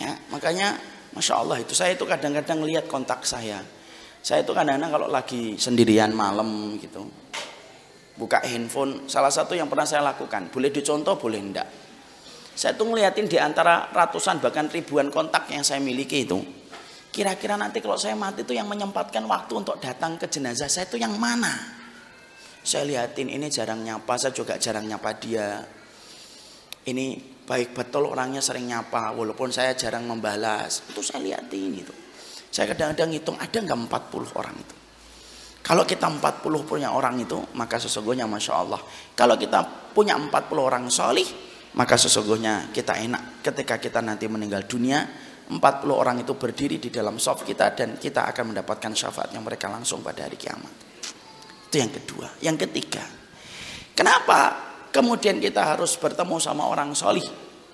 Ya 0.00 0.16
makanya 0.28 0.76
masya 1.16 1.40
Allah 1.40 1.64
itu 1.64 1.72
saya 1.72 1.96
itu 1.96 2.04
kadang-kadang 2.04 2.60
lihat 2.64 2.84
kontak 2.86 3.24
saya. 3.24 3.64
Saya 4.24 4.40
itu 4.44 4.52
kadang-kadang 4.56 4.92
kalau 4.92 5.08
lagi 5.08 5.56
sendirian 5.60 6.12
malam 6.12 6.76
gitu 6.80 7.04
buka 8.14 8.46
handphone 8.46 9.10
salah 9.10 9.30
satu 9.30 9.58
yang 9.58 9.66
pernah 9.66 9.86
saya 9.86 10.06
lakukan 10.06 10.46
boleh 10.54 10.70
dicontoh 10.70 11.18
boleh 11.18 11.40
enggak 11.42 11.68
saya 12.54 12.78
tuh 12.78 12.86
ngeliatin 12.86 13.26
di 13.26 13.34
antara 13.42 13.90
ratusan 13.90 14.38
bahkan 14.38 14.70
ribuan 14.70 15.10
kontak 15.10 15.50
yang 15.50 15.66
saya 15.66 15.82
miliki 15.82 16.22
itu 16.22 16.38
Kira-kira 17.14 17.54
nanti 17.54 17.78
kalau 17.78 17.94
saya 17.94 18.18
mati 18.18 18.42
itu 18.42 18.58
yang 18.58 18.66
menyempatkan 18.66 19.22
waktu 19.30 19.54
untuk 19.54 19.78
datang 19.78 20.18
ke 20.18 20.26
jenazah 20.26 20.66
saya 20.66 20.90
itu 20.90 20.98
yang 20.98 21.14
mana? 21.14 21.54
Saya 22.66 22.82
lihatin 22.82 23.30
ini 23.30 23.46
jarang 23.46 23.86
nyapa, 23.86 24.18
saya 24.18 24.34
juga 24.34 24.58
jarang 24.58 24.82
nyapa 24.82 25.14
dia. 25.22 25.62
Ini 26.90 27.06
baik 27.46 27.70
betul 27.70 28.10
orangnya 28.10 28.42
sering 28.42 28.66
nyapa, 28.66 29.14
walaupun 29.14 29.54
saya 29.54 29.78
jarang 29.78 30.10
membalas. 30.10 30.82
Itu 30.90 31.06
saya 31.06 31.22
lihatin 31.22 31.86
itu. 31.86 31.94
Saya 32.50 32.74
kadang-kadang 32.74 33.14
hitung 33.14 33.38
ada 33.38 33.62
nggak 33.62 33.78
40 34.10 34.34
orang 34.34 34.56
itu. 34.58 34.74
Kalau 35.62 35.86
kita 35.86 36.10
40 36.10 36.42
punya 36.66 36.90
orang 36.90 37.14
itu, 37.22 37.38
maka 37.54 37.78
sesungguhnya 37.78 38.26
Masya 38.26 38.52
Allah. 38.58 38.82
Kalau 39.14 39.38
kita 39.38 39.62
punya 39.94 40.18
40 40.18 40.34
orang 40.58 40.90
solih, 40.90 41.24
maka 41.78 41.94
sesungguhnya 41.94 42.74
kita 42.74 42.98
enak 42.98 43.38
ketika 43.46 43.78
kita 43.78 44.02
nanti 44.02 44.26
meninggal 44.26 44.66
dunia, 44.66 45.06
40 45.44 45.60
orang 45.92 46.16
itu 46.24 46.32
berdiri 46.40 46.80
di 46.80 46.88
dalam 46.88 47.20
soft 47.20 47.44
kita 47.44 47.76
dan 47.76 48.00
kita 48.00 48.24
akan 48.32 48.56
mendapatkan 48.56 48.92
syafaat 48.96 49.28
yang 49.36 49.44
mereka 49.44 49.68
langsung 49.68 50.00
pada 50.00 50.24
hari 50.24 50.40
kiamat. 50.40 50.72
Itu 51.68 51.76
yang 51.76 51.92
kedua. 51.92 52.26
Yang 52.40 52.56
ketiga, 52.68 53.04
kenapa 53.92 54.56
kemudian 54.88 55.36
kita 55.42 55.76
harus 55.76 56.00
bertemu 56.00 56.40
sama 56.40 56.64
orang 56.64 56.96
solih, 56.96 57.24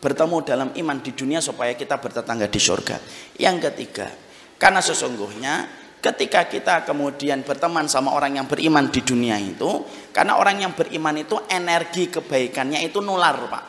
bertemu 0.03 0.37
dalam 0.43 0.69
iman 0.75 0.99
di 0.99 1.15
dunia 1.15 1.39
supaya 1.39 1.79
kita 1.79 2.03
bertetangga 2.03 2.51
di 2.51 2.59
surga. 2.59 2.97
Yang 3.39 3.71
ketiga, 3.71 4.11
karena 4.59 4.83
sesungguhnya 4.83 5.55
ketika 6.01 6.49
kita 6.49 6.83
kemudian 6.89 7.45
berteman 7.45 7.87
sama 7.87 8.17
orang 8.17 8.41
yang 8.41 8.47
beriman 8.49 8.91
di 8.91 9.05
dunia 9.05 9.37
itu, 9.39 9.85
karena 10.11 10.41
orang 10.41 10.65
yang 10.65 10.73
beriman 10.75 11.15
itu 11.23 11.39
energi 11.47 12.11
kebaikannya 12.11 12.83
itu 12.83 12.99
nular, 12.99 13.37
Pak. 13.47 13.65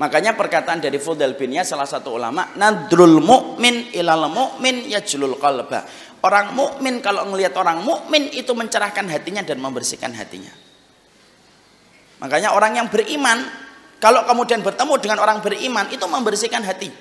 Makanya 0.00 0.32
perkataan 0.32 0.80
dari 0.80 0.96
Fudel 0.96 1.36
bin 1.36 1.52
ya 1.52 1.60
salah 1.60 1.84
satu 1.84 2.16
ulama, 2.16 2.56
nadrul 2.56 3.20
mu'min 3.20 3.92
ilal 3.92 4.32
mu'min 4.32 4.88
yajlul 4.88 5.36
qalba. 5.36 5.84
Orang 6.24 6.56
mukmin 6.56 7.00
kalau 7.04 7.28
melihat 7.28 7.56
orang 7.60 7.84
mukmin 7.84 8.28
itu 8.32 8.52
mencerahkan 8.52 9.08
hatinya 9.08 9.44
dan 9.44 9.60
membersihkan 9.60 10.12
hatinya. 10.16 10.52
Makanya 12.20 12.52
orang 12.52 12.76
yang 12.76 12.88
beriman 12.92 13.44
kalau 14.00 14.24
kemudian 14.24 14.60
bertemu 14.64 15.00
dengan 15.00 15.18
orang 15.20 15.40
beriman 15.44 15.88
itu 15.92 16.04
membersihkan 16.04 16.64
hati. 16.64 16.92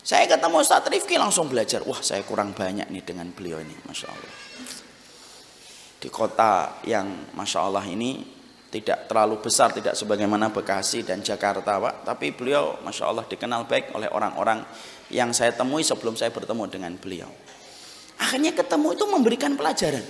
Saya 0.00 0.24
ketemu 0.24 0.64
Ustaz 0.64 0.84
Rifki 0.88 1.20
langsung 1.20 1.48
belajar. 1.52 1.84
Wah 1.84 2.00
saya 2.00 2.24
kurang 2.24 2.56
banyak 2.56 2.88
nih 2.88 3.04
dengan 3.04 3.28
beliau 3.32 3.60
ini. 3.60 3.76
Masya 3.84 4.08
Allah. 4.08 4.34
Di 6.00 6.08
kota 6.08 6.80
yang 6.88 7.36
Masya 7.36 7.58
Allah 7.60 7.84
ini 7.84 8.39
tidak 8.70 9.10
terlalu 9.10 9.42
besar, 9.42 9.74
tidak 9.74 9.98
sebagaimana 9.98 10.54
Bekasi 10.54 11.02
dan 11.02 11.20
Jakarta, 11.26 11.82
Pak. 11.82 12.06
Tapi 12.06 12.30
beliau, 12.30 12.78
masya 12.86 13.10
Allah, 13.10 13.26
dikenal 13.26 13.66
baik 13.66 13.90
oleh 13.98 14.06
orang-orang 14.06 14.62
yang 15.10 15.34
saya 15.34 15.50
temui 15.50 15.82
sebelum 15.82 16.14
saya 16.14 16.30
bertemu 16.30 16.70
dengan 16.70 16.94
beliau. 16.94 17.26
Akhirnya 18.22 18.54
ketemu 18.54 18.94
itu 18.94 19.04
memberikan 19.10 19.58
pelajaran. 19.58 20.06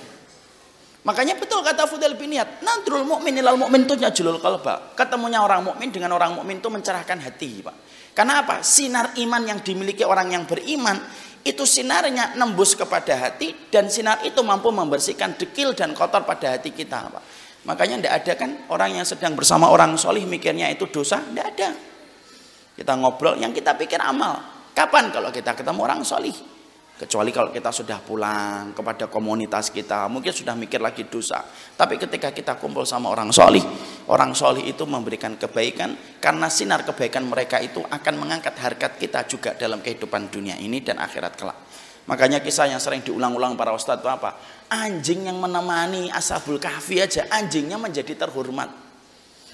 Makanya 1.01 1.41
betul 1.41 1.65
kata 1.65 1.89
Fudail 1.89 2.13
bin 2.21 2.37
Iyad, 2.37 2.61
nadrul 2.61 3.09
mukmin 3.09 3.33
ilal 3.41 3.57
mukmin 3.57 3.89
itu 3.89 3.97
nyajulul 3.97 4.37
qalba. 4.37 4.93
Ketemunya 4.93 5.41
orang 5.41 5.65
mukmin 5.65 5.89
dengan 5.89 6.13
orang 6.13 6.37
mukmin 6.37 6.61
itu 6.61 6.69
mencerahkan 6.69 7.17
hati, 7.17 7.65
Pak. 7.65 7.77
Karena 8.13 8.45
apa? 8.45 8.61
Sinar 8.61 9.17
iman 9.17 9.41
yang 9.49 9.65
dimiliki 9.65 10.05
orang 10.05 10.37
yang 10.37 10.45
beriman 10.45 11.01
itu 11.41 11.65
sinarnya 11.65 12.37
nembus 12.37 12.77
kepada 12.77 13.17
hati 13.17 13.73
dan 13.73 13.89
sinar 13.89 14.21
itu 14.29 14.45
mampu 14.45 14.69
membersihkan 14.69 15.41
dekil 15.41 15.73
dan 15.73 15.97
kotor 15.97 16.29
pada 16.29 16.61
hati 16.61 16.77
kita, 16.77 17.09
Pak. 17.09 17.40
Makanya 17.69 18.01
tidak 18.01 18.15
ada 18.25 18.33
kan 18.41 18.51
orang 18.73 18.97
yang 18.97 19.07
sedang 19.07 19.37
bersama 19.37 19.69
orang 19.69 19.93
solih 20.01 20.25
mikirnya 20.25 20.73
itu 20.73 20.89
dosa, 20.89 21.21
tidak 21.21 21.47
ada. 21.57 21.69
Kita 22.73 22.97
ngobrol 22.97 23.37
yang 23.37 23.53
kita 23.53 23.77
pikir 23.77 24.01
amal. 24.01 24.41
Kapan 24.73 25.13
kalau 25.13 25.29
kita 25.29 25.53
ketemu 25.53 25.81
orang 25.85 26.01
solih? 26.01 26.33
Kecuali 27.01 27.33
kalau 27.33 27.49
kita 27.49 27.73
sudah 27.73 27.97
pulang 28.05 28.77
kepada 28.77 29.09
komunitas 29.09 29.73
kita, 29.73 30.05
mungkin 30.13 30.37
sudah 30.37 30.53
mikir 30.53 30.85
lagi 30.85 31.09
dosa. 31.09 31.41
Tapi 31.49 31.97
ketika 31.97 32.29
kita 32.29 32.61
kumpul 32.61 32.85
sama 32.85 33.09
orang 33.09 33.33
solih, 33.33 33.65
orang 34.13 34.37
solih 34.37 34.61
itu 34.69 34.85
memberikan 34.85 35.33
kebaikan, 35.41 35.97
karena 36.21 36.53
sinar 36.53 36.85
kebaikan 36.85 37.25
mereka 37.25 37.57
itu 37.57 37.81
akan 37.81 38.15
mengangkat 38.21 38.53
harkat 38.61 39.01
kita 39.01 39.25
juga 39.25 39.57
dalam 39.57 39.81
kehidupan 39.81 40.29
dunia 40.29 40.61
ini 40.61 40.85
dan 40.85 41.01
akhirat 41.01 41.41
kelak. 41.41 41.57
Makanya 42.11 42.43
kisah 42.43 42.67
yang 42.67 42.83
sering 42.83 43.07
diulang-ulang 43.07 43.55
para 43.55 43.71
ustadz 43.71 44.03
itu 44.03 44.11
apa? 44.11 44.35
Anjing 44.67 45.31
yang 45.31 45.39
menemani 45.39 46.11
ashabul 46.11 46.59
kahfi 46.59 46.99
aja, 46.99 47.31
anjingnya 47.31 47.79
menjadi 47.79 48.27
terhormat. 48.27 48.67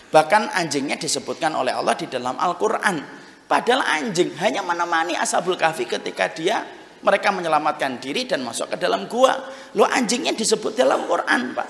Bahkan 0.08 0.56
anjingnya 0.56 0.96
disebutkan 0.96 1.52
oleh 1.52 1.76
Allah 1.76 1.92
di 1.92 2.08
dalam 2.08 2.32
Al-Quran. 2.40 2.96
Padahal 3.44 3.84
anjing 3.84 4.32
hanya 4.40 4.64
menemani 4.64 5.12
ashabul 5.20 5.60
kahfi 5.60 5.84
ketika 5.84 6.32
dia 6.32 6.64
mereka 7.04 7.28
menyelamatkan 7.28 8.00
diri 8.00 8.24
dan 8.24 8.40
masuk 8.40 8.72
ke 8.72 8.76
dalam 8.80 9.04
gua. 9.04 9.36
Lo 9.76 9.84
anjingnya 9.84 10.32
disebut 10.32 10.72
dalam 10.72 11.04
Quran, 11.04 11.52
Pak. 11.52 11.68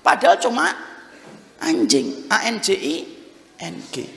Padahal 0.00 0.40
cuma 0.40 0.72
anjing, 1.60 2.24
A 2.32 2.48
N 2.48 2.56
J 2.64 2.68
I 2.72 2.96
N 3.60 3.76
G. 3.92 4.08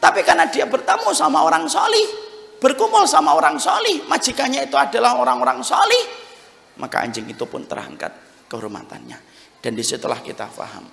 Tapi 0.00 0.24
karena 0.24 0.48
dia 0.48 0.64
bertemu 0.64 1.12
sama 1.12 1.44
orang 1.44 1.68
solih, 1.68 2.25
berkumpul 2.58 3.04
sama 3.08 3.36
orang 3.36 3.60
solih, 3.60 4.04
majikannya 4.08 4.68
itu 4.68 4.76
adalah 4.76 5.16
orang-orang 5.20 5.60
solih, 5.60 6.04
maka 6.80 7.04
anjing 7.04 7.28
itu 7.28 7.44
pun 7.44 7.64
terangkat 7.64 8.12
kehormatannya. 8.48 9.18
Dan 9.60 9.72
di 9.74 9.82
situlah 9.82 10.20
kita 10.20 10.46
paham, 10.52 10.84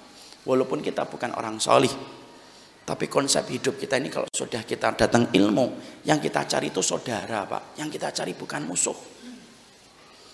walaupun 0.48 0.82
kita 0.82 1.06
bukan 1.08 1.36
orang 1.36 1.60
solih, 1.62 1.92
tapi 2.84 3.08
konsep 3.08 3.48
hidup 3.48 3.80
kita 3.80 3.96
ini 3.96 4.12
kalau 4.12 4.28
sudah 4.28 4.68
kita 4.68 4.92
datang 5.00 5.32
ilmu, 5.32 5.72
yang 6.04 6.20
kita 6.20 6.44
cari 6.44 6.68
itu 6.68 6.84
saudara 6.84 7.48
Pak. 7.48 7.80
Yang 7.80 7.96
kita 7.96 8.12
cari 8.12 8.36
bukan 8.36 8.62
musuh. 8.68 8.98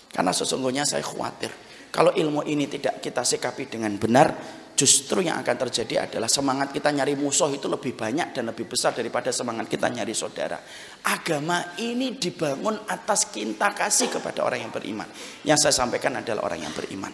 Karena 0.09 0.33
sesungguhnya 0.33 0.81
saya 0.81 1.05
khawatir. 1.05 1.53
Kalau 1.93 2.09
ilmu 2.09 2.41
ini 2.49 2.65
tidak 2.65 3.05
kita 3.05 3.21
sikapi 3.21 3.69
dengan 3.69 3.93
benar, 4.01 4.33
justru 4.79 5.19
yang 5.27 5.43
akan 5.43 5.67
terjadi 5.67 6.07
adalah 6.07 6.31
semangat 6.31 6.71
kita 6.71 6.95
nyari 6.95 7.19
musuh 7.19 7.51
itu 7.51 7.67
lebih 7.67 7.99
banyak 7.99 8.31
dan 8.31 8.47
lebih 8.47 8.63
besar 8.63 8.95
daripada 8.95 9.27
semangat 9.35 9.67
kita 9.67 9.91
nyari 9.91 10.15
saudara. 10.15 10.55
Agama 11.03 11.75
ini 11.83 12.15
dibangun 12.15 12.87
atas 12.87 13.27
cinta 13.27 13.75
kasih 13.75 14.07
kepada 14.07 14.47
orang 14.47 14.63
yang 14.63 14.71
beriman. 14.71 15.11
Yang 15.43 15.67
saya 15.67 15.83
sampaikan 15.83 16.23
adalah 16.23 16.47
orang 16.47 16.63
yang 16.63 16.71
beriman. 16.71 17.11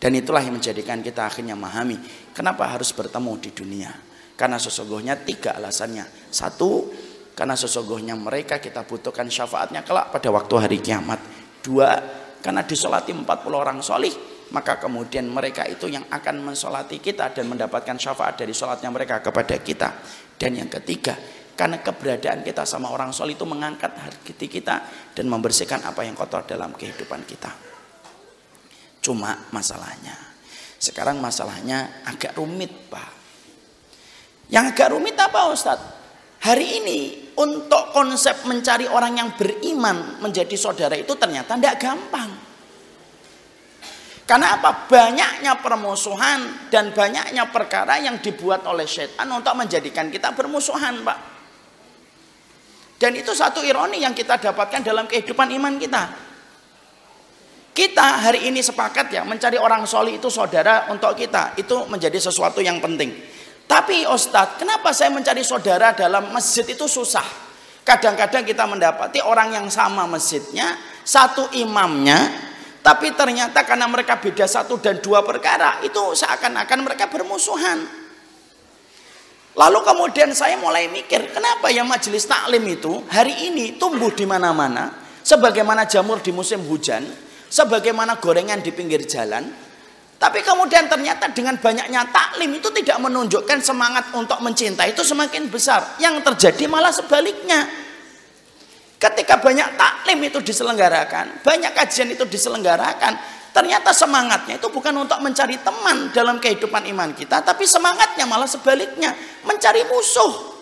Dan 0.00 0.16
itulah 0.16 0.40
yang 0.40 0.56
menjadikan 0.56 1.04
kita 1.04 1.28
akhirnya 1.28 1.52
memahami 1.52 2.00
kenapa 2.32 2.72
harus 2.72 2.88
bertemu 2.96 3.32
di 3.36 3.50
dunia. 3.52 3.92
Karena 4.32 4.56
sesungguhnya 4.56 5.20
tiga 5.28 5.60
alasannya. 5.60 6.32
Satu, 6.32 6.88
karena 7.36 7.52
sesungguhnya 7.52 8.16
mereka 8.16 8.64
kita 8.64 8.88
butuhkan 8.88 9.28
syafaatnya 9.28 9.84
kelak 9.84 10.08
pada 10.08 10.32
waktu 10.32 10.54
hari 10.56 10.78
kiamat. 10.80 11.20
Dua, 11.60 12.00
karena 12.40 12.64
disolati 12.64 13.12
40 13.12 13.28
orang 13.52 13.78
solih, 13.84 14.33
maka 14.54 14.78
kemudian 14.78 15.26
mereka 15.26 15.66
itu 15.66 15.90
yang 15.90 16.06
akan 16.06 16.54
mensolati 16.54 17.02
kita 17.02 17.34
dan 17.34 17.50
mendapatkan 17.50 17.98
syafaat 17.98 18.38
dari 18.38 18.54
solatnya 18.54 18.86
mereka 18.94 19.18
kepada 19.18 19.58
kita. 19.58 19.90
Dan 20.38 20.54
yang 20.54 20.70
ketiga, 20.70 21.18
karena 21.58 21.82
keberadaan 21.82 22.46
kita 22.46 22.62
sama 22.62 22.94
orang 22.94 23.10
solih 23.10 23.34
itu 23.34 23.42
mengangkat 23.42 23.90
hati 23.98 24.46
kita 24.46 24.86
dan 25.10 25.26
membersihkan 25.26 25.82
apa 25.82 26.06
yang 26.06 26.14
kotor 26.14 26.46
dalam 26.46 26.70
kehidupan 26.70 27.26
kita. 27.26 27.50
Cuma 29.02 29.50
masalahnya, 29.50 30.14
sekarang 30.78 31.18
masalahnya 31.18 32.06
agak 32.06 32.38
rumit 32.38 32.70
Pak. 32.86 33.10
Yang 34.54 34.64
agak 34.70 34.88
rumit 34.94 35.18
apa 35.18 35.50
Ustadz? 35.50 35.92
Hari 36.46 36.66
ini 36.78 36.98
untuk 37.34 37.90
konsep 37.90 38.46
mencari 38.46 38.86
orang 38.86 39.18
yang 39.18 39.34
beriman 39.34 40.22
menjadi 40.22 40.54
saudara 40.54 40.94
itu 40.94 41.10
ternyata 41.18 41.58
tidak 41.58 41.82
gampang. 41.82 42.53
Karena 44.24 44.56
apa? 44.56 44.88
Banyaknya 44.88 45.60
permusuhan 45.60 46.68
dan 46.72 46.96
banyaknya 46.96 47.44
perkara 47.52 48.00
yang 48.00 48.24
dibuat 48.24 48.64
oleh 48.64 48.88
setan 48.88 49.28
untuk 49.28 49.52
menjadikan 49.52 50.08
kita 50.08 50.32
bermusuhan, 50.32 51.04
Pak. 51.04 51.18
Dan 52.96 53.20
itu 53.20 53.36
satu 53.36 53.60
ironi 53.60 54.00
yang 54.00 54.16
kita 54.16 54.40
dapatkan 54.40 54.80
dalam 54.80 55.04
kehidupan 55.04 55.52
iman 55.60 55.76
kita. 55.76 56.02
Kita 57.74 58.22
hari 58.22 58.48
ini 58.48 58.62
sepakat 58.62 59.10
ya 59.10 59.26
mencari 59.26 59.58
orang 59.58 59.84
soli 59.84 60.16
itu 60.16 60.30
saudara 60.32 60.88
untuk 60.88 61.12
kita. 61.18 61.58
Itu 61.58 61.84
menjadi 61.90 62.16
sesuatu 62.16 62.64
yang 62.64 62.80
penting. 62.80 63.12
Tapi 63.66 64.08
Ustadz, 64.08 64.56
kenapa 64.56 64.94
saya 64.94 65.10
mencari 65.10 65.42
saudara 65.42 65.92
dalam 65.92 66.30
masjid 66.32 66.64
itu 66.64 66.86
susah? 66.86 67.24
Kadang-kadang 67.84 68.46
kita 68.46 68.64
mendapati 68.64 69.20
orang 69.20 69.52
yang 69.52 69.66
sama 69.68 70.08
masjidnya, 70.08 70.78
satu 71.04 71.50
imamnya, 71.52 72.16
tapi 72.84 73.16
ternyata 73.16 73.64
karena 73.64 73.88
mereka 73.88 74.20
beda 74.20 74.44
satu 74.44 74.76
dan 74.76 75.00
dua 75.00 75.24
perkara, 75.24 75.80
itu 75.80 76.12
seakan-akan 76.12 76.84
mereka 76.84 77.08
bermusuhan. 77.08 77.80
Lalu 79.56 79.80
kemudian 79.80 80.28
saya 80.36 80.60
mulai 80.60 80.92
mikir, 80.92 81.32
kenapa 81.32 81.72
ya 81.72 81.80
majelis 81.80 82.28
taklim 82.28 82.60
itu 82.68 83.00
hari 83.08 83.48
ini 83.48 83.80
tumbuh 83.80 84.12
di 84.12 84.28
mana-mana, 84.28 84.92
sebagaimana 85.24 85.88
jamur 85.88 86.20
di 86.20 86.28
musim 86.36 86.60
hujan, 86.68 87.08
sebagaimana 87.48 88.20
gorengan 88.20 88.60
di 88.60 88.68
pinggir 88.68 89.08
jalan, 89.08 89.48
tapi 90.20 90.44
kemudian 90.44 90.84
ternyata 90.84 91.32
dengan 91.32 91.56
banyaknya 91.56 92.04
taklim 92.12 92.52
itu 92.52 92.68
tidak 92.68 93.00
menunjukkan 93.00 93.64
semangat 93.64 94.12
untuk 94.12 94.44
mencintai 94.44 94.92
itu 94.92 95.00
semakin 95.00 95.48
besar. 95.48 95.96
Yang 96.00 96.20
terjadi 96.32 96.68
malah 96.68 96.92
sebaliknya. 96.92 97.83
Ketika 98.98 99.36
banyak 99.42 99.76
taklim 99.76 100.18
itu 100.24 100.38
diselenggarakan, 100.40 101.44
banyak 101.44 101.72
kajian 101.76 102.08
itu 102.14 102.24
diselenggarakan, 102.24 103.18
ternyata 103.52 103.92
semangatnya 103.92 104.56
itu 104.56 104.68
bukan 104.70 104.94
untuk 105.04 105.18
mencari 105.20 105.60
teman 105.60 106.10
dalam 106.14 106.40
kehidupan 106.40 106.88
iman 106.94 107.12
kita, 107.12 107.44
tapi 107.44 107.68
semangatnya 107.68 108.24
malah 108.24 108.48
sebaliknya, 108.48 109.12
mencari 109.44 109.84
musuh. 109.90 110.56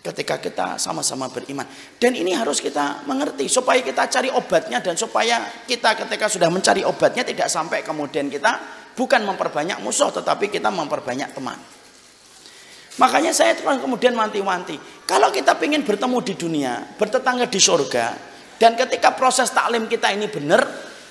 Ketika 0.00 0.40
kita 0.40 0.80
sama-sama 0.80 1.28
beriman. 1.28 1.68
Dan 2.00 2.16
ini 2.16 2.32
harus 2.32 2.64
kita 2.64 3.04
mengerti 3.04 3.52
supaya 3.52 3.84
kita 3.84 4.08
cari 4.08 4.32
obatnya 4.32 4.80
dan 4.80 4.96
supaya 4.96 5.44
kita 5.68 5.92
ketika 5.92 6.24
sudah 6.24 6.48
mencari 6.48 6.80
obatnya 6.88 7.20
tidak 7.20 7.52
sampai 7.52 7.84
kemudian 7.84 8.32
kita 8.32 8.48
bukan 8.96 9.20
memperbanyak 9.28 9.76
musuh 9.84 10.08
tetapi 10.08 10.48
kita 10.48 10.72
memperbanyak 10.72 11.36
teman. 11.36 11.79
Makanya 13.00 13.32
saya 13.32 13.56
kemudian 13.56 14.12
wanti-wanti, 14.12 14.76
kalau 15.08 15.32
kita 15.32 15.56
ingin 15.64 15.80
bertemu 15.88 16.20
di 16.20 16.34
dunia, 16.36 16.84
bertetangga 17.00 17.48
di 17.48 17.56
surga, 17.56 18.06
dan 18.60 18.76
ketika 18.76 19.16
proses 19.16 19.48
taklim 19.56 19.88
kita 19.88 20.12
ini 20.12 20.28
benar, 20.28 20.60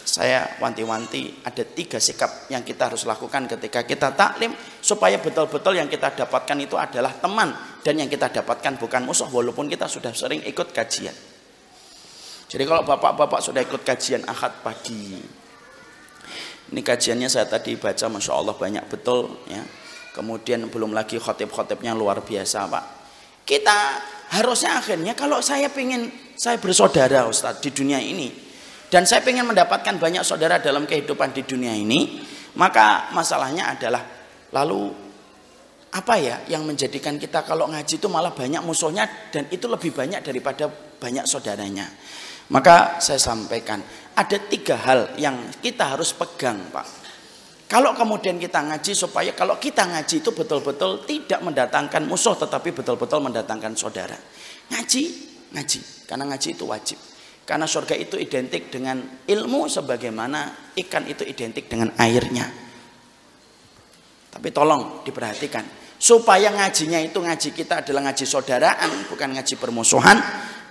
saya 0.06 0.58
wanti-wanti 0.62 1.42
ada 1.42 1.66
tiga 1.66 1.98
sikap 1.98 2.46
yang 2.54 2.62
kita 2.62 2.94
harus 2.94 3.10
lakukan 3.10 3.50
ketika 3.58 3.86
kita 3.90 4.14
taklim 4.14 4.54
supaya 4.82 5.18
betul-betul 5.18 5.78
yang 5.78 5.90
kita 5.90 6.14
dapatkan 6.14 6.58
itu 6.62 6.78
adalah 6.78 7.14
teman 7.18 7.54
dan 7.82 7.98
yang 7.98 8.10
kita 8.10 8.30
dapatkan 8.30 8.78
bukan 8.78 9.06
musuh 9.06 9.30
walaupun 9.30 9.66
kita 9.66 9.90
sudah 9.90 10.14
sering 10.14 10.46
ikut 10.46 10.70
kajian. 10.70 11.14
Jadi 12.50 12.64
kalau 12.66 12.82
bapak-bapak 12.86 13.42
sudah 13.42 13.62
ikut 13.62 13.82
kajian 13.86 14.26
ahad 14.26 14.62
pagi, 14.66 15.18
ini 16.70 16.82
kajiannya 16.82 17.30
saya 17.30 17.46
tadi 17.50 17.78
baca 17.78 18.06
Masya 18.10 18.34
Allah 18.34 18.54
banyak 18.58 18.86
betul 18.90 19.42
ya. 19.50 19.62
Kemudian 20.14 20.66
belum 20.68 20.92
lagi 20.92 21.22
khotib-khotibnya 21.22 21.94
luar 21.94 22.26
biasa 22.26 22.66
Pak. 22.66 22.86
Kita 23.46 23.78
harusnya 24.36 24.78
akhirnya 24.78 25.14
kalau 25.18 25.42
saya 25.42 25.70
ingin 25.74 26.34
saya 26.38 26.58
bersaudara 26.62 27.26
Ustaz 27.26 27.62
di 27.62 27.74
dunia 27.74 27.98
ini 27.98 28.30
dan 28.90 29.06
saya 29.06 29.22
ingin 29.30 29.46
mendapatkan 29.46 30.02
banyak 30.02 30.26
saudara 30.26 30.58
dalam 30.58 30.90
kehidupan 30.90 31.30
di 31.30 31.46
dunia 31.46 31.78
ini, 31.78 32.26
maka 32.58 33.14
masalahnya 33.14 33.70
adalah 33.78 34.02
lalu 34.50 34.90
apa 35.90 36.16
ya 36.18 36.42
yang 36.50 36.66
menjadikan 36.66 37.18
kita 37.18 37.46
kalau 37.46 37.70
ngaji 37.70 37.98
itu 37.98 38.10
malah 38.10 38.34
banyak 38.34 38.62
musuhnya 38.66 39.06
dan 39.30 39.46
itu 39.54 39.70
lebih 39.70 39.94
banyak 39.94 40.26
daripada 40.26 40.70
banyak 40.98 41.26
saudaranya. 41.30 41.86
Maka 42.50 42.98
saya 42.98 43.22
sampaikan 43.22 43.78
ada 44.18 44.38
tiga 44.50 44.74
hal 44.74 45.14
yang 45.22 45.38
kita 45.62 45.94
harus 45.94 46.10
pegang 46.18 46.74
Pak. 46.74 46.99
Kalau 47.70 47.94
kemudian 47.94 48.42
kita 48.42 48.66
ngaji 48.66 48.98
supaya 48.98 49.30
kalau 49.38 49.62
kita 49.62 49.86
ngaji 49.86 50.26
itu 50.26 50.34
betul-betul 50.34 51.06
tidak 51.06 51.38
mendatangkan 51.46 52.02
musuh 52.10 52.34
tetapi 52.34 52.74
betul-betul 52.74 53.22
mendatangkan 53.22 53.78
saudara. 53.78 54.18
Ngaji, 54.74 55.04
ngaji. 55.54 55.80
Karena 56.10 56.26
ngaji 56.34 56.50
itu 56.58 56.66
wajib. 56.66 56.98
Karena 57.46 57.70
surga 57.70 57.94
itu 57.94 58.18
identik 58.18 58.74
dengan 58.74 59.22
ilmu 59.22 59.70
sebagaimana 59.70 60.74
ikan 60.82 61.06
itu 61.06 61.22
identik 61.22 61.70
dengan 61.70 61.94
airnya. 62.02 62.50
Tapi 64.34 64.50
tolong 64.50 65.06
diperhatikan 65.06 65.66
supaya 66.00 66.50
ngajinya 66.56 67.04
itu 67.04 67.20
ngaji 67.20 67.52
kita 67.52 67.84
adalah 67.84 68.10
ngaji 68.10 68.24
saudaraan 68.24 69.12
bukan 69.12 69.36
ngaji 69.36 69.60
permusuhan 69.60 70.16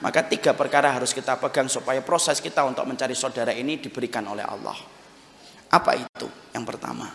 maka 0.01 0.25
tiga 0.25 0.57
perkara 0.57 0.89
harus 0.89 1.13
kita 1.13 1.37
pegang 1.37 1.69
supaya 1.69 2.01
proses 2.01 2.41
kita 2.41 2.65
untuk 2.65 2.89
mencari 2.89 3.13
saudara 3.13 3.53
ini 3.53 3.77
diberikan 3.77 4.25
oleh 4.25 4.41
Allah 4.41 4.73
apa 5.69 5.93
itu 6.01 6.25
yang 6.59 6.67
pertama 6.67 7.07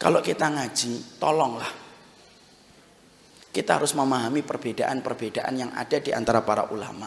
kalau 0.00 0.24
kita 0.24 0.48
ngaji 0.48 1.20
tolonglah 1.20 1.82
kita 3.52 3.76
harus 3.76 3.92
memahami 3.92 4.40
perbedaan-perbedaan 4.40 5.52
yang 5.52 5.70
ada 5.76 6.00
di 6.00 6.08
antara 6.08 6.40
para 6.40 6.72
ulama. 6.72 7.04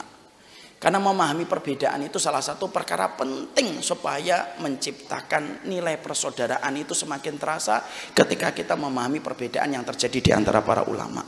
Karena 0.77 1.01
memahami 1.01 1.49
perbedaan 1.49 2.05
itu 2.05 2.21
salah 2.21 2.45
satu 2.45 2.69
perkara 2.69 3.17
penting 3.17 3.81
supaya 3.81 4.53
menciptakan 4.61 5.65
nilai 5.65 5.97
persaudaraan 5.97 6.77
itu 6.77 6.93
semakin 6.93 7.41
terasa 7.41 7.81
ketika 8.13 8.53
kita 8.53 8.77
memahami 8.77 9.25
perbedaan 9.25 9.73
yang 9.73 9.81
terjadi 9.81 10.19
di 10.21 10.31
antara 10.37 10.61
para 10.61 10.85
ulama. 10.85 11.25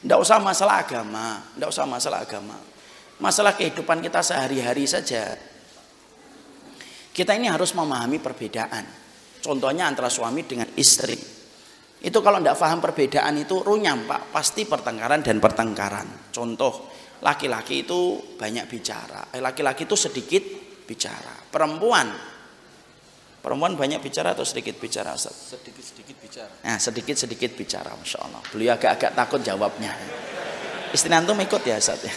Tidak 0.00 0.18
usah 0.22 0.38
masalah 0.38 0.86
agama, 0.86 1.42
tidak 1.58 1.68
usah 1.74 1.84
masalah 1.90 2.18
agama. 2.22 2.56
Masalah 3.18 3.58
kehidupan 3.58 3.98
kita 3.98 4.22
sehari-hari 4.22 4.86
saja. 4.86 5.34
Kita 7.10 7.34
ini 7.34 7.50
harus 7.50 7.74
memahami 7.74 8.22
perbedaan. 8.22 8.84
Contohnya 9.40 9.88
antara 9.88 10.12
suami 10.12 10.46
dengan 10.46 10.68
istri. 10.76 11.40
Itu 12.00 12.24
kalau 12.24 12.40
tidak 12.40 12.56
paham 12.56 12.80
perbedaan 12.80 13.36
itu 13.36 13.60
runyam 13.60 14.08
pak, 14.08 14.32
pasti 14.32 14.64
pertengkaran 14.64 15.20
dan 15.20 15.36
pertengkaran. 15.36 16.32
Contoh, 16.32 16.88
laki-laki 17.20 17.84
itu 17.84 18.16
banyak 18.40 18.64
bicara, 18.64 19.28
eh, 19.36 19.42
laki-laki 19.44 19.84
itu 19.84 20.00
sedikit 20.00 20.40
bicara. 20.88 21.44
Perempuan, 21.52 22.08
perempuan 23.44 23.76
banyak 23.76 24.00
bicara 24.00 24.32
atau 24.32 24.48
sedikit 24.48 24.80
bicara? 24.80 25.12
Sedikit-sedikit 25.20 26.16
bicara. 26.24 26.52
Nah, 26.64 26.80
sedikit-sedikit 26.80 27.52
bicara, 27.52 27.92
masya 27.92 28.18
Allah. 28.24 28.40
Beliau 28.48 28.80
agak-agak 28.80 29.12
takut 29.12 29.40
jawabnya. 29.44 29.92
Istri 30.96 31.12
antum 31.12 31.36
ikut 31.36 31.60
ya 31.68 31.76
Ustaz. 31.76 32.00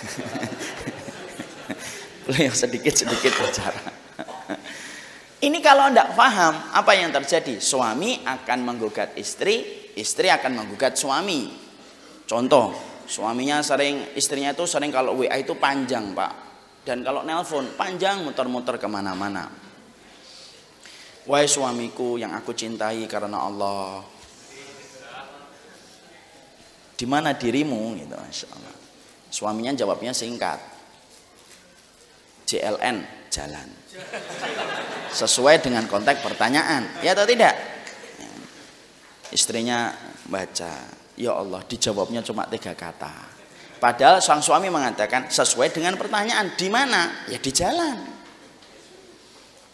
Beliau 2.26 2.56
sedikit-sedikit 2.56 3.36
bicara. 3.36 3.84
Ini 5.44 5.60
kalau 5.60 5.92
tidak 5.92 6.16
paham 6.16 6.56
apa 6.72 6.96
yang 6.96 7.12
terjadi, 7.12 7.60
suami 7.60 8.24
akan 8.24 8.64
menggugat 8.64 9.12
istri, 9.20 9.92
istri 9.92 10.32
akan 10.32 10.64
menggugat 10.64 10.96
suami. 10.96 11.52
Contoh, 12.24 12.72
suaminya 13.04 13.60
sering, 13.60 14.16
istrinya 14.16 14.56
itu 14.56 14.64
sering 14.64 14.88
kalau 14.88 15.20
WA 15.20 15.36
itu 15.36 15.60
panjang 15.60 16.16
pak, 16.16 16.32
dan 16.88 17.04
kalau 17.04 17.28
nelpon 17.28 17.76
panjang 17.76 18.24
muter-muter 18.24 18.80
ke 18.80 18.88
mana-mana. 18.88 19.52
Wahai 21.28 21.52
suamiku 21.52 22.16
yang 22.16 22.32
aku 22.32 22.56
cintai 22.56 23.04
karena 23.12 23.44
Allah, 23.44 24.00
di 26.96 27.04
mana 27.04 27.36
dirimu 27.36 28.00
gitu, 28.00 28.16
masya 28.16 28.48
Allah. 28.48 28.76
Suaminya 29.28 29.76
jawabnya 29.76 30.16
singkat, 30.16 30.64
JLN 32.48 33.28
jalan 33.28 33.68
sesuai 35.14 35.62
dengan 35.62 35.86
konteks 35.86 36.26
pertanyaan. 36.26 36.90
Ya 37.06 37.14
atau 37.14 37.30
tidak? 37.30 37.54
Istrinya 39.30 39.94
baca 40.28 41.04
ya 41.18 41.38
Allah 41.38 41.62
dijawabnya 41.66 42.26
cuma 42.26 42.50
tiga 42.50 42.74
kata. 42.74 43.34
Padahal 43.78 44.24
sang 44.24 44.40
suami 44.40 44.72
mengatakan 44.72 45.28
sesuai 45.28 45.76
dengan 45.76 46.00
pertanyaan 46.00 46.56
di 46.56 46.72
mana? 46.72 47.28
Ya 47.28 47.38
di 47.38 47.52
jalan. 47.52 48.00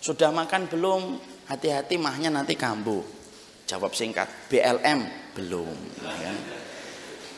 Sudah 0.02 0.34
makan 0.34 0.66
belum? 0.66 1.02
Hati-hati 1.46 1.98
mahnya 1.98 2.34
nanti 2.34 2.54
kambuh. 2.58 3.02
Jawab 3.70 3.94
singkat 3.94 4.26
BLM 4.50 5.06
belum. 5.38 5.78
Ya? 6.02 6.34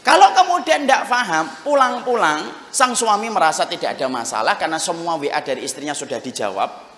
Kalau 0.02 0.34
kemudian 0.34 0.88
tidak 0.88 1.06
paham, 1.06 1.46
pulang-pulang, 1.62 2.72
sang 2.74 2.98
suami 2.98 3.30
merasa 3.30 3.70
tidak 3.70 4.00
ada 4.00 4.10
masalah 4.10 4.58
karena 4.58 4.82
semua 4.82 5.14
WA 5.20 5.38
dari 5.46 5.62
istrinya 5.62 5.94
sudah 5.94 6.18
dijawab. 6.18 6.91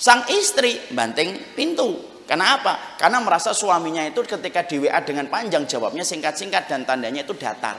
Sang 0.00 0.24
istri 0.32 0.80
banting 0.96 1.52
pintu. 1.52 2.08
Karena 2.24 2.56
apa? 2.56 2.96
Karena 2.96 3.20
merasa 3.20 3.52
suaminya 3.52 4.00
itu 4.06 4.24
ketika 4.24 4.64
di 4.64 4.80
WA 4.80 4.96
dengan 5.04 5.28
panjang 5.28 5.68
jawabnya 5.68 6.00
singkat-singkat 6.00 6.72
dan 6.72 6.88
tandanya 6.88 7.20
itu 7.20 7.36
datar. 7.36 7.76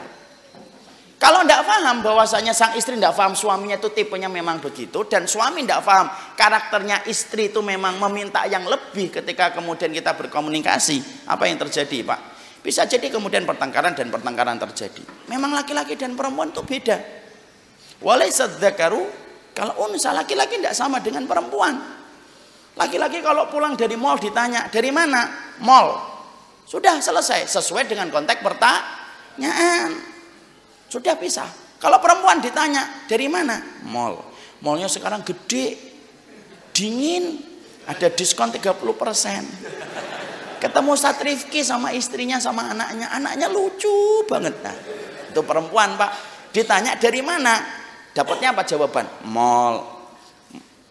Kalau 1.18 1.46
tidak 1.46 1.66
paham 1.66 2.02
bahwasanya 2.02 2.54
sang 2.54 2.78
istri 2.78 2.98
tidak 2.98 3.14
paham 3.18 3.34
suaminya 3.34 3.78
itu 3.78 3.90
tipenya 3.94 4.30
memang 4.30 4.62
begitu 4.62 5.06
dan 5.06 5.26
suami 5.26 5.66
tidak 5.66 5.82
paham 5.86 6.10
karakternya 6.34 7.06
istri 7.10 7.50
itu 7.50 7.62
memang 7.62 7.98
meminta 7.98 8.46
yang 8.46 8.66
lebih 8.66 9.10
ketika 9.10 9.54
kemudian 9.58 9.90
kita 9.90 10.14
berkomunikasi. 10.14 11.26
Apa 11.26 11.50
yang 11.50 11.58
terjadi, 11.62 12.06
Pak? 12.06 12.20
Bisa 12.62 12.86
jadi 12.86 13.10
kemudian 13.10 13.46
pertengkaran 13.50 13.98
dan 13.98 14.14
pertengkaran 14.14 14.62
terjadi. 14.62 15.02
Memang 15.30 15.58
laki-laki 15.58 15.98
dan 15.98 16.14
perempuan 16.14 16.54
itu 16.54 16.62
beda. 16.62 16.98
Walaisad 18.02 18.62
dzakaru 18.62 19.02
kalau 19.54 19.90
unsa 19.90 20.14
laki-laki 20.14 20.58
tidak 20.60 20.74
sama 20.78 21.00
dengan 21.00 21.26
perempuan. 21.26 22.01
Laki-laki 22.80 23.20
kalau 23.20 23.52
pulang 23.52 23.76
dari 23.76 24.00
mall 24.00 24.16
ditanya, 24.16 24.72
dari 24.72 24.96
mana? 24.96 25.28
Mall. 25.60 26.00
Sudah 26.64 27.04
selesai, 27.04 27.52
sesuai 27.52 27.84
dengan 27.84 28.08
konteks 28.08 28.40
pertanyaan. 28.40 29.92
Sudah 30.88 31.20
bisa. 31.20 31.44
Kalau 31.82 32.00
perempuan 32.00 32.40
ditanya, 32.40 33.04
dari 33.12 33.28
mana? 33.28 33.60
Mall. 33.92 34.24
Mallnya 34.64 34.88
sekarang 34.88 35.26
gede, 35.26 35.76
dingin, 36.72 37.44
ada 37.90 38.08
diskon 38.08 38.54
30%. 38.54 40.62
Ketemu 40.62 40.94
Satrifki 40.94 41.66
sama 41.66 41.90
istrinya 41.92 42.38
sama 42.38 42.70
anaknya, 42.70 43.10
anaknya 43.10 43.50
lucu 43.50 44.22
banget. 44.30 44.54
Nah, 44.62 44.78
itu 45.34 45.42
perempuan 45.42 45.98
pak. 45.98 46.14
Ditanya 46.54 46.94
dari 47.02 47.26
mana? 47.26 47.58
Dapatnya 48.14 48.54
apa 48.54 48.62
jawaban? 48.62 49.10
Mall 49.26 50.01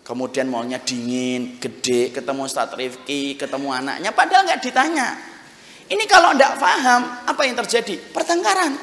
kemudian 0.03 0.48
mallnya 0.51 0.80
dingin, 0.82 1.61
gede, 1.61 2.11
ketemu 2.11 2.48
Ustadz 2.48 2.74
Rifki, 2.74 3.36
ketemu 3.36 3.68
anaknya, 3.70 4.11
padahal 4.11 4.48
nggak 4.48 4.62
ditanya. 4.64 5.09
Ini 5.90 6.05
kalau 6.07 6.30
tidak 6.34 6.55
paham, 6.62 7.03
apa 7.26 7.42
yang 7.42 7.59
terjadi? 7.59 7.98
Pertengkaran. 8.14 8.78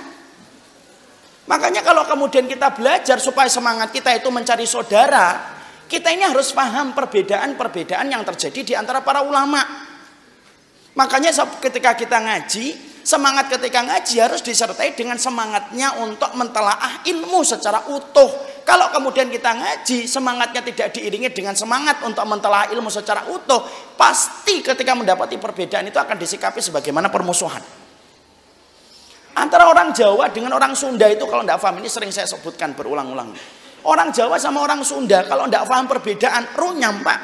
Makanya 1.48 1.80
kalau 1.80 2.04
kemudian 2.04 2.44
kita 2.44 2.76
belajar 2.76 3.24
supaya 3.24 3.48
semangat 3.48 3.96
kita 3.96 4.12
itu 4.20 4.28
mencari 4.28 4.68
saudara, 4.68 5.56
kita 5.88 6.12
ini 6.12 6.28
harus 6.28 6.52
paham 6.52 6.92
perbedaan-perbedaan 6.92 8.12
yang 8.12 8.28
terjadi 8.28 8.60
di 8.60 8.74
antara 8.76 9.00
para 9.00 9.24
ulama. 9.24 9.64
Makanya 11.00 11.32
ketika 11.64 11.96
kita 11.96 12.20
ngaji, 12.20 12.76
semangat 13.08 13.48
ketika 13.48 13.80
ngaji 13.88 14.16
harus 14.20 14.44
disertai 14.44 14.92
dengan 14.92 15.16
semangatnya 15.16 15.96
untuk 16.04 16.36
mentelaah 16.36 17.08
ilmu 17.08 17.40
secara 17.48 17.88
utuh 17.96 18.28
kalau 18.68 18.92
kemudian 18.92 19.32
kita 19.32 19.56
ngaji, 19.56 20.12
semangatnya 20.12 20.60
tidak 20.60 20.92
diiringi 20.92 21.32
dengan 21.32 21.56
semangat 21.56 22.04
untuk 22.04 22.28
mentelah 22.28 22.68
ilmu 22.68 22.92
secara 22.92 23.24
utuh, 23.32 23.64
pasti 23.96 24.60
ketika 24.60 24.92
mendapati 24.92 25.40
perbedaan 25.40 25.88
itu 25.88 25.96
akan 25.96 26.20
disikapi 26.20 26.60
sebagaimana 26.60 27.08
permusuhan. 27.08 27.64
Antara 29.40 29.72
orang 29.72 29.96
Jawa 29.96 30.28
dengan 30.36 30.52
orang 30.60 30.76
Sunda 30.76 31.08
itu 31.08 31.24
kalau 31.32 31.48
tidak 31.48 31.64
paham, 31.64 31.80
ini 31.80 31.88
sering 31.88 32.12
saya 32.12 32.28
sebutkan 32.28 32.76
berulang-ulang. 32.76 33.32
Orang 33.88 34.12
Jawa 34.12 34.36
sama 34.36 34.60
orang 34.60 34.84
Sunda 34.84 35.24
kalau 35.24 35.48
tidak 35.48 35.64
paham 35.64 35.88
perbedaan, 35.88 36.44
runyam 36.60 37.00
pak. 37.08 37.20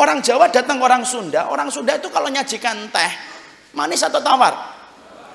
Orang 0.00 0.24
Jawa 0.24 0.48
datang 0.48 0.80
ke 0.80 0.88
orang 0.88 1.04
Sunda, 1.04 1.52
orang 1.52 1.68
Sunda 1.68 2.00
itu 2.00 2.08
kalau 2.08 2.32
nyajikan 2.32 2.88
teh, 2.88 3.12
manis 3.76 4.00
atau 4.00 4.24
tawar? 4.24 4.56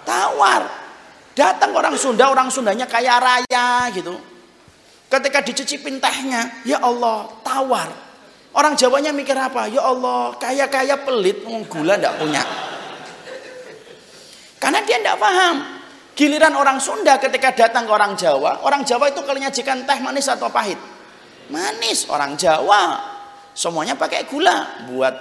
Tawar. 0.01 0.65
Datang 1.37 1.77
orang 1.77 1.93
Sunda, 1.93 2.25
orang 2.25 2.49
Sundanya 2.49 2.89
kaya 2.89 3.21
raya 3.21 3.85
gitu 3.93 4.36
Ketika 5.07 5.39
dicicipin 5.39 6.03
tehnya, 6.03 6.63
ya 6.67 6.83
Allah, 6.83 7.31
tawar. 7.39 7.87
Orang 8.51 8.75
Jawanya 8.75 9.15
mikir 9.15 9.37
apa? 9.39 9.71
Ya 9.71 9.85
Allah, 9.85 10.35
kaya-kaya 10.35 10.99
pelit, 11.07 11.47
gula 11.71 11.95
ndak 11.95 12.19
punya. 12.19 12.43
Karena 14.59 14.83
dia 14.83 14.99
ndak 14.99 15.15
paham. 15.15 15.55
Giliran 16.17 16.57
orang 16.57 16.81
Sunda 16.81 17.21
ketika 17.21 17.53
datang 17.53 17.85
ke 17.85 17.93
orang 17.93 18.17
Jawa, 18.17 18.65
orang 18.65 18.81
Jawa 18.81 19.13
itu 19.13 19.21
kalau 19.21 19.37
nyajikan 19.37 19.85
teh 19.85 19.99
manis 20.01 20.25
atau 20.25 20.49
pahit? 20.49 20.81
Manis, 21.53 22.09
orang 22.09 22.33
Jawa. 22.33 22.97
Semuanya 23.53 23.93
pakai 23.93 24.25
gula, 24.25 24.89
buat 24.89 25.13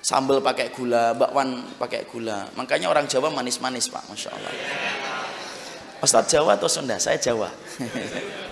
sambal 0.00 0.40
pakai 0.40 0.72
gula, 0.72 1.12
bakwan 1.12 1.62
pakai 1.76 2.08
gula. 2.08 2.48
Makanya 2.56 2.88
orang 2.88 3.04
Jawa 3.04 3.28
manis-manis, 3.28 3.92
Pak, 3.92 4.08
Masya 4.08 4.32
Allah. 4.32 4.52
Ustadz 6.00 6.32
Jawa 6.32 6.56
atau 6.56 6.66
Sunda? 6.66 6.96
Saya 6.96 7.20
Jawa. 7.20 7.52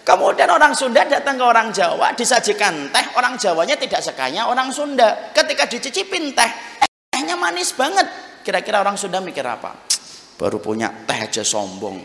Kemudian 0.00 0.48
orang 0.48 0.72
Sunda 0.72 1.04
datang 1.04 1.36
ke 1.36 1.44
orang 1.44 1.68
Jawa, 1.70 2.16
disajikan 2.16 2.88
teh, 2.88 3.04
orang 3.20 3.36
Jawanya 3.36 3.76
tidak 3.76 4.00
sekaya 4.00 4.48
orang 4.48 4.72
Sunda. 4.72 5.30
Ketika 5.36 5.68
dicicipin 5.68 6.32
teh, 6.32 6.50
tehnya 7.12 7.36
manis 7.36 7.76
banget. 7.76 8.08
Kira-kira 8.40 8.80
orang 8.80 8.96
Sunda 8.96 9.20
mikir 9.20 9.44
apa? 9.44 9.76
Baru 10.40 10.56
punya 10.56 10.88
teh 11.04 11.20
aja 11.20 11.44
sombong. 11.44 12.00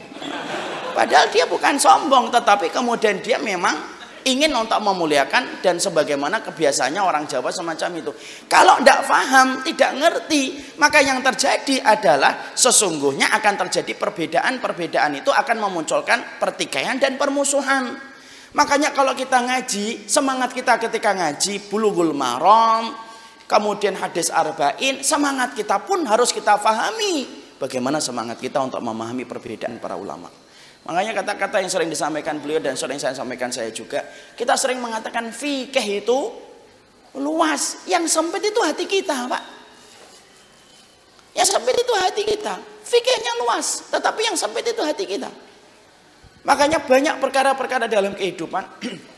Padahal 0.92 1.32
dia 1.32 1.48
bukan 1.48 1.80
sombong, 1.80 2.32
tetapi 2.32 2.68
kemudian 2.72 3.24
dia 3.24 3.40
memang 3.40 3.95
ingin 4.26 4.50
untuk 4.58 4.82
memuliakan 4.82 5.62
dan 5.62 5.78
sebagaimana 5.78 6.42
kebiasaannya 6.42 6.98
orang 6.98 7.30
Jawa 7.30 7.54
semacam 7.54 7.90
itu. 8.02 8.12
Kalau 8.50 8.82
tidak 8.82 9.06
paham, 9.06 9.62
tidak 9.62 9.92
ngerti, 9.96 10.44
maka 10.82 11.00
yang 11.06 11.22
terjadi 11.22 11.86
adalah 11.86 12.52
sesungguhnya 12.58 13.30
akan 13.38 13.54
terjadi 13.66 13.94
perbedaan-perbedaan 13.94 15.22
itu 15.22 15.30
akan 15.30 15.58
memunculkan 15.70 16.42
pertikaian 16.42 16.98
dan 16.98 17.22
permusuhan. 17.22 17.94
Makanya 18.58 18.96
kalau 18.98 19.14
kita 19.14 19.46
ngaji, 19.46 20.10
semangat 20.10 20.56
kita 20.58 20.80
ketika 20.82 21.14
ngaji 21.14 21.70
bulughul 21.70 22.16
maram, 22.16 22.98
kemudian 23.46 23.94
hadis 23.94 24.34
arba'in, 24.34 25.06
semangat 25.06 25.54
kita 25.54 25.86
pun 25.86 26.02
harus 26.08 26.34
kita 26.34 26.58
pahami. 26.58 27.46
Bagaimana 27.62 28.02
semangat 28.02 28.42
kita 28.42 28.60
untuk 28.64 28.82
memahami 28.82 29.24
perbedaan 29.24 29.80
para 29.80 29.96
ulama. 29.96 30.28
Makanya 30.86 31.18
kata-kata 31.18 31.66
yang 31.66 31.72
sering 31.74 31.90
disampaikan 31.90 32.38
beliau 32.38 32.62
dan 32.62 32.78
sering 32.78 33.02
saya 33.02 33.18
sampaikan 33.18 33.50
saya 33.50 33.74
juga, 33.74 34.05
kita 34.36 34.60
sering 34.60 34.84
mengatakan 34.84 35.32
fikih 35.32 36.04
itu 36.04 36.20
luas, 37.16 37.88
yang 37.88 38.04
sempit 38.12 38.44
itu 38.44 38.60
hati 38.60 38.84
kita, 38.84 39.32
Pak. 39.32 39.44
Yang 41.36 41.56
sempit 41.56 41.76
itu 41.76 41.94
hati 41.96 42.24
kita. 42.28 42.56
Fikihnya 42.86 43.34
luas, 43.44 43.88
tetapi 43.92 44.22
yang 44.28 44.38
sempit 44.38 44.68
itu 44.68 44.82
hati 44.84 45.04
kita. 45.08 45.32
Makanya 46.46 46.84
banyak 46.84 47.18
perkara-perkara 47.18 47.90
dalam 47.90 48.14
kehidupan 48.14 48.64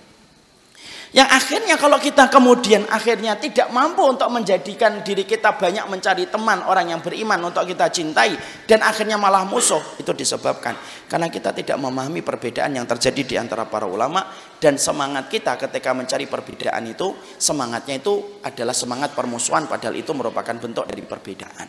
Yang 1.16 1.30
akhirnya 1.32 1.76
kalau 1.80 1.96
kita 2.04 2.28
kemudian 2.28 2.84
akhirnya 2.92 3.40
tidak 3.40 3.72
mampu 3.72 4.04
untuk 4.04 4.28
menjadikan 4.28 5.00
diri 5.08 5.24
kita 5.24 5.56
banyak 5.56 5.88
mencari 5.88 6.28
teman 6.28 6.68
orang 6.68 6.92
yang 6.92 7.00
beriman 7.00 7.48
untuk 7.48 7.64
kita 7.64 7.88
cintai 7.88 8.36
dan 8.68 8.84
akhirnya 8.84 9.16
malah 9.16 9.48
musuh 9.48 9.80
itu 9.96 10.12
disebabkan 10.12 10.76
karena 11.08 11.32
kita 11.32 11.56
tidak 11.56 11.80
memahami 11.80 12.20
perbedaan 12.20 12.76
yang 12.76 12.84
terjadi 12.84 13.22
di 13.24 13.36
antara 13.40 13.64
para 13.72 13.88
ulama 13.88 14.28
dan 14.60 14.76
semangat 14.76 15.32
kita 15.32 15.56
ketika 15.56 15.96
mencari 15.96 16.28
perbedaan 16.28 16.84
itu 16.92 17.16
semangatnya 17.40 18.04
itu 18.04 18.44
adalah 18.44 18.76
semangat 18.76 19.16
permusuhan 19.16 19.64
padahal 19.64 19.96
itu 19.96 20.12
merupakan 20.12 20.60
bentuk 20.60 20.92
dari 20.92 21.08
perbedaan. 21.08 21.68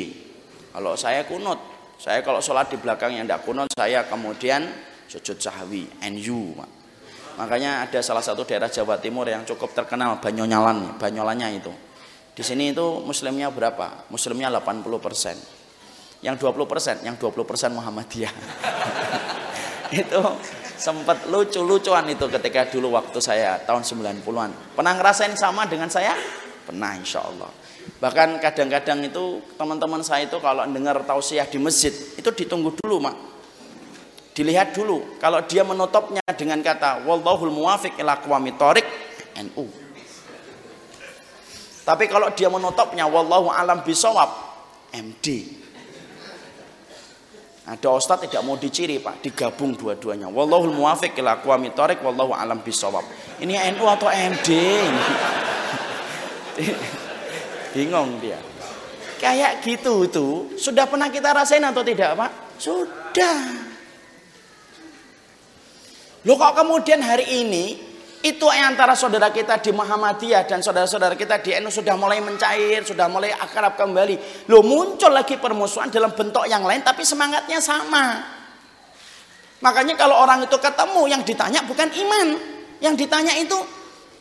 Kalau 0.70 0.94
saya 0.94 1.26
kunut, 1.26 1.58
saya 1.98 2.22
kalau 2.22 2.38
sholat 2.38 2.70
di 2.70 2.78
belakang 2.78 3.18
yang 3.18 3.26
enggak 3.26 3.42
kunut, 3.42 3.66
saya 3.74 4.06
kemudian 4.06 4.70
sujud 5.10 5.42
sahwi. 5.42 5.90
NU. 6.14 6.54
Makanya 7.38 7.86
ada 7.86 8.02
salah 8.02 8.20
satu 8.20 8.42
daerah 8.42 8.66
Jawa 8.66 8.98
Timur 8.98 9.22
yang 9.30 9.46
cukup 9.46 9.70
terkenal 9.70 10.18
Banyolan, 10.18 10.98
Banyolannya 10.98 11.48
itu. 11.54 11.70
Di 12.34 12.42
sini 12.42 12.74
itu 12.74 13.02
muslimnya 13.06 13.46
berapa? 13.54 14.10
Muslimnya 14.10 14.50
80 14.50 14.82
persen. 14.98 15.38
Yang 16.18 16.42
20 16.42 16.66
persen, 16.66 16.96
yang 17.06 17.14
20 17.14 17.46
persen 17.46 17.70
Muhammadiyah. 17.78 18.34
itu 20.02 20.22
sempat 20.74 21.30
lucu-lucuan 21.30 22.10
itu 22.10 22.26
ketika 22.26 22.66
dulu 22.74 22.98
waktu 22.98 23.18
saya 23.22 23.62
tahun 23.62 23.86
90-an. 23.86 24.74
Pernah 24.74 24.92
ngerasain 24.98 25.38
sama 25.38 25.70
dengan 25.70 25.86
saya? 25.86 26.18
Pernah 26.66 26.98
insya 26.98 27.22
Allah. 27.22 27.50
Bahkan 28.02 28.42
kadang-kadang 28.42 28.98
itu 29.06 29.40
teman-teman 29.54 30.02
saya 30.02 30.26
itu 30.26 30.36
kalau 30.42 30.66
dengar 30.66 31.06
tausiah 31.06 31.46
di 31.46 31.56
masjid 31.62 31.94
itu 31.94 32.28
ditunggu 32.34 32.74
dulu 32.82 33.00
mak 33.00 33.37
Dilihat 34.38 34.70
dulu 34.70 35.18
kalau 35.18 35.42
dia 35.42 35.66
menutupnya 35.66 36.22
dengan 36.38 36.62
kata 36.62 37.02
wallahul 37.02 37.50
muwafiq 37.50 37.98
ila 37.98 38.22
aqwamit 38.22 38.54
thoriq 38.54 38.86
NU. 39.34 39.66
Tapi 41.82 42.06
kalau 42.06 42.30
dia 42.30 42.46
menutupnya 42.46 43.10
wallahu 43.10 43.50
alam 43.50 43.82
bisawab 43.82 44.30
MD. 44.94 45.58
Ada 47.66 47.90
ustaz 47.90 48.30
tidak 48.30 48.46
mau 48.46 48.54
diciri 48.54 49.02
Pak, 49.02 49.26
digabung 49.26 49.74
dua-duanya. 49.74 50.30
Wallahul 50.30 50.70
muwafiq 50.70 51.18
ila 51.18 51.42
aqwamit 51.42 51.74
thoriq 51.74 51.98
wallahu 52.06 52.30
alam 52.30 52.62
bisawab. 52.62 53.02
Ini 53.42 53.74
NU 53.74 53.90
atau 53.90 54.06
MD? 54.06 54.48
Bingung 57.74 58.22
dia. 58.22 58.38
Kayak 59.18 59.66
gitu 59.66 60.06
itu 60.06 60.54
sudah 60.54 60.86
pernah 60.86 61.10
kita 61.10 61.34
rasain 61.34 61.66
atau 61.66 61.82
tidak 61.82 62.14
Pak? 62.14 62.30
Sudah. 62.62 63.67
Loh 66.26 66.34
kok 66.34 66.58
kemudian 66.58 66.98
hari 66.98 67.46
ini 67.46 67.78
itu 68.18 68.46
antara 68.50 68.98
saudara 68.98 69.30
kita 69.30 69.62
di 69.62 69.70
Muhammadiyah 69.70 70.42
dan 70.50 70.58
saudara-saudara 70.58 71.14
kita 71.14 71.38
di 71.38 71.54
NU 71.62 71.70
sudah 71.70 71.94
mulai 71.94 72.18
mencair, 72.18 72.82
sudah 72.82 73.06
mulai 73.06 73.30
akrab 73.30 73.78
kembali. 73.78 74.46
Loh 74.50 74.66
muncul 74.66 75.14
lagi 75.14 75.38
permusuhan 75.38 75.86
dalam 75.92 76.10
bentuk 76.10 76.42
yang 76.50 76.66
lain 76.66 76.82
tapi 76.82 77.06
semangatnya 77.06 77.62
sama. 77.62 78.26
Makanya 79.62 79.94
kalau 79.94 80.18
orang 80.18 80.46
itu 80.46 80.58
ketemu 80.58 81.02
yang 81.06 81.22
ditanya 81.22 81.62
bukan 81.66 81.86
iman, 81.90 82.26
yang 82.82 82.94
ditanya 82.98 83.34
itu 83.38 83.58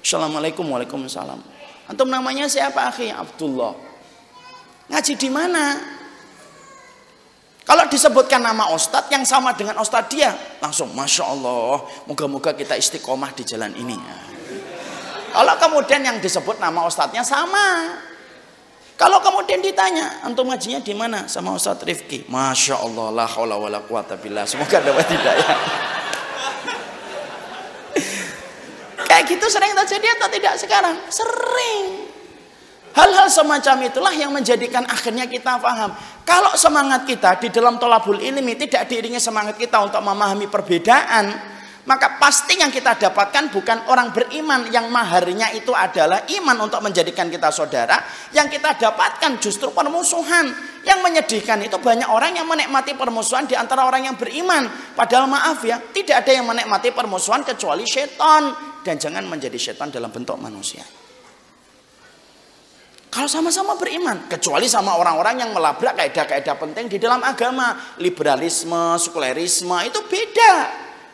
Assalamualaikum 0.08 0.64
Waalaikumsalam. 0.70 1.42
Antum 1.90 2.08
namanya 2.08 2.48
siapa 2.48 2.88
akhi? 2.88 3.12
Abdullah. 3.12 3.76
Ngaji 4.88 5.14
di 5.20 5.30
mana? 5.32 5.97
Kalau 7.68 7.84
disebutkan 7.92 8.40
nama 8.40 8.72
ustadz 8.72 9.12
yang 9.12 9.28
sama 9.28 9.52
dengan 9.52 9.76
ustadz 9.84 10.08
dia, 10.08 10.32
langsung 10.64 10.88
Masya 10.96 11.24
Allah, 11.28 11.84
moga-moga 12.08 12.56
kita 12.56 12.80
istiqomah 12.80 13.36
di 13.36 13.44
jalan 13.44 13.76
ini. 13.76 14.00
Kalau 15.36 15.54
kemudian 15.60 16.00
yang 16.00 16.18
disebut 16.24 16.64
nama 16.64 16.88
ustadznya 16.88 17.28
sama. 17.28 18.00
Kalau 18.98 19.22
kemudian 19.22 19.62
ditanya, 19.62 20.26
antum 20.26 20.50
ngajinya 20.50 20.82
di 20.82 20.96
mana? 20.98 21.30
Sama 21.30 21.54
Ustadz 21.54 21.86
Rifki. 21.86 22.26
Masya 22.26 22.82
Allah, 22.82 23.14
la 23.14 23.30
haula 23.30 23.54
wa 23.54 23.70
la 23.70 23.86
quwata 23.86 24.18
billah. 24.18 24.50
Semoga 24.50 24.82
dapat 24.82 25.06
hidayah. 25.06 25.58
Kayak 29.06 29.24
gitu 29.30 29.46
sering 29.54 29.78
terjadi 29.78 30.08
atau 30.18 30.28
tidak 30.34 30.54
sekarang? 30.58 30.96
Sering. 31.14 32.07
Hal-hal 32.98 33.30
semacam 33.30 33.94
itulah 33.94 34.10
yang 34.10 34.34
menjadikan 34.34 34.82
akhirnya 34.90 35.30
kita 35.30 35.62
paham. 35.62 35.94
Kalau 36.26 36.58
semangat 36.58 37.06
kita 37.06 37.38
di 37.38 37.54
dalam 37.54 37.78
tolabul 37.78 38.18
ilmi 38.18 38.58
tidak 38.58 38.90
diiringi 38.90 39.22
semangat 39.22 39.54
kita 39.54 39.78
untuk 39.86 40.02
memahami 40.02 40.50
perbedaan, 40.50 41.30
maka 41.86 42.18
pasti 42.18 42.58
yang 42.58 42.74
kita 42.74 42.98
dapatkan 42.98 43.54
bukan 43.54 43.86
orang 43.94 44.10
beriman 44.10 44.66
yang 44.74 44.90
maharnya 44.90 45.54
itu 45.54 45.78
adalah 45.78 46.26
iman 46.26 46.66
untuk 46.66 46.82
menjadikan 46.82 47.30
kita 47.30 47.54
saudara. 47.54 48.02
Yang 48.34 48.58
kita 48.58 48.82
dapatkan 48.82 49.38
justru 49.38 49.70
permusuhan. 49.70 50.50
Yang 50.82 51.00
menyedihkan 51.06 51.62
itu 51.62 51.78
banyak 51.78 52.10
orang 52.10 52.34
yang 52.34 52.50
menikmati 52.50 52.98
permusuhan 52.98 53.46
di 53.46 53.54
antara 53.54 53.86
orang 53.86 54.10
yang 54.10 54.18
beriman. 54.18 54.68
Padahal 54.98 55.30
maaf 55.30 55.62
ya, 55.62 55.78
tidak 55.94 56.26
ada 56.26 56.34
yang 56.34 56.50
menikmati 56.50 56.90
permusuhan 56.90 57.46
kecuali 57.46 57.86
setan. 57.86 58.52
Dan 58.82 58.98
jangan 58.98 59.22
menjadi 59.30 59.56
setan 59.56 59.94
dalam 59.94 60.10
bentuk 60.10 60.36
manusia. 60.42 61.07
Kalau 63.18 63.26
sama-sama 63.26 63.74
beriman, 63.74 64.30
kecuali 64.30 64.70
sama 64.70 64.94
orang-orang 64.94 65.42
yang 65.42 65.50
melabrak 65.50 65.98
kaidah-kaidah 65.98 66.54
penting 66.54 66.86
di 66.86 67.02
dalam 67.02 67.18
agama, 67.26 67.74
liberalisme, 67.98 68.94
sekulerisme 69.02 69.74
itu 69.90 70.06
beda. 70.06 70.54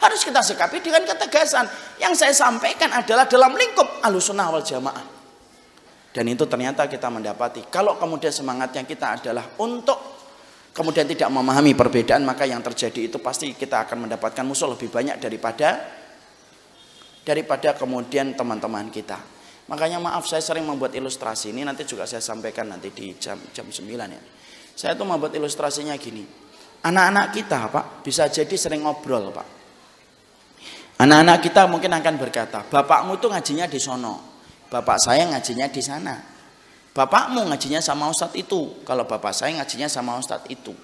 Harus 0.04 0.28
kita 0.28 0.44
sikapi 0.44 0.84
dengan 0.84 1.08
ketegasan. 1.08 1.64
Yang 2.04 2.20
saya 2.20 2.36
sampaikan 2.36 2.92
adalah 2.92 3.24
dalam 3.24 3.56
lingkup 3.56 4.04
alusunah 4.04 4.52
wal 4.52 4.60
jamaah. 4.60 5.00
Dan 6.12 6.28
itu 6.28 6.44
ternyata 6.44 6.92
kita 6.92 7.08
mendapati. 7.08 7.72
Kalau 7.72 7.96
kemudian 7.96 8.36
semangatnya 8.36 8.84
kita 8.84 9.24
adalah 9.24 9.48
untuk 9.64 9.96
kemudian 10.76 11.08
tidak 11.08 11.32
memahami 11.32 11.72
perbedaan, 11.72 12.28
maka 12.28 12.44
yang 12.44 12.60
terjadi 12.60 13.08
itu 13.08 13.24
pasti 13.24 13.56
kita 13.56 13.88
akan 13.88 14.12
mendapatkan 14.12 14.44
musuh 14.44 14.76
lebih 14.76 14.92
banyak 14.92 15.24
daripada 15.24 15.80
daripada 17.24 17.80
kemudian 17.80 18.36
teman-teman 18.36 18.92
kita. 18.92 19.16
Makanya 19.72 19.96
maaf 19.96 20.28
saya 20.28 20.44
sering 20.44 20.68
membuat 20.68 20.92
ilustrasi 20.92 21.56
ini 21.56 21.64
nanti 21.64 21.88
juga 21.88 22.04
saya 22.04 22.20
sampaikan 22.20 22.68
nanti 22.68 22.92
di 22.92 23.16
jam 23.16 23.40
jam 23.56 23.64
9 23.64 23.80
ya. 23.88 24.22
Saya 24.76 24.94
tuh 25.00 25.08
membuat 25.08 25.32
ilustrasinya 25.32 25.96
gini. 25.96 26.28
Anak-anak 26.84 27.32
kita 27.32 27.72
Pak 27.72 27.86
bisa 28.04 28.28
jadi 28.28 28.56
sering 28.60 28.84
ngobrol 28.84 29.32
Pak. 29.32 29.48
Anak-anak 31.00 31.38
kita 31.40 31.66
mungkin 31.72 31.96
akan 31.96 32.16
berkata, 32.20 32.60
bapakmu 32.68 33.18
tuh 33.18 33.32
ngajinya 33.32 33.66
di 33.72 33.80
sono. 33.80 34.36
Bapak 34.68 35.00
saya 35.00 35.26
ngajinya 35.32 35.68
di 35.72 35.82
sana. 35.82 36.16
Bapakmu 36.94 37.50
ngajinya 37.50 37.80
sama 37.82 38.12
ustadz 38.12 38.38
itu. 38.38 38.84
Kalau 38.86 39.08
bapak 39.08 39.34
saya 39.34 39.58
ngajinya 39.58 39.90
sama 39.90 40.20
ustadz 40.20 40.46
itu. 40.52 40.76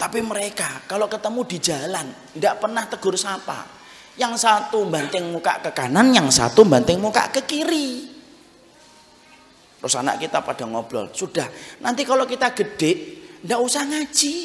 Tapi 0.00 0.24
mereka 0.24 0.80
kalau 0.88 1.06
ketemu 1.06 1.40
di 1.44 1.58
jalan, 1.60 2.06
tidak 2.32 2.56
pernah 2.56 2.88
tegur 2.88 3.14
sapa 3.20 3.79
yang 4.18 4.34
satu 4.34 4.86
banting 4.88 5.30
muka 5.30 5.62
ke 5.62 5.70
kanan, 5.70 6.10
yang 6.10 6.26
satu 6.30 6.66
banting 6.66 6.98
muka 6.98 7.30
ke 7.30 7.46
kiri. 7.46 8.10
Terus 9.80 9.94
anak 9.96 10.20
kita 10.20 10.44
pada 10.44 10.68
ngobrol, 10.68 11.08
sudah 11.14 11.48
nanti 11.80 12.04
kalau 12.04 12.28
kita 12.28 12.52
gede, 12.52 13.22
ndak 13.46 13.60
usah 13.60 13.86
ngaji. 13.86 14.36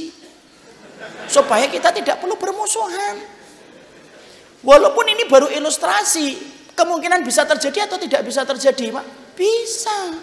Supaya 1.28 1.68
kita 1.68 1.91
tidak 1.91 2.24
perlu 2.24 2.39
bermusuhan. 2.39 3.20
Walaupun 4.63 5.05
ini 5.11 5.28
baru 5.28 5.51
ilustrasi, 5.51 6.39
kemungkinan 6.74 7.22
bisa 7.22 7.43
terjadi 7.43 7.86
atau 7.86 7.99
tidak 7.99 8.22
bisa 8.24 8.47
terjadi? 8.47 8.95
Bisa. 9.36 10.16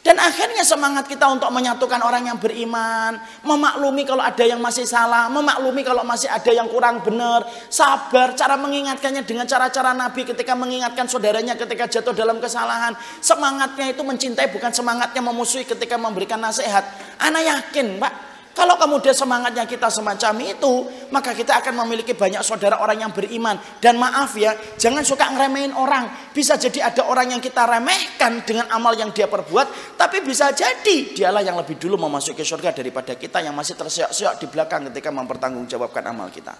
Dan 0.00 0.16
akhirnya 0.16 0.64
semangat 0.64 1.04
kita 1.12 1.28
untuk 1.28 1.52
menyatukan 1.52 2.00
orang 2.00 2.24
yang 2.24 2.40
beriman, 2.40 3.20
memaklumi 3.44 4.08
kalau 4.08 4.24
ada 4.24 4.40
yang 4.48 4.56
masih 4.56 4.88
salah, 4.88 5.28
memaklumi 5.28 5.84
kalau 5.84 6.00
masih 6.08 6.24
ada 6.32 6.48
yang 6.48 6.72
kurang 6.72 7.04
benar, 7.04 7.44
sabar, 7.68 8.32
cara 8.32 8.56
mengingatkannya 8.56 9.28
dengan 9.28 9.44
cara-cara 9.44 9.92
Nabi 9.92 10.24
ketika 10.24 10.56
mengingatkan 10.56 11.04
saudaranya 11.04 11.52
ketika 11.52 11.84
jatuh 11.84 12.16
dalam 12.16 12.40
kesalahan. 12.40 12.96
Semangatnya 13.20 13.92
itu 13.92 14.00
mencintai 14.00 14.48
bukan 14.48 14.72
semangatnya 14.72 15.20
memusuhi 15.20 15.68
ketika 15.68 16.00
memberikan 16.00 16.40
nasihat. 16.40 16.80
Anak 17.20 17.44
yakin, 17.44 18.00
Pak, 18.00 18.29
kalau 18.50 18.74
kemudian 18.74 19.14
semangatnya 19.14 19.62
kita 19.62 19.86
semacam 19.86 20.34
itu, 20.42 20.72
maka 21.14 21.30
kita 21.38 21.62
akan 21.62 21.86
memiliki 21.86 22.18
banyak 22.18 22.42
saudara 22.42 22.82
orang 22.82 22.98
yang 22.98 23.12
beriman. 23.14 23.54
Dan 23.78 23.94
maaf 23.94 24.34
ya, 24.34 24.58
jangan 24.74 25.06
suka 25.06 25.30
ngeremehin 25.30 25.70
orang. 25.70 26.10
Bisa 26.34 26.58
jadi 26.58 26.90
ada 26.90 27.06
orang 27.06 27.30
yang 27.30 27.38
kita 27.38 27.62
remehkan 27.62 28.42
dengan 28.42 28.66
amal 28.74 28.98
yang 28.98 29.14
dia 29.14 29.30
perbuat, 29.30 29.94
tapi 29.94 30.26
bisa 30.26 30.50
jadi 30.50 31.14
dialah 31.14 31.46
yang 31.46 31.54
lebih 31.62 31.78
dulu 31.78 31.94
memasuki 31.94 32.42
surga 32.42 32.74
daripada 32.74 33.14
kita 33.14 33.38
yang 33.38 33.54
masih 33.54 33.78
terseok-seok 33.78 34.42
di 34.42 34.46
belakang 34.50 34.90
ketika 34.90 35.14
mempertanggungjawabkan 35.14 36.10
amal 36.10 36.26
kita. 36.34 36.52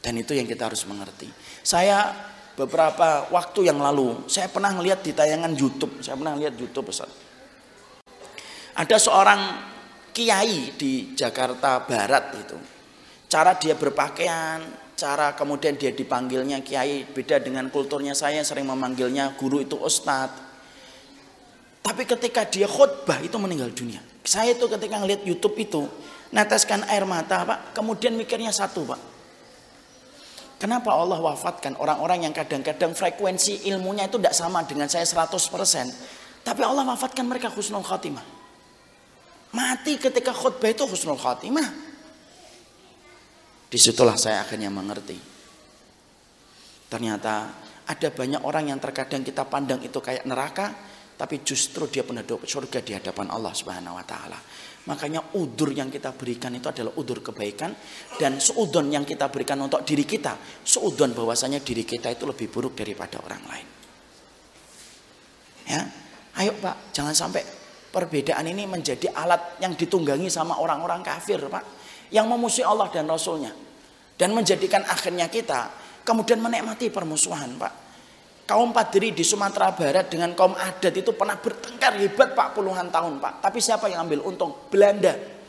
Dan 0.00 0.16
itu 0.16 0.32
yang 0.32 0.48
kita 0.48 0.72
harus 0.72 0.80
mengerti. 0.88 1.28
Saya 1.60 2.08
beberapa 2.56 3.28
waktu 3.28 3.68
yang 3.68 3.76
lalu, 3.76 4.24
saya 4.32 4.48
pernah 4.48 4.72
melihat 4.72 5.04
di 5.04 5.12
tayangan 5.12 5.52
YouTube, 5.52 6.00
saya 6.00 6.16
pernah 6.16 6.40
lihat 6.40 6.56
YouTube 6.56 6.88
besar. 6.88 7.06
Ada 8.80 8.96
seorang 8.96 9.69
kiai 10.10 10.74
di 10.76 11.14
Jakarta 11.16 11.82
Barat 11.82 12.34
itu. 12.36 12.58
Cara 13.30 13.54
dia 13.54 13.78
berpakaian, 13.78 14.60
cara 14.98 15.32
kemudian 15.32 15.78
dia 15.78 15.94
dipanggilnya 15.94 16.60
kiai 16.60 17.08
beda 17.08 17.40
dengan 17.40 17.72
kulturnya 17.72 18.12
saya 18.12 18.44
sering 18.44 18.68
memanggilnya 18.68 19.38
guru 19.38 19.64
itu 19.64 19.78
ustadz. 19.80 20.50
Tapi 21.80 22.04
ketika 22.04 22.44
dia 22.44 22.68
khutbah 22.68 23.24
itu 23.24 23.40
meninggal 23.40 23.72
dunia. 23.72 24.04
Saya 24.20 24.52
itu 24.52 24.68
ketika 24.68 25.00
ngeliat 25.00 25.24
YouTube 25.24 25.56
itu 25.56 25.88
neteskan 26.28 26.84
air 26.92 27.08
mata 27.08 27.42
pak, 27.48 27.72
kemudian 27.72 28.12
mikirnya 28.12 28.52
satu 28.52 28.84
pak. 28.84 29.00
Kenapa 30.60 30.92
Allah 30.92 31.16
wafatkan 31.16 31.72
orang-orang 31.80 32.28
yang 32.28 32.34
kadang-kadang 32.36 32.92
frekuensi 32.92 33.64
ilmunya 33.72 34.12
itu 34.12 34.20
tidak 34.20 34.36
sama 34.36 34.60
dengan 34.68 34.92
saya 34.92 35.08
100%. 35.08 36.44
Tapi 36.44 36.60
Allah 36.60 36.84
wafatkan 36.84 37.24
mereka 37.24 37.48
khusnul 37.48 37.80
khatimah. 37.80 38.39
Mati 39.50 39.98
ketika 39.98 40.30
khutbah 40.30 40.70
itu 40.70 40.86
husnul 40.86 41.18
khatimah. 41.18 41.68
Di 43.70 43.78
situlah 43.78 44.14
saya 44.14 44.42
akhirnya 44.42 44.70
mengerti. 44.70 45.18
Ternyata 46.90 47.34
ada 47.86 48.08
banyak 48.10 48.42
orang 48.42 48.70
yang 48.70 48.78
terkadang 48.82 49.22
kita 49.22 49.46
pandang 49.46 49.82
itu 49.82 49.98
kayak 49.98 50.26
neraka, 50.26 50.74
tapi 51.18 51.42
justru 51.42 51.86
dia 51.90 52.02
penduduk 52.06 52.46
surga 52.46 52.78
di 52.82 52.94
hadapan 52.94 53.30
Allah 53.30 53.54
Subhanahu 53.54 53.98
wa 53.98 54.06
taala. 54.06 54.38
Makanya 54.90 55.36
udur 55.38 55.70
yang 55.70 55.92
kita 55.92 56.16
berikan 56.16 56.50
itu 56.56 56.66
adalah 56.66 56.96
udur 56.96 57.20
kebaikan 57.20 57.74
dan 58.16 58.40
seudon 58.40 58.88
yang 58.90 59.04
kita 59.04 59.28
berikan 59.28 59.60
untuk 59.62 59.84
diri 59.86 60.08
kita, 60.08 60.38
seudon 60.64 61.12
bahwasanya 61.12 61.62
diri 61.62 61.84
kita 61.84 62.10
itu 62.10 62.26
lebih 62.26 62.48
buruk 62.50 62.74
daripada 62.78 63.20
orang 63.22 63.42
lain. 63.46 63.68
Ya. 65.70 65.82
Ayo 66.40 66.56
Pak, 66.56 66.94
jangan 66.96 67.12
sampai 67.12 67.42
Perbedaan 67.90 68.46
ini 68.46 68.70
menjadi 68.70 69.10
alat 69.10 69.58
yang 69.58 69.74
ditunggangi 69.74 70.30
sama 70.30 70.62
orang-orang 70.62 71.02
kafir, 71.02 71.42
Pak. 71.42 71.64
Yang 72.14 72.26
memusuhi 72.30 72.62
Allah 72.62 72.86
dan 72.90 73.10
Rasulnya. 73.10 73.50
Dan 74.14 74.30
menjadikan 74.30 74.86
akhirnya 74.86 75.26
kita 75.26 75.70
kemudian 76.06 76.38
menikmati 76.38 76.86
permusuhan, 76.90 77.58
Pak. 77.58 77.72
Kaum 78.46 78.74
Padri 78.74 79.14
di 79.14 79.22
Sumatera 79.22 79.70
Barat 79.70 80.10
dengan 80.10 80.34
kaum 80.34 80.58
adat 80.58 80.90
itu 80.90 81.14
pernah 81.14 81.38
bertengkar 81.38 81.98
hebat 81.98 82.34
Pak 82.34 82.54
puluhan 82.54 82.90
tahun, 82.90 83.22
Pak. 83.22 83.42
Tapi 83.42 83.58
siapa 83.62 83.86
yang 83.90 84.06
ambil 84.06 84.26
untung? 84.26 84.54
Belanda. 84.70 85.39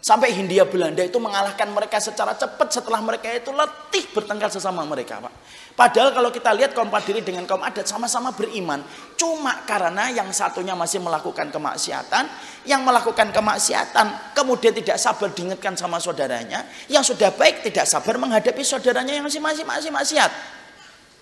Sampai 0.00 0.32
Hindia 0.32 0.64
Belanda 0.64 1.04
itu 1.04 1.20
mengalahkan 1.20 1.68
mereka 1.68 2.00
secara 2.00 2.32
cepat 2.32 2.72
setelah 2.72 3.04
mereka 3.04 3.28
itu 3.36 3.52
letih 3.52 4.08
bertengkar 4.16 4.48
sesama 4.48 4.80
mereka, 4.88 5.20
Pak. 5.20 5.32
Padahal 5.76 6.16
kalau 6.16 6.32
kita 6.32 6.56
lihat 6.56 6.72
kaum 6.72 6.88
Padiri 6.88 7.20
dengan 7.20 7.44
kaum 7.44 7.60
adat 7.60 7.84
sama-sama 7.84 8.32
beriman. 8.32 8.80
Cuma 9.20 9.60
karena 9.68 10.08
yang 10.08 10.32
satunya 10.32 10.72
masih 10.72 11.04
melakukan 11.04 11.52
kemaksiatan, 11.52 12.24
yang 12.64 12.80
melakukan 12.80 13.28
kemaksiatan 13.28 14.32
kemudian 14.32 14.72
tidak 14.72 14.96
sabar 14.96 15.28
diingatkan 15.36 15.76
sama 15.76 16.00
saudaranya, 16.00 16.64
yang 16.88 17.04
sudah 17.04 17.36
baik 17.36 17.60
tidak 17.60 17.84
sabar 17.84 18.16
menghadapi 18.16 18.64
saudaranya 18.64 19.20
yang 19.20 19.24
masih 19.28 19.44
masih 19.44 19.68
masih 19.68 19.92
maksiat. 19.92 20.32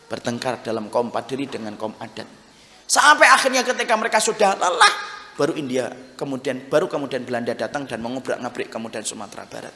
Bertengkar 0.07 0.63
dalam 0.63 0.87
kaum 0.87 1.11
Padiri 1.11 1.51
dengan 1.51 1.75
kaum 1.75 1.99
adat. 1.99 2.31
Sampai 2.87 3.27
akhirnya 3.27 3.67
ketika 3.67 3.99
mereka 3.99 4.23
sudah 4.23 4.55
lelah, 4.55 5.18
baru 5.39 5.55
India, 5.55 5.87
kemudian 6.19 6.67
baru 6.67 6.91
kemudian 6.91 7.23
Belanda 7.23 7.55
datang 7.55 7.87
dan 7.87 8.03
mengubrak-ngabrik 8.03 8.75
kemudian 8.75 9.07
Sumatera 9.07 9.47
Barat. 9.47 9.71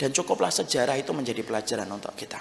Dan 0.00 0.08
cukuplah 0.16 0.48
sejarah 0.48 0.96
itu 0.96 1.12
menjadi 1.12 1.44
pelajaran 1.44 1.84
untuk 1.92 2.16
kita. 2.16 2.40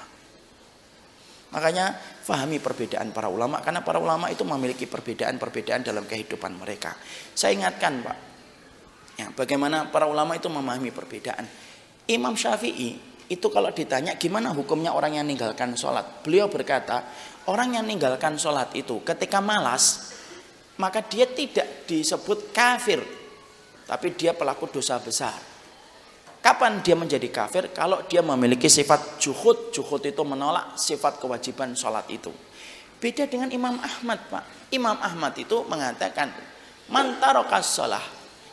Makanya 1.52 1.92
fahami 2.24 2.64
perbedaan 2.64 3.12
para 3.12 3.28
ulama 3.28 3.60
karena 3.60 3.84
para 3.84 4.00
ulama 4.00 4.32
itu 4.32 4.48
memiliki 4.48 4.88
perbedaan-perbedaan 4.88 5.84
dalam 5.84 6.08
kehidupan 6.08 6.56
mereka. 6.56 6.96
Saya 7.36 7.60
ingatkan, 7.60 8.08
Pak. 8.08 8.18
Ya, 9.20 9.28
bagaimana 9.36 9.92
para 9.92 10.08
ulama 10.08 10.40
itu 10.40 10.48
memahami 10.48 10.96
perbedaan. 10.96 11.44
Imam 12.08 12.40
Syafi'i 12.40 13.12
itu 13.28 13.48
kalau 13.52 13.72
ditanya 13.76 14.16
gimana 14.16 14.56
hukumnya 14.56 14.96
orang 14.96 15.20
yang 15.20 15.28
meninggalkan 15.28 15.76
sholat. 15.76 16.24
Beliau 16.24 16.48
berkata, 16.48 17.04
orang 17.52 17.76
yang 17.76 17.84
meninggalkan 17.84 18.40
sholat 18.40 18.72
itu 18.72 19.04
ketika 19.04 19.44
malas, 19.44 20.11
maka 20.80 21.04
dia 21.04 21.28
tidak 21.28 21.88
disebut 21.90 22.56
kafir, 22.56 23.04
tapi 23.90 24.16
dia 24.16 24.32
pelaku 24.32 24.72
dosa 24.72 24.96
besar. 25.02 25.36
Kapan 26.42 26.82
dia 26.82 26.98
menjadi 26.98 27.30
kafir? 27.30 27.70
Kalau 27.70 28.02
dia 28.10 28.26
memiliki 28.26 28.66
sifat 28.66 29.22
juhud, 29.22 29.70
juhud 29.70 30.02
itu 30.02 30.24
menolak 30.26 30.74
sifat 30.74 31.22
kewajiban 31.22 31.78
sholat 31.78 32.10
itu. 32.10 32.34
Beda 32.98 33.30
dengan 33.30 33.50
Imam 33.54 33.78
Ahmad, 33.78 34.26
Pak. 34.26 34.74
Imam 34.74 34.98
Ahmad 34.98 35.38
itu 35.38 35.62
mengatakan, 35.70 36.34
mantarokas 36.90 37.78
sholah. 37.78 38.02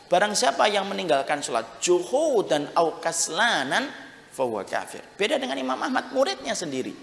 Barang 0.05 0.37
siapa 0.37 0.69
yang 0.69 0.85
meninggalkan 0.85 1.41
sholat 1.41 1.81
juhud 1.81 2.45
dan 2.45 2.69
aukaslanan, 2.77 3.89
fahuwa 4.33 4.61
kafir. 4.69 5.01
Beda 5.17 5.41
dengan 5.41 5.57
Imam 5.57 5.77
Ahmad, 5.81 6.13
muridnya 6.13 6.53
sendiri. 6.53 6.93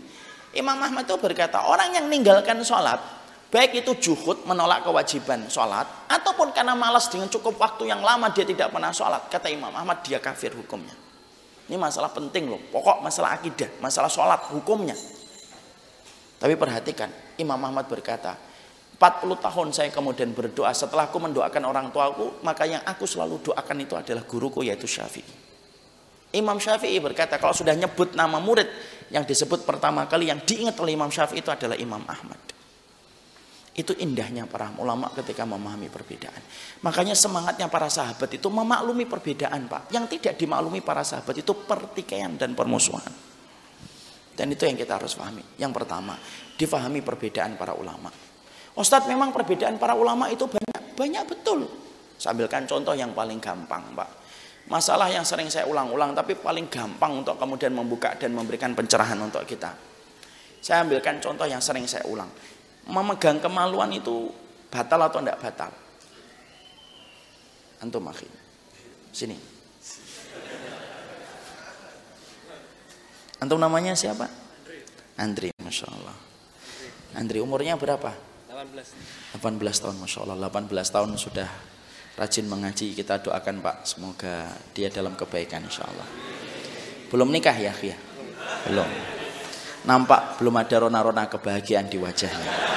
Imam 0.55 0.79
Ahmad 0.79 1.03
itu 1.03 1.19
berkata, 1.19 1.67
orang 1.67 1.99
yang 1.99 2.07
meninggalkan 2.07 2.63
sholat, 2.63 3.03
Baik 3.47 3.87
itu 3.87 4.11
juhud 4.11 4.43
menolak 4.43 4.83
kewajiban 4.83 5.47
sholat 5.47 5.87
ataupun 6.11 6.51
karena 6.51 6.75
malas 6.75 7.07
dengan 7.07 7.31
cukup 7.31 7.55
waktu 7.63 7.87
yang 7.87 8.03
lama 8.03 8.27
dia 8.35 8.43
tidak 8.43 8.75
pernah 8.75 8.91
sholat. 8.91 9.31
Kata 9.31 9.47
Imam 9.47 9.71
Ahmad 9.71 10.03
dia 10.03 10.19
kafir 10.19 10.51
hukumnya. 10.51 10.93
Ini 11.71 11.79
masalah 11.79 12.11
penting 12.11 12.51
loh. 12.51 12.59
Pokok 12.59 13.07
masalah 13.07 13.39
akidah, 13.39 13.71
masalah 13.79 14.11
sholat 14.11 14.51
hukumnya. 14.51 14.99
Tapi 16.43 16.59
perhatikan 16.59 17.09
Imam 17.39 17.59
Ahmad 17.63 17.87
berkata 17.87 18.35
40 18.97 19.45
tahun 19.45 19.69
saya 19.77 19.91
kemudian 19.93 20.33
berdoa 20.33 20.73
setelah 20.73 21.13
aku 21.13 21.21
mendoakan 21.21 21.63
orang 21.69 21.87
tuaku 21.93 22.41
maka 22.41 22.65
yang 22.65 22.81
aku 22.81 23.05
selalu 23.05 23.45
doakan 23.45 23.85
itu 23.85 23.93
adalah 23.93 24.25
guruku 24.25 24.65
yaitu 24.65 24.89
Syafi'i 24.89 25.37
Imam 26.33 26.57
Syafi'i 26.57 26.97
berkata 26.97 27.37
kalau 27.37 27.53
sudah 27.53 27.77
nyebut 27.77 28.17
nama 28.17 28.41
murid 28.41 28.65
yang 29.13 29.29
disebut 29.29 29.69
pertama 29.69 30.09
kali 30.09 30.33
yang 30.33 30.41
diingat 30.41 30.81
oleh 30.81 30.97
Imam 30.97 31.13
Syafi'i 31.13 31.45
itu 31.45 31.53
adalah 31.53 31.77
Imam 31.77 32.01
Ahmad 32.09 32.41
itu 33.77 33.93
indahnya 34.01 34.49
para 34.49 34.73
ulama 34.81 35.13
ketika 35.13 35.45
memahami 35.45 35.93
perbedaan 35.93 36.41
makanya 36.81 37.13
semangatnya 37.13 37.69
para 37.69 37.93
sahabat 37.93 38.33
itu 38.33 38.49
memaklumi 38.49 39.05
perbedaan 39.05 39.69
pak 39.69 39.93
yang 39.93 40.09
tidak 40.09 40.41
dimaklumi 40.41 40.81
para 40.81 41.05
sahabat 41.05 41.37
itu 41.37 41.53
pertikaian 41.53 42.35
dan 42.41 42.57
permusuhan 42.57 43.13
dan 44.37 44.47
itu 44.49 44.65
yang 44.65 44.77
kita 44.81 44.97
harus 44.97 45.13
pahami 45.13 45.45
yang 45.61 45.71
pertama 45.77 46.17
difahami 46.57 47.05
perbedaan 47.05 47.61
para 47.61 47.77
ulama 47.77 48.09
Ustadz 48.77 49.09
memang 49.09 49.33
perbedaan 49.33 49.81
para 49.81 49.97
ulama 49.97 50.29
itu 50.29 50.45
banyak, 50.45 50.93
banyak 50.93 51.25
betul. 51.25 51.65
Saya 52.21 52.37
ambilkan 52.37 52.69
contoh 52.69 52.93
yang 52.93 53.17
paling 53.17 53.41
gampang 53.41 53.97
Pak. 53.97 54.11
Masalah 54.69 55.09
yang 55.09 55.25
sering 55.25 55.49
saya 55.49 55.65
ulang-ulang 55.65 56.13
tapi 56.13 56.37
paling 56.37 56.69
gampang 56.69 57.25
untuk 57.25 57.41
kemudian 57.41 57.73
membuka 57.73 58.13
dan 58.21 58.37
memberikan 58.37 58.77
pencerahan 58.77 59.17
untuk 59.17 59.49
kita. 59.49 59.73
Saya 60.61 60.85
ambilkan 60.85 61.25
contoh 61.25 61.49
yang 61.49 61.63
sering 61.63 61.89
saya 61.89 62.05
ulang. 62.05 62.29
Memegang 62.87 63.43
kemaluan 63.43 63.91
itu 63.91 64.31
batal 64.71 65.03
atau 65.11 65.19
tidak 65.19 65.43
batal? 65.43 65.71
Antum 67.83 68.03
makin. 68.03 68.31
Sini. 69.11 69.37
Antum 73.43 73.61
namanya 73.61 73.93
siapa? 73.93 74.31
Andri, 75.19 75.53
Masya 75.61 75.87
Allah. 75.93 76.17
Andri 77.17 77.43
umurnya 77.43 77.77
berapa? 77.77 78.13
18. 78.49 79.37
18 79.37 79.83
tahun 79.85 79.97
Masya 80.01 80.19
Allah 80.25 80.49
18 80.49 80.73
tahun 80.73 81.11
sudah 81.21 81.49
rajin 82.17 82.49
mengaji 82.49 82.97
kita 82.97 83.21
doakan 83.21 83.61
Pak 83.61 83.77
semoga 83.85 84.49
dia 84.73 84.89
dalam 84.89 85.13
kebaikan 85.13 85.69
Insya 85.69 85.85
Allah 85.85 86.09
belum 87.13 87.29
nikah 87.29 87.53
ya 87.53 87.77
ya 87.77 87.97
belum 88.67 88.89
nampak 89.85 90.41
belum 90.41 90.55
ada 90.57 90.77
rona-rona 90.89 91.29
kebahagiaan 91.29 91.93
di 91.93 92.01
wajahnya 92.01 92.76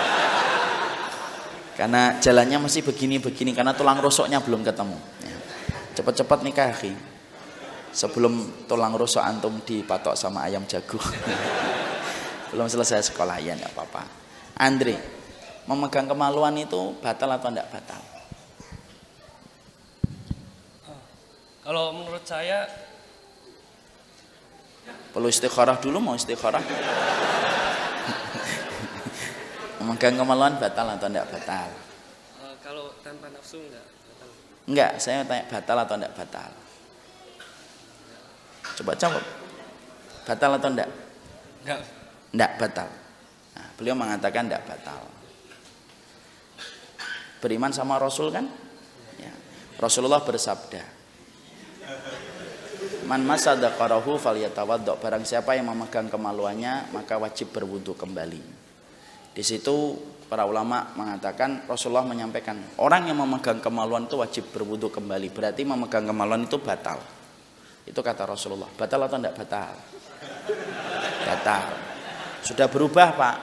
karena 1.80 2.19
jalannya 2.19 2.67
masih 2.67 2.84
begini-begini 2.84 3.55
karena 3.55 3.71
tulang 3.71 4.03
rusuknya 4.03 4.43
belum 4.43 4.67
ketemu. 4.67 4.99
Ya. 5.23 5.38
cepat-cepat 5.95 6.43
nikah 6.43 6.75
ya 6.75 6.91
sebelum 7.95 8.67
tulang 8.67 8.99
rusuk 8.99 9.23
antum 9.23 9.63
dipatok 9.63 10.19
sama 10.19 10.43
ayam 10.43 10.67
jago. 10.67 10.99
Belum 12.49 12.65
selesai 12.65 13.13
sekolah 13.13 13.38
ya 13.39 13.53
nggak 13.53 13.77
apa-apa. 13.77 14.03
Andre 14.57 14.97
memegang 15.69 16.09
kemaluan 16.09 16.57
itu 16.57 16.97
batal 16.97 17.30
atau 17.30 17.53
tidak 17.53 17.69
batal? 17.69 18.01
Kalau 21.61 21.93
menurut 21.93 22.25
saya 22.25 22.65
perlu 25.13 25.30
istikharah 25.30 25.77
dulu 25.77 26.01
mau 26.01 26.17
istikharah 26.17 26.65
memegang 29.80 30.15
kemaluan 30.19 30.59
batal 30.59 30.88
atau 30.95 31.07
tidak 31.07 31.27
batal? 31.32 31.69
Uh, 32.39 32.55
kalau 32.63 32.91
tanpa 33.01 33.32
nafsu 33.32 33.59
enggak 33.63 33.86
batal. 33.88 34.30
Enggak 34.67 34.91
saya 34.99 35.23
tanya 35.25 35.43
batal 35.47 35.77
atau 35.82 35.95
tidak 35.97 36.13
batal? 36.15 36.51
Coba 38.80 38.91
jawab. 38.95 39.23
Batal 40.27 40.51
atau 40.59 40.69
tidak? 40.69 40.89
Enggak. 41.63 41.80
Enggak 42.36 42.51
batal. 42.59 42.89
Nah, 43.55 43.67
beliau 43.80 43.95
mengatakan 43.95 44.43
tidak 44.47 44.63
batal. 44.67 45.01
Beriman 47.39 47.71
sama 47.71 47.95
Rasul 47.95 48.36
kan? 48.36 48.45
Ya. 49.15 49.32
Rasulullah 49.80 50.19
bersabda 50.19 50.99
man 53.09 53.25
masadaqarahu 53.25 54.21
falyatawaddo 54.21 55.01
barang 55.01 55.25
siapa 55.25 55.57
yang 55.57 55.73
memegang 55.73 56.13
kemaluannya 56.13 56.93
maka 56.93 57.17
wajib 57.17 57.49
berwudu 57.49 57.97
kembali 57.97 58.59
di 59.34 59.43
situ 59.45 59.97
para 60.30 60.45
ulama 60.45 60.93
mengatakan 60.93 61.65
Rasulullah 61.65 62.05
menyampaikan 62.05 62.77
orang 62.82 63.09
yang 63.09 63.17
memegang 63.17 63.61
kemaluan 63.61 64.05
itu 64.05 64.17
wajib 64.19 64.49
berwudu 64.53 64.93
kembali 64.93 65.34
berarti 65.34 65.65
memegang 65.65 66.05
kemaluan 66.05 66.45
itu 66.45 66.61
batal 66.61 67.01
itu 67.86 67.97
kata 67.97 68.30
Rasulullah 68.30 68.69
batal 68.77 69.09
atau 69.09 69.17
tidak 69.17 69.36
batal 69.38 69.73
batal 71.25 71.65
sudah 72.45 72.67
berubah 72.69 73.07
pak 73.17 73.36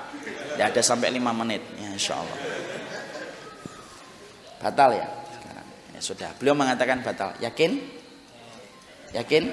tidak 0.55 0.67
ada 0.73 0.83
sampai 0.83 1.11
lima 1.11 1.35
menit 1.35 1.63
ya 1.79 1.91
insya 1.91 2.19
Allah 2.19 2.57
Batal 4.67 4.97
ya? 4.97 5.07
Ya 5.95 6.01
sudah. 6.01 6.31
Beliau 6.41 6.57
mengatakan 6.57 7.01
batal. 7.05 7.37
Yakin? 7.41 7.79
Yakin? 9.15 9.53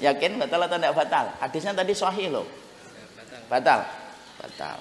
Yakin 0.00 0.36
batal 0.36 0.60
atau 0.68 0.76
tidak 0.76 0.92
batal? 0.92 1.26
Hadisnya 1.40 1.72
tadi 1.72 1.92
sahih 1.96 2.28
loh. 2.28 2.46
Batal. 3.48 3.86
Batal. 4.36 4.78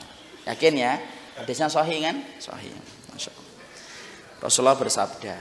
Yakin 0.49 0.73
ya? 0.75 0.93
Hadisnya 1.39 1.67
sahih 1.71 2.03
kan? 2.03 2.17
Sahih. 2.39 2.71
Rasulullah 4.43 4.77
bersabda. 4.77 5.35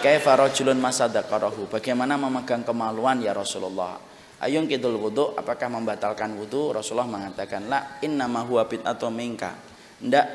Kaifa 0.00 0.32
rajulun 0.32 0.80
masadaqarahu? 0.80 1.68
Bagaimana 1.68 2.16
memegang 2.16 2.64
kemaluan 2.64 3.20
ya 3.20 3.36
Rasulullah? 3.36 4.00
Ayung 4.40 4.64
kidul 4.64 4.96
wudhu, 4.96 5.36
apakah 5.36 5.68
membatalkan 5.68 6.32
wudhu? 6.40 6.72
Rasulullah 6.72 7.04
mengatakan, 7.04 7.68
la 7.68 8.00
inna 8.00 8.24
ma 8.24 8.40
huwa 8.40 8.64
atau 8.64 9.12
minka. 9.12 9.52
Tidak, 10.00 10.26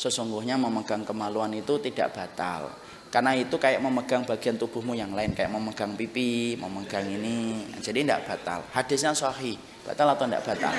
sesungguhnya 0.00 0.56
memegang 0.56 1.04
kemaluan 1.04 1.52
itu 1.52 1.76
tidak 1.84 2.16
batal. 2.16 2.72
Karena 3.10 3.34
itu 3.34 3.58
kayak 3.58 3.82
memegang 3.82 4.22
bagian 4.22 4.54
tubuhmu 4.54 4.94
yang 4.94 5.10
lain, 5.10 5.34
kayak 5.34 5.50
memegang 5.50 5.98
pipi, 5.98 6.54
memegang 6.54 7.02
ini. 7.10 7.66
Jadi 7.82 8.06
tidak 8.06 8.22
batal. 8.22 8.62
Hadisnya 8.70 9.10
sahih. 9.10 9.58
Batal 9.82 10.14
atau 10.14 10.30
tidak 10.30 10.46
batal? 10.46 10.70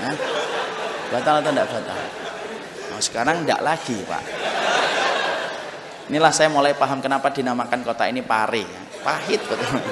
Hah? 0.00 0.16
Batal 1.12 1.34
atau 1.44 1.52
tidak 1.52 1.68
batal? 1.68 2.00
Nah, 2.88 3.00
sekarang 3.04 3.44
tidak 3.44 3.60
lagi, 3.60 3.96
Pak. 4.08 4.24
Inilah 6.08 6.32
saya 6.32 6.48
mulai 6.48 6.72
paham 6.72 7.04
kenapa 7.04 7.28
dinamakan 7.28 7.84
kota 7.84 8.08
ini 8.08 8.24
Pare. 8.24 8.64
Pahit 9.04 9.44
betul. 9.44 9.84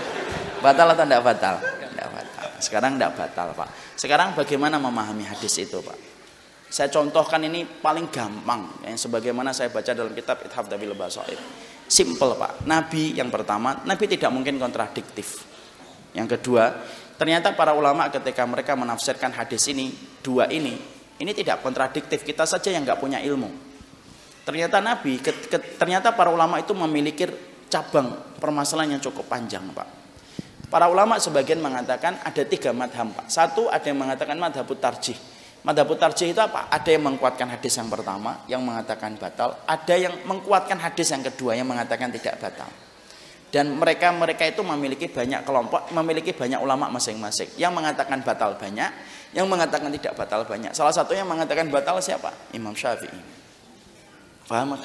Batal 0.65 0.89
atau 0.97 1.05
tidak 1.05 1.21
batal? 1.21 1.61
Tidak 1.61 2.09
batal. 2.09 2.47
Sekarang 2.65 2.97
tidak 2.97 3.13
batal, 3.13 3.53
Pak. 3.53 3.69
Sekarang 4.01 4.33
bagaimana 4.33 4.81
memahami 4.81 5.29
hadis 5.29 5.53
itu, 5.61 5.85
Pak? 5.85 6.08
Saya 6.69 6.93
contohkan 6.93 7.41
ini 7.49 7.65
paling 7.65 8.13
gampang 8.13 8.85
yang 8.85 9.01
sebagaimana 9.01 9.57
saya 9.57 9.73
baca 9.73 9.89
dalam 9.97 10.13
kitab 10.13 10.45
Ithaf 10.45 10.69
Dabil 10.69 10.93
Basair. 10.93 11.41
Simple, 11.89 12.37
Pak. 12.37 12.69
Nabi 12.69 13.17
yang 13.17 13.33
pertama, 13.33 13.81
Nabi 13.89 14.05
tidak 14.05 14.29
mungkin 14.29 14.61
kontradiktif. 14.61 15.49
Yang 16.13 16.37
kedua, 16.37 16.77
ternyata 17.17 17.57
para 17.57 17.73
ulama 17.73 18.13
ketika 18.13 18.45
mereka 18.45 18.77
menafsirkan 18.77 19.33
hadis 19.33 19.65
ini, 19.73 19.97
dua 20.21 20.45
ini, 20.53 20.77
ini 21.17 21.33
tidak 21.33 21.65
kontradiktif. 21.65 22.21
Kita 22.21 22.45
saja 22.45 22.69
yang 22.69 22.85
nggak 22.85 23.01
punya 23.01 23.25
ilmu. 23.25 23.49
Ternyata 24.45 24.85
Nabi, 24.85 25.25
ke, 25.25 25.49
ke, 25.49 25.81
ternyata 25.81 26.13
para 26.13 26.29
ulama 26.29 26.61
itu 26.61 26.77
memiliki 26.77 27.25
cabang 27.73 28.37
permasalahan 28.37 28.97
yang 28.97 29.03
cukup 29.05 29.25
panjang, 29.25 29.65
Pak. 29.73 29.89
Para 30.69 30.85
ulama 30.93 31.17
sebagian 31.17 31.65
mengatakan 31.65 32.21
ada 32.21 32.45
tiga 32.45 32.77
madhab 32.77 33.09
Pak. 33.17 33.33
Satu 33.33 33.73
ada 33.73 33.89
yang 33.89 34.05
mengatakan 34.05 34.37
madhab 34.37 34.69
tarjih. 34.77 35.17
Madhab 35.67 35.91
tarjih 35.99 36.31
itu 36.31 36.39
apa? 36.39 36.71
Ada 36.71 36.95
yang 36.95 37.03
menguatkan 37.11 37.51
hadis 37.51 37.75
yang 37.75 37.91
pertama 37.91 38.47
yang 38.47 38.63
mengatakan 38.63 39.19
batal. 39.19 39.59
Ada 39.67 39.95
yang 39.99 40.15
menguatkan 40.25 40.79
hadis 40.79 41.11
yang 41.11 41.23
kedua 41.27 41.59
yang 41.59 41.67
mengatakan 41.67 42.15
tidak 42.15 42.39
batal. 42.39 42.71
Dan 43.49 43.81
mereka-mereka 43.81 44.45
itu 44.45 44.61
memiliki 44.61 45.09
banyak 45.09 45.41
kelompok, 45.43 45.89
memiliki 45.91 46.37
banyak 46.37 46.61
ulama 46.61 46.93
masing-masing. 46.93 47.49
Yang 47.57 47.73
mengatakan 47.75 48.21
batal 48.21 48.55
banyak, 48.61 48.91
yang 49.33 49.49
mengatakan 49.49 49.89
tidak 49.91 50.15
batal 50.15 50.45
banyak. 50.45 50.71
Salah 50.77 50.93
satu 50.93 51.17
yang 51.17 51.27
mengatakan 51.27 51.67
batal 51.73 51.99
siapa? 51.99 52.31
Imam 52.53 52.77
Syafi'i. 52.77 53.19
Paham 54.49 54.79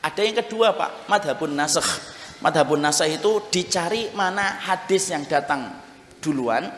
Ada 0.00 0.20
yang 0.22 0.36
kedua 0.40 0.72
Pak, 0.72 1.10
madhabun 1.10 1.52
nasakh 1.52 2.16
madhabun 2.44 2.80
nasah 2.84 3.08
itu 3.08 3.40
dicari 3.48 4.12
mana 4.12 4.60
hadis 4.60 5.08
yang 5.08 5.24
datang 5.24 5.72
duluan 6.20 6.68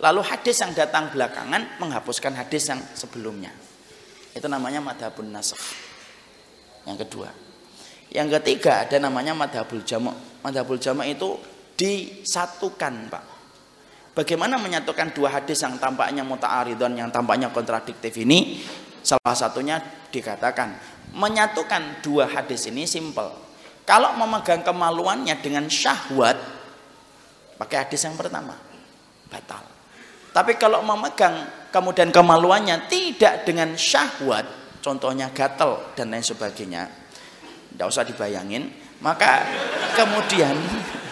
lalu 0.00 0.20
hadis 0.24 0.60
yang 0.60 0.72
datang 0.76 1.12
belakangan 1.12 1.80
menghapuskan 1.80 2.36
hadis 2.36 2.68
yang 2.70 2.80
sebelumnya. 2.92 3.52
Itu 4.36 4.46
namanya 4.46 4.84
madhabun 4.84 5.32
nasah 5.32 5.58
yang 6.84 6.96
kedua. 7.00 7.32
Yang 8.12 8.40
ketiga 8.40 8.86
ada 8.86 8.96
namanya 9.02 9.34
madhabul 9.34 9.82
jamak 9.82 10.14
madhabul 10.44 10.78
jamak 10.78 11.10
itu 11.10 11.36
disatukan 11.74 13.10
pak. 13.12 13.24
Bagaimana 14.16 14.56
menyatukan 14.56 15.12
dua 15.12 15.28
hadis 15.28 15.60
yang 15.60 15.76
tampaknya 15.76 16.24
muta'aridon 16.24 16.96
yang 16.96 17.12
tampaknya 17.12 17.52
kontradiktif 17.52 18.16
ini? 18.16 18.64
Salah 19.04 19.36
satunya 19.36 19.76
dikatakan 20.08 20.72
menyatukan 21.12 22.00
dua 22.00 22.24
hadis 22.24 22.64
ini 22.68 22.88
simple 22.88 23.46
kalau 23.86 24.18
memegang 24.18 24.66
kemaluannya 24.66 25.38
dengan 25.38 25.70
syahwat, 25.70 26.34
pakai 27.54 27.86
hadis 27.86 28.02
yang 28.02 28.18
pertama. 28.18 28.58
batal. 29.26 29.75
Tapi 30.36 30.60
kalau 30.60 30.84
memegang 30.84 31.48
kemudian 31.72 32.12
kemaluannya 32.12 32.92
tidak 32.92 33.48
dengan 33.48 33.72
syahwat, 33.72 34.44
contohnya 34.84 35.32
gatel 35.32 35.96
dan 35.96 36.12
lain 36.12 36.20
sebagainya, 36.20 36.92
tidak 37.72 37.86
usah 37.88 38.04
dibayangin, 38.04 38.68
maka 39.00 39.48
kemudian 39.96 40.52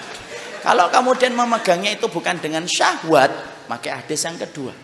kalau 0.69 0.93
kemudian 0.93 1.33
memegangnya 1.33 1.97
itu 1.97 2.05
bukan 2.13 2.37
dengan 2.37 2.69
syahwat, 2.69 3.33
maka 3.65 4.05
hadis 4.05 4.29
yang 4.29 4.37
kedua. 4.37 4.77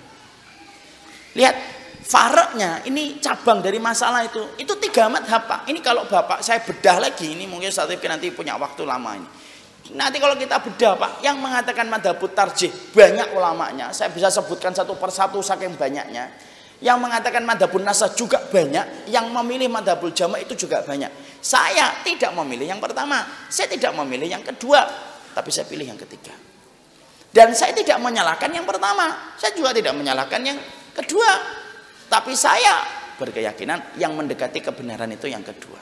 Lihat, 1.36 1.56
faraknya 2.00 2.80
ini 2.88 3.20
cabang 3.20 3.60
dari 3.60 3.76
masalah 3.76 4.24
itu. 4.24 4.56
Itu 4.56 4.80
tiga 4.80 5.12
madhab 5.12 5.44
pak. 5.44 5.60
Ini 5.68 5.84
kalau 5.84 6.08
bapak 6.08 6.40
saya 6.40 6.64
bedah 6.64 6.96
lagi, 6.96 7.36
ini 7.36 7.44
mungkin 7.44 7.68
saat 7.68 7.92
nanti 7.92 8.32
punya 8.32 8.56
waktu 8.56 8.88
lama 8.88 9.20
ini. 9.20 9.28
Nanti 9.90 10.22
kalau 10.22 10.38
kita 10.38 10.62
bedah 10.62 10.94
Pak, 10.94 11.12
yang 11.26 11.42
mengatakan 11.42 11.90
madhabut 11.90 12.30
tarjih 12.30 12.70
banyak 12.94 13.34
ulamanya. 13.34 13.90
Saya 13.90 14.14
bisa 14.14 14.30
sebutkan 14.30 14.70
satu 14.70 14.94
persatu 14.94 15.42
saking 15.42 15.74
banyaknya. 15.74 16.30
Yang 16.80 16.98
mengatakan 17.02 17.42
madhabun 17.44 17.82
nasa 17.82 18.08
juga 18.14 18.38
banyak. 18.38 19.10
Yang 19.10 19.26
memilih 19.34 19.68
madhabul 19.68 20.14
jama 20.14 20.38
itu 20.38 20.54
juga 20.54 20.80
banyak. 20.86 21.10
Saya 21.42 22.00
tidak 22.06 22.30
memilih 22.38 22.70
yang 22.70 22.80
pertama. 22.80 23.26
Saya 23.50 23.66
tidak 23.66 23.90
memilih 23.98 24.30
yang 24.30 24.44
kedua. 24.46 24.86
Tapi 25.34 25.50
saya 25.50 25.66
pilih 25.66 25.86
yang 25.90 25.98
ketiga. 25.98 26.32
Dan 27.30 27.54
saya 27.54 27.74
tidak 27.74 27.98
menyalahkan 27.98 28.50
yang 28.50 28.66
pertama. 28.66 29.34
Saya 29.36 29.54
juga 29.58 29.74
tidak 29.74 29.94
menyalahkan 29.98 30.40
yang 30.40 30.58
kedua. 30.94 31.30
Tapi 32.06 32.32
saya 32.34 32.82
berkeyakinan 33.18 33.98
yang 33.98 34.14
mendekati 34.14 34.62
kebenaran 34.64 35.10
itu 35.12 35.28
yang 35.28 35.44
kedua. 35.44 35.78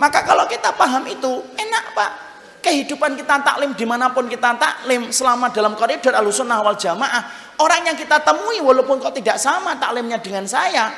Maka 0.00 0.24
kalau 0.24 0.48
kita 0.48 0.72
paham 0.72 1.04
itu, 1.04 1.30
enak 1.52 1.84
Pak 1.92 2.31
kehidupan 2.62 3.18
kita 3.18 3.42
taklim 3.42 3.74
di 3.74 3.82
mana 3.82 4.14
pun 4.14 4.30
kita 4.30 4.54
taklim 4.54 5.10
selama 5.10 5.50
dalam 5.50 5.74
koridor 5.74 6.14
alusunah 6.14 6.62
wal 6.62 6.78
jamaah 6.78 7.54
orang 7.58 7.90
yang 7.90 7.96
kita 7.98 8.22
temui 8.22 8.62
walaupun 8.62 9.02
kok 9.02 9.18
tidak 9.18 9.36
sama 9.36 9.74
taklimnya 9.76 10.22
dengan 10.22 10.46
saya 10.46 10.88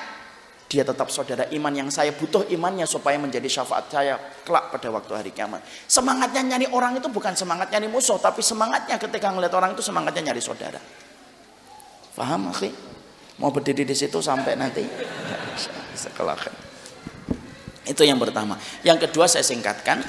dia 0.68 0.84
tetap 0.84 1.08
saudara 1.08 1.48
iman 1.48 1.72
yang 1.72 1.88
saya 1.88 2.12
butuh 2.12 2.44
imannya 2.52 2.84
supaya 2.84 3.16
menjadi 3.16 3.46
syafaat 3.46 3.88
saya 3.88 4.16
kelak 4.42 4.74
pada 4.74 4.88
waktu 4.90 5.12
hari 5.12 5.30
kiamat. 5.30 5.62
Semangatnya 5.86 6.42
nyari 6.42 6.66
orang 6.72 6.98
itu 6.98 7.06
bukan 7.12 7.36
semangat 7.36 7.70
nyari 7.70 7.86
musuh 7.86 8.18
tapi 8.18 8.42
semangatnya 8.42 8.98
ketika 8.98 9.30
ngeliat 9.30 9.54
orang 9.54 9.76
itu 9.76 9.84
semangatnya 9.84 10.32
nyari 10.32 10.42
saudara. 10.42 10.80
Paham 12.16 12.50
akhi? 12.50 12.74
Mau 13.38 13.54
berdiri 13.54 13.86
di 13.86 13.94
situ 13.94 14.18
sampai 14.18 14.58
nanti? 14.58 14.82
Sekolah 15.94 16.34
itu 17.84 18.02
yang 18.02 18.16
pertama. 18.16 18.56
Yang 18.80 19.08
kedua 19.08 19.28
saya 19.28 19.44
singkatkan 19.44 20.00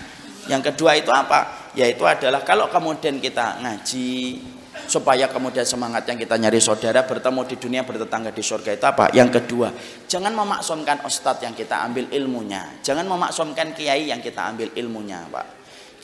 yang 0.45 0.61
kedua 0.61 0.97
itu 0.97 1.09
apa? 1.09 1.71
Yaitu 1.73 2.05
adalah 2.05 2.45
kalau 2.45 2.69
kemudian 2.69 3.17
kita 3.17 3.59
ngaji 3.61 4.39
supaya 4.85 5.25
kemudian 5.25 5.65
semangat 5.65 6.05
yang 6.05 6.19
kita 6.19 6.37
nyari 6.37 6.61
saudara 6.61 7.01
bertemu 7.03 7.41
di 7.49 7.55
dunia 7.57 7.81
bertetangga 7.81 8.29
di 8.29 8.43
surga 8.45 8.71
itu 8.77 8.85
apa? 8.85 9.09
Yang 9.11 9.41
kedua, 9.41 9.73
jangan 10.05 10.33
memaksumkan 10.37 11.01
ustadz 11.03 11.41
yang 11.41 11.57
kita 11.57 11.81
ambil 11.81 12.05
ilmunya. 12.13 12.79
Jangan 12.85 13.09
memaksumkan 13.09 13.73
kiai 13.73 14.13
yang 14.13 14.21
kita 14.21 14.53
ambil 14.53 14.69
ilmunya, 14.77 15.25
Pak. 15.31 15.47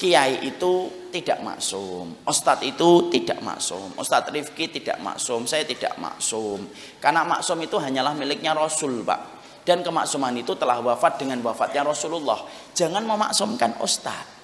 Kiai 0.02 0.42
itu 0.50 0.90
tidak 1.14 1.46
maksum, 1.46 2.26
Ustadz 2.26 2.66
itu 2.66 3.14
tidak 3.14 3.38
maksum, 3.46 3.94
Ustadz 4.02 4.34
Rifki 4.34 4.66
tidak 4.82 4.98
maksum, 4.98 5.46
saya 5.46 5.62
tidak 5.62 5.94
maksum. 6.02 6.66
Karena 6.98 7.22
maksum 7.22 7.62
itu 7.62 7.78
hanyalah 7.78 8.18
miliknya 8.18 8.58
Rasul, 8.58 9.06
Pak. 9.06 9.41
Dan 9.62 9.86
kemaksuman 9.86 10.34
itu 10.42 10.58
telah 10.58 10.82
wafat 10.82 11.22
dengan 11.22 11.38
wafatnya 11.46 11.86
Rasulullah. 11.86 12.42
Jangan 12.74 13.06
memaksumkan 13.06 13.78
ustad. 13.82 14.42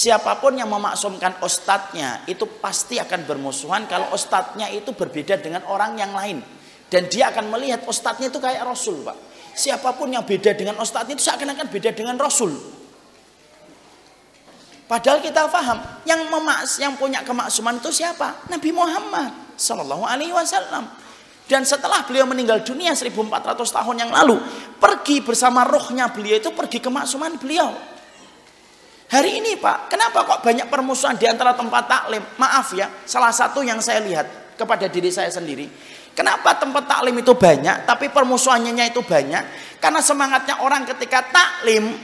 Siapa 0.00 0.40
pun 0.40 0.56
yang 0.56 0.72
memaksumkan 0.72 1.44
ustadznya 1.44 2.24
itu 2.24 2.48
pasti 2.56 2.96
akan 2.96 3.20
bermusuhan 3.28 3.84
kalau 3.84 4.08
ustadznya 4.16 4.72
itu 4.72 4.96
berbeda 4.96 5.36
dengan 5.36 5.60
orang 5.68 5.92
yang 6.00 6.16
lain. 6.16 6.40
Dan 6.88 7.04
dia 7.12 7.28
akan 7.28 7.52
melihat 7.52 7.84
ustadznya 7.84 8.32
itu 8.32 8.40
kayak 8.40 8.64
Rasul 8.64 9.04
Pak. 9.04 9.18
Siapa 9.52 9.92
pun 9.92 10.08
yang 10.08 10.24
beda 10.24 10.56
dengan 10.56 10.80
ustadznya 10.80 11.20
itu 11.20 11.24
seakan-akan 11.28 11.68
beda 11.68 11.92
dengan 11.92 12.16
Rasul. 12.16 12.56
Padahal 14.88 15.20
kita 15.22 15.46
paham 15.46 15.78
yang 16.08 16.26
memaks 16.26 16.80
yang 16.82 16.96
punya 16.96 17.22
kemaksuman 17.22 17.78
itu 17.78 17.92
siapa? 17.94 18.48
Nabi 18.50 18.74
Muhammad 18.74 19.30
Sallallahu 19.54 20.02
Alaihi 20.02 20.32
Wasallam. 20.34 20.88
Dan 21.50 21.66
setelah 21.66 22.06
beliau 22.06 22.30
meninggal 22.30 22.62
dunia 22.62 22.94
1400 22.94 23.58
tahun 23.58 23.96
yang 24.06 24.14
lalu, 24.14 24.38
pergi 24.78 25.18
bersama 25.18 25.66
rohnya 25.66 26.06
beliau 26.06 26.38
itu 26.38 26.54
pergi 26.54 26.78
ke 26.78 26.86
maksuman 26.86 27.34
beliau. 27.42 27.74
Hari 29.10 29.42
ini 29.42 29.58
Pak, 29.58 29.90
kenapa 29.90 30.22
kok 30.22 30.46
banyak 30.46 30.70
permusuhan 30.70 31.18
di 31.18 31.26
antara 31.26 31.58
tempat 31.58 31.90
taklim? 31.90 32.22
Maaf 32.38 32.70
ya, 32.78 32.86
salah 33.02 33.34
satu 33.34 33.66
yang 33.66 33.82
saya 33.82 33.98
lihat 33.98 34.54
kepada 34.54 34.86
diri 34.86 35.10
saya 35.10 35.26
sendiri. 35.26 35.66
Kenapa 36.14 36.54
tempat 36.54 36.86
taklim 36.86 37.18
itu 37.18 37.34
banyak, 37.34 37.82
tapi 37.82 38.14
permusuhannya 38.14 38.86
itu 38.86 39.02
banyak? 39.02 39.42
Karena 39.82 39.98
semangatnya 39.98 40.62
orang 40.62 40.86
ketika 40.86 41.26
taklim, 41.34 41.98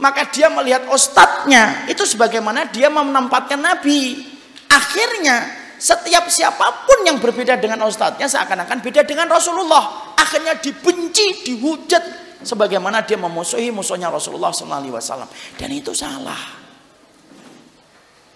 maka 0.00 0.24
dia 0.32 0.48
melihat 0.48 0.88
ustadznya 0.88 1.84
itu 1.84 2.08
sebagaimana 2.08 2.72
dia 2.72 2.88
menempatkan 2.88 3.60
Nabi. 3.60 4.24
Akhirnya 4.72 5.59
setiap 5.80 6.28
siapa 6.28 6.84
pun 6.84 7.08
yang 7.08 7.16
berbeda 7.16 7.56
dengan 7.56 7.80
ustadznya 7.88 8.28
seakan-akan 8.28 8.84
beda 8.84 9.00
dengan 9.00 9.32
Rasulullah. 9.32 10.12
Akhirnya 10.12 10.60
dibenci 10.60 11.48
dihujat. 11.48 12.20
Sebagaimana 12.44 13.04
dia 13.04 13.20
memusuhi 13.20 13.72
musuhnya 13.72 14.08
Rasulullah 14.12 14.52
SAW 14.52 15.28
dan 15.56 15.68
itu 15.72 15.92
salah. 15.96 16.40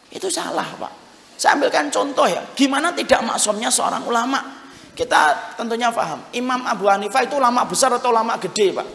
Itu 0.09 0.29
salah 0.33 0.65
pak. 0.77 0.93
Saya 1.37 1.57
ambilkan 1.57 1.93
contoh 1.93 2.25
ya. 2.25 2.41
Gimana 2.57 2.97
tidak 2.97 3.21
maksumnya 3.25 3.69
seorang 3.69 4.05
ulama? 4.09 4.41
Kita 4.97 5.53
tentunya 5.57 5.93
paham. 5.93 6.25
Imam 6.37 6.65
Abu 6.65 6.89
Hanifah 6.89 7.29
itu 7.29 7.37
ulama 7.37 7.65
besar 7.69 7.93
atau 7.93 8.09
ulama 8.13 8.41
gede 8.41 8.73
pak? 8.73 8.89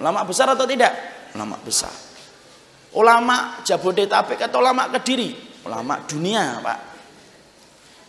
Ulama 0.00 0.20
besar 0.24 0.52
atau 0.52 0.64
tidak? 0.64 0.92
Ulama 1.36 1.60
besar. 1.60 1.92
Ulama 2.96 3.60
Jabodetabek 3.64 4.48
atau 4.48 4.64
ulama 4.64 4.88
Kediri 4.92 5.49
ulama 5.70 6.02
dunia 6.10 6.58
pak. 6.58 6.78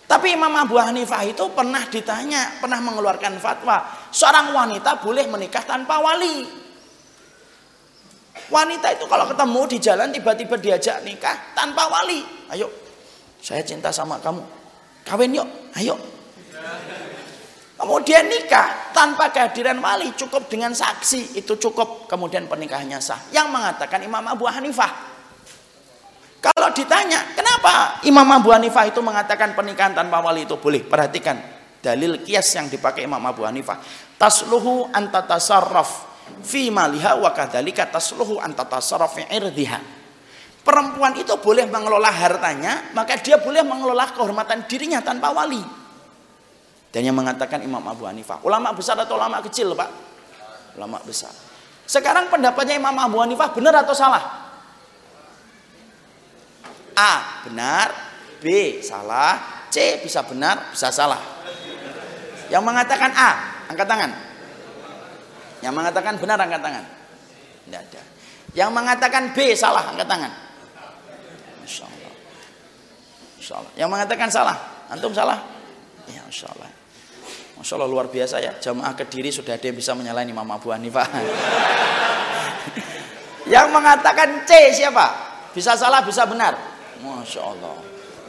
Tapi 0.09 0.35
Imam 0.35 0.51
Abu 0.57 0.75
Hanifah 0.75 1.23
itu 1.23 1.45
pernah 1.55 1.87
ditanya 1.87 2.59
pernah 2.59 2.81
mengeluarkan 2.83 3.39
fatwa 3.39 3.85
seorang 4.11 4.51
wanita 4.51 4.99
boleh 4.99 5.29
menikah 5.29 5.63
tanpa 5.63 6.01
wali? 6.01 6.43
Wanita 8.51 8.91
itu 8.91 9.07
kalau 9.07 9.23
ketemu 9.29 9.61
di 9.71 9.77
jalan 9.79 10.09
tiba-tiba 10.11 10.59
diajak 10.59 11.05
nikah 11.07 11.55
tanpa 11.55 11.87
wali. 11.87 12.25
Ayo 12.51 12.67
saya 13.39 13.63
cinta 13.63 13.93
sama 13.93 14.19
kamu. 14.19 14.43
Kawin 15.07 15.37
yuk 15.37 15.47
ayo. 15.79 15.95
Kemudian 17.81 18.29
nikah 18.29 18.93
tanpa 18.93 19.33
kehadiran 19.33 19.81
wali 19.81 20.13
cukup 20.13 20.45
dengan 20.51 20.75
saksi 20.75 21.39
itu 21.39 21.57
cukup. 21.57 22.05
Kemudian 22.05 22.45
pernikahannya 22.45 22.99
sah. 23.01 23.17
Yang 23.33 23.47
mengatakan 23.49 24.03
Imam 24.05 24.21
Abu 24.27 24.45
Hanifah 24.45 25.10
kalau 26.61 26.77
ditanya, 26.77 27.33
kenapa 27.33 28.05
Imam 28.05 28.29
Abu 28.29 28.53
Hanifah 28.53 28.85
itu 28.85 29.01
mengatakan 29.01 29.57
pernikahan 29.57 29.97
tanpa 29.97 30.21
wali 30.21 30.45
itu 30.45 30.61
boleh? 30.61 30.85
Perhatikan 30.85 31.41
dalil 31.81 32.21
kias 32.21 32.53
yang 32.53 32.69
dipakai 32.69 33.09
Imam 33.09 33.17
Abu 33.25 33.41
Hanifah. 33.41 33.81
Tasluhu 34.13 34.93
anta 34.93 35.25
tasarraf 35.25 36.05
fi 36.45 36.69
maliha 36.69 37.17
wa 37.17 37.33
kadzalika 37.33 37.89
tasluhu 37.89 38.37
anta 38.37 38.69
tasarraf 38.69 39.17
fi 39.17 39.25
irdiha. 39.33 39.81
Perempuan 40.61 41.17
itu 41.17 41.33
boleh 41.41 41.65
mengelola 41.65 42.13
hartanya, 42.13 42.93
maka 42.93 43.17
dia 43.17 43.41
boleh 43.41 43.65
mengelola 43.65 44.13
kehormatan 44.13 44.69
dirinya 44.69 45.01
tanpa 45.01 45.33
wali. 45.33 45.65
Dan 46.93 47.09
yang 47.09 47.17
mengatakan 47.17 47.65
Imam 47.65 47.81
Abu 47.89 48.05
Hanifah, 48.05 48.45
ulama 48.45 48.69
besar 48.77 49.01
atau 49.01 49.17
ulama 49.17 49.41
kecil, 49.41 49.73
Pak? 49.73 49.89
Ulama 50.77 51.01
besar. 51.01 51.33
Sekarang 51.89 52.29
pendapatnya 52.29 52.77
Imam 52.77 52.93
Abu 53.01 53.17
Hanifah 53.17 53.49
benar 53.49 53.81
atau 53.81 53.97
salah? 53.97 54.40
A 56.95 57.43
benar, 57.47 57.87
B 58.41 58.79
salah, 58.83 59.63
C 59.71 60.03
bisa 60.03 60.25
benar, 60.27 60.73
bisa 60.73 60.91
salah. 60.91 61.21
Yang 62.51 62.63
mengatakan 62.67 63.11
A, 63.15 63.29
angkat 63.71 63.87
tangan. 63.87 64.11
Yang 65.63 65.73
mengatakan 65.77 66.13
benar, 66.19 66.37
angkat 66.41 66.59
tangan. 66.59 66.85
Tidak 67.63 67.79
ada. 67.79 68.01
Yang 68.51 68.69
mengatakan 68.75 69.23
B 69.31 69.55
salah, 69.55 69.95
angkat 69.95 70.07
tangan. 70.09 70.31
Masya 71.63 71.85
Allah. 71.87 72.13
Masya 73.39 73.53
Allah. 73.55 73.71
Yang 73.79 73.89
mengatakan 73.93 74.27
salah, 74.27 74.57
antum 74.91 75.13
salah? 75.15 75.39
Ya, 76.11 76.27
Masya 76.27 76.51
Allah. 76.51 76.69
Masya 77.55 77.73
Allah 77.77 77.89
luar 77.93 78.09
biasa 78.09 78.41
ya. 78.41 78.57
Jamaah 78.57 78.97
kediri 78.97 79.29
sudah 79.29 79.55
ada 79.55 79.65
yang 79.69 79.77
bisa 79.77 79.93
menyalahi 79.93 80.33
Imam 80.33 80.49
Abu 80.49 80.73
Hanifah. 80.73 81.05
yang 83.53 83.69
mengatakan 83.69 84.43
C 84.49 84.75
siapa? 84.75 85.29
Bisa 85.53 85.77
salah, 85.77 86.03
bisa 86.03 86.25
benar. 86.27 86.70
Masya 87.01 87.41
Allah. 87.41 87.75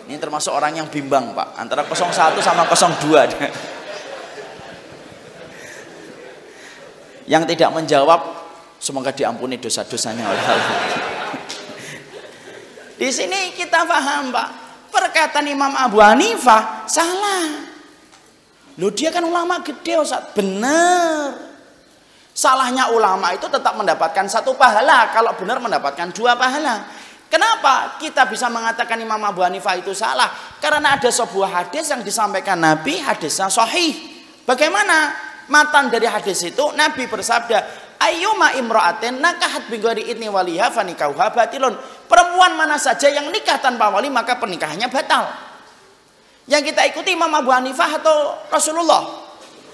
Ini 0.09 0.19
termasuk 0.19 0.51
orang 0.51 0.75
yang 0.81 0.89
bimbang 0.91 1.31
Pak. 1.37 1.55
Antara 1.61 1.87
01 1.87 2.41
sama 2.43 2.67
02. 2.67 3.29
yang 7.33 7.47
tidak 7.47 7.71
menjawab 7.71 8.21
semoga 8.83 9.15
diampuni 9.15 9.61
dosa-dosanya 9.63 10.27
oleh 10.27 10.43
Allah. 10.43 10.79
Di 13.01 13.09
sini 13.15 13.55
kita 13.55 13.87
paham 13.87 14.35
Pak. 14.35 14.49
perkataan 14.93 15.49
Imam 15.49 15.73
Abu 15.73 16.05
Hanifah 16.05 16.85
salah. 16.85 17.65
Loh 18.77 18.93
dia 18.93 19.09
kan 19.09 19.25
ulama 19.25 19.65
gede 19.65 19.97
Ustaz. 19.97 20.37
Benar. 20.37 21.53
Salahnya 22.33 22.89
ulama 22.93 23.33
itu 23.37 23.45
tetap 23.49 23.77
mendapatkan 23.77 24.25
satu 24.29 24.57
pahala. 24.57 25.13
Kalau 25.13 25.33
benar 25.37 25.61
mendapatkan 25.61 26.13
dua 26.13 26.33
pahala. 26.37 26.85
Kenapa 27.33 27.97
kita 27.97 28.29
bisa 28.29 28.53
mengatakan 28.53 29.01
Imam 29.01 29.17
Abu 29.25 29.41
Hanifah 29.41 29.81
itu 29.81 29.97
salah? 29.97 30.29
Karena 30.61 31.01
ada 31.01 31.09
sebuah 31.09 31.65
hadis 31.65 31.89
yang 31.89 32.05
disampaikan 32.05 32.61
Nabi, 32.61 33.01
hadisnya 33.01 33.49
sahih. 33.49 33.97
Bagaimana 34.45 35.17
matan 35.49 35.89
dari 35.89 36.05
hadis 36.05 36.45
itu? 36.45 36.61
Nabi 36.77 37.09
bersabda, 37.09 37.89
Ayyuma 38.05 38.53
imra'atin 38.61 39.17
nakahat 39.17 39.73
bigori 39.73 40.13
idni 40.13 40.29
waliha 40.29 40.69
fanikauha 40.69 41.33
batilun. 41.33 41.73
Perempuan 42.05 42.53
mana 42.53 42.77
saja 42.77 43.09
yang 43.09 43.33
nikah 43.33 43.57
tanpa 43.65 43.89
wali 43.89 44.13
maka 44.13 44.37
pernikahannya 44.37 44.93
batal. 44.93 45.33
Yang 46.45 46.75
kita 46.77 46.85
ikuti 46.93 47.17
Imam 47.17 47.33
Abu 47.33 47.49
Hanifah 47.49 47.97
atau 47.97 48.45
Rasulullah? 48.53 49.09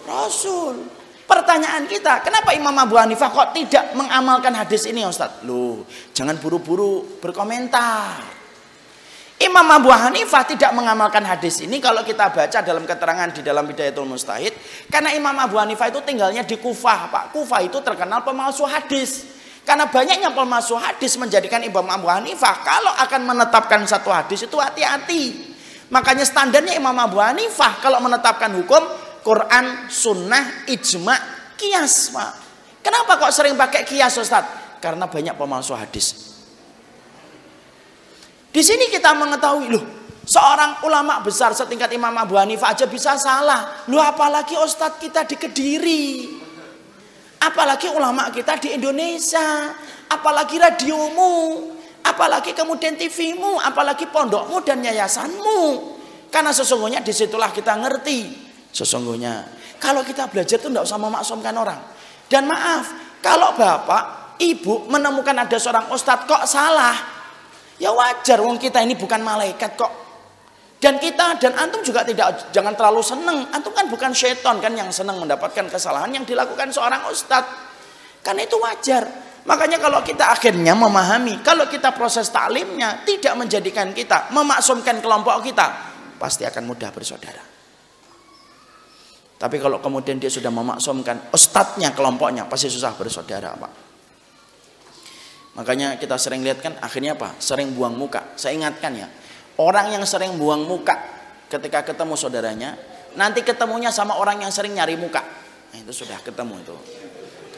Rasul. 0.06 0.98
Pertanyaan 1.29 1.85
kita, 1.85 2.25
kenapa 2.25 2.57
Imam 2.57 2.73
Abu 2.73 2.97
Hanifah 2.97 3.29
kok 3.29 3.53
tidak 3.53 3.93
mengamalkan 3.93 4.49
hadis 4.57 4.89
ini 4.89 5.05
Ustaz? 5.05 5.45
Loh, 5.45 5.85
jangan 6.17 6.41
buru-buru 6.41 7.21
berkomentar. 7.21 8.25
Imam 9.37 9.69
Abu 9.69 9.93
Hanifah 9.93 10.49
tidak 10.49 10.73
mengamalkan 10.73 11.23
hadis 11.23 11.61
ini 11.61 11.79
kalau 11.85 12.01
kita 12.01 12.33
baca 12.33 12.59
dalam 12.65 12.83
keterangan 12.89 13.29
di 13.31 13.45
dalam 13.45 13.69
Bidayatul 13.69 14.09
Mustahid 14.09 14.57
karena 14.89 15.13
Imam 15.13 15.37
Abu 15.37 15.61
Hanifah 15.61 15.93
itu 15.93 16.01
tinggalnya 16.01 16.49
di 16.49 16.57
Kufah, 16.57 17.13
Pak. 17.13 17.25
Kufah 17.37 17.61
itu 17.61 17.77
terkenal 17.85 18.25
pemalsu 18.25 18.65
hadis. 18.65 19.29
Karena 19.69 19.85
banyaknya 19.85 20.33
pemalsu 20.33 20.81
hadis 20.81 21.21
menjadikan 21.21 21.61
Imam 21.61 21.85
Abu 21.93 22.09
Hanifah 22.09 22.65
kalau 22.65 22.91
akan 23.05 23.21
menetapkan 23.29 23.85
satu 23.85 24.09
hadis 24.09 24.49
itu 24.49 24.57
hati-hati. 24.57 25.55
Makanya 25.93 26.25
standarnya 26.25 26.73
Imam 26.73 26.97
Abu 26.97 27.21
Hanifah 27.21 27.85
kalau 27.85 28.01
menetapkan 28.01 28.49
hukum 28.57 28.81
Quran, 29.29 29.93
sunnah, 29.93 30.65
ijma, 30.65 31.13
kias, 31.53 32.17
Pak. 32.17 32.33
Kenapa 32.81 33.21
kok 33.21 33.29
sering 33.29 33.61
pakai 33.61 33.85
kias, 33.85 34.17
Ustaz? 34.17 34.49
Karena 34.81 35.05
banyak 35.05 35.37
pemalsu 35.37 35.77
hadis. 35.77 36.41
Di 38.49 38.65
sini 38.65 38.89
kita 38.89 39.13
mengetahui, 39.13 39.69
loh, 39.69 39.85
seorang 40.25 40.81
ulama 40.89 41.21
besar 41.21 41.53
setingkat 41.53 41.93
Imam 41.93 42.17
Abu 42.17 42.41
Hanifah 42.41 42.73
aja 42.73 42.89
bisa 42.89 43.21
salah. 43.21 43.85
Loh, 43.93 44.01
apalagi 44.01 44.57
Ustaz 44.57 44.97
kita 44.97 45.29
di 45.29 45.37
Kediri. 45.37 46.09
Apalagi 47.45 47.93
ulama 47.93 48.33
kita 48.33 48.57
di 48.57 48.81
Indonesia, 48.81 49.77
apalagi 50.09 50.57
radiomu, 50.57 51.69
apalagi 52.01 52.57
kemudian 52.57 52.97
TVmu, 52.97 53.61
apalagi 53.61 54.09
pondokmu 54.09 54.65
dan 54.65 54.81
yayasanmu. 54.81 55.61
Karena 56.33 56.57
sesungguhnya 56.57 57.05
di 57.05 57.13
situlah 57.13 57.53
kita 57.53 57.77
ngerti 57.77 58.48
Sesungguhnya 58.79 59.43
kalau 59.83 60.07
kita 60.07 60.31
belajar 60.31 60.63
itu 60.63 60.71
tidak 60.71 60.87
usah 60.87 61.03
memaksumkan 61.03 61.51
orang. 61.59 61.81
Dan 62.31 62.47
maaf, 62.47 63.19
kalau 63.19 63.59
bapak, 63.59 64.39
ibu 64.39 64.87
menemukan 64.87 65.35
ada 65.35 65.59
seorang 65.59 65.91
ustadz 65.91 66.31
kok 66.31 66.47
salah, 66.47 66.95
ya 67.83 67.91
wajar. 67.91 68.39
Wong 68.39 68.55
kita 68.55 68.79
ini 68.79 68.95
bukan 68.95 69.19
malaikat 69.19 69.75
kok. 69.75 69.93
Dan 70.79 71.03
kita 71.03 71.43
dan 71.43 71.59
antum 71.59 71.83
juga 71.83 72.07
tidak 72.07 72.55
jangan 72.55 72.71
terlalu 72.79 73.03
seneng. 73.03 73.51
Antum 73.51 73.75
kan 73.75 73.91
bukan 73.91 74.15
seton 74.15 74.63
kan 74.63 74.71
yang 74.71 74.95
senang 74.95 75.19
mendapatkan 75.19 75.67
kesalahan 75.67 76.15
yang 76.15 76.23
dilakukan 76.23 76.71
seorang 76.71 77.03
ustadz. 77.11 77.51
Karena 78.23 78.47
itu 78.47 78.55
wajar. 78.63 79.27
Makanya 79.43 79.81
kalau 79.81 80.05
kita 80.07 80.29
akhirnya 80.29 80.77
memahami, 80.77 81.41
kalau 81.43 81.67
kita 81.67 81.97
proses 81.97 82.29
taklimnya 82.31 83.03
tidak 83.03 83.35
menjadikan 83.35 83.91
kita 83.97 84.31
memaksumkan 84.31 85.01
kelompok 85.01 85.41
kita, 85.41 85.67
pasti 86.21 86.45
akan 86.45 86.69
mudah 86.69 86.93
bersaudara. 86.93 87.48
Tapi 89.39 89.56
kalau 89.62 89.78
kemudian 89.78 90.19
dia 90.19 90.27
sudah 90.27 90.51
memaksumkan 90.51 91.31
ustadznya 91.31 91.94
kelompoknya 91.94 92.51
pasti 92.51 92.66
susah 92.66 92.98
bersaudara 92.98 93.55
Pak. 93.55 93.73
Makanya 95.59 95.94
kita 95.98 96.19
sering 96.19 96.43
lihat 96.43 96.59
kan 96.59 96.74
akhirnya 96.82 97.15
apa? 97.15 97.39
Sering 97.39 97.74
buang 97.74 97.94
muka. 97.94 98.35
Saya 98.35 98.59
ingatkan 98.59 98.98
ya, 98.98 99.06
orang 99.62 99.94
yang 99.94 100.02
sering 100.06 100.39
buang 100.39 100.66
muka 100.66 100.94
ketika 101.51 101.82
ketemu 101.86 102.15
saudaranya, 102.15 102.78
nanti 103.15 103.43
ketemunya 103.43 103.90
sama 103.90 104.19
orang 104.19 104.43
yang 104.43 104.51
sering 104.55 104.74
nyari 104.74 104.94
muka. 104.94 105.23
Nah, 105.74 105.78
itu 105.82 105.90
sudah 105.90 106.19
ketemu 106.23 106.62
itu. 106.62 106.77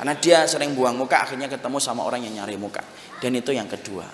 Karena 0.01 0.17
dia 0.17 0.49
sering 0.49 0.73
buang 0.73 0.97
muka 0.97 1.21
akhirnya 1.21 1.49
ketemu 1.49 1.77
sama 1.77 2.05
orang 2.05 2.25
yang 2.25 2.41
nyari 2.41 2.57
muka. 2.57 2.81
Dan 3.21 3.37
itu 3.37 3.53
yang 3.53 3.69
kedua. 3.69 4.09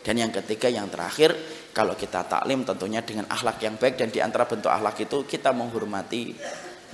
Dan 0.00 0.20
yang 0.20 0.32
ketiga 0.32 0.68
yang 0.68 0.88
terakhir 0.92 1.32
kalau 1.72 1.96
kita 1.96 2.24
taklim 2.28 2.64
tentunya 2.64 3.00
dengan 3.00 3.28
akhlak 3.28 3.60
yang 3.60 3.76
baik 3.76 4.00
dan 4.00 4.08
di 4.08 4.20
antara 4.20 4.44
bentuk 4.44 4.68
akhlak 4.68 5.00
itu 5.00 5.24
kita 5.24 5.52
menghormati 5.52 6.36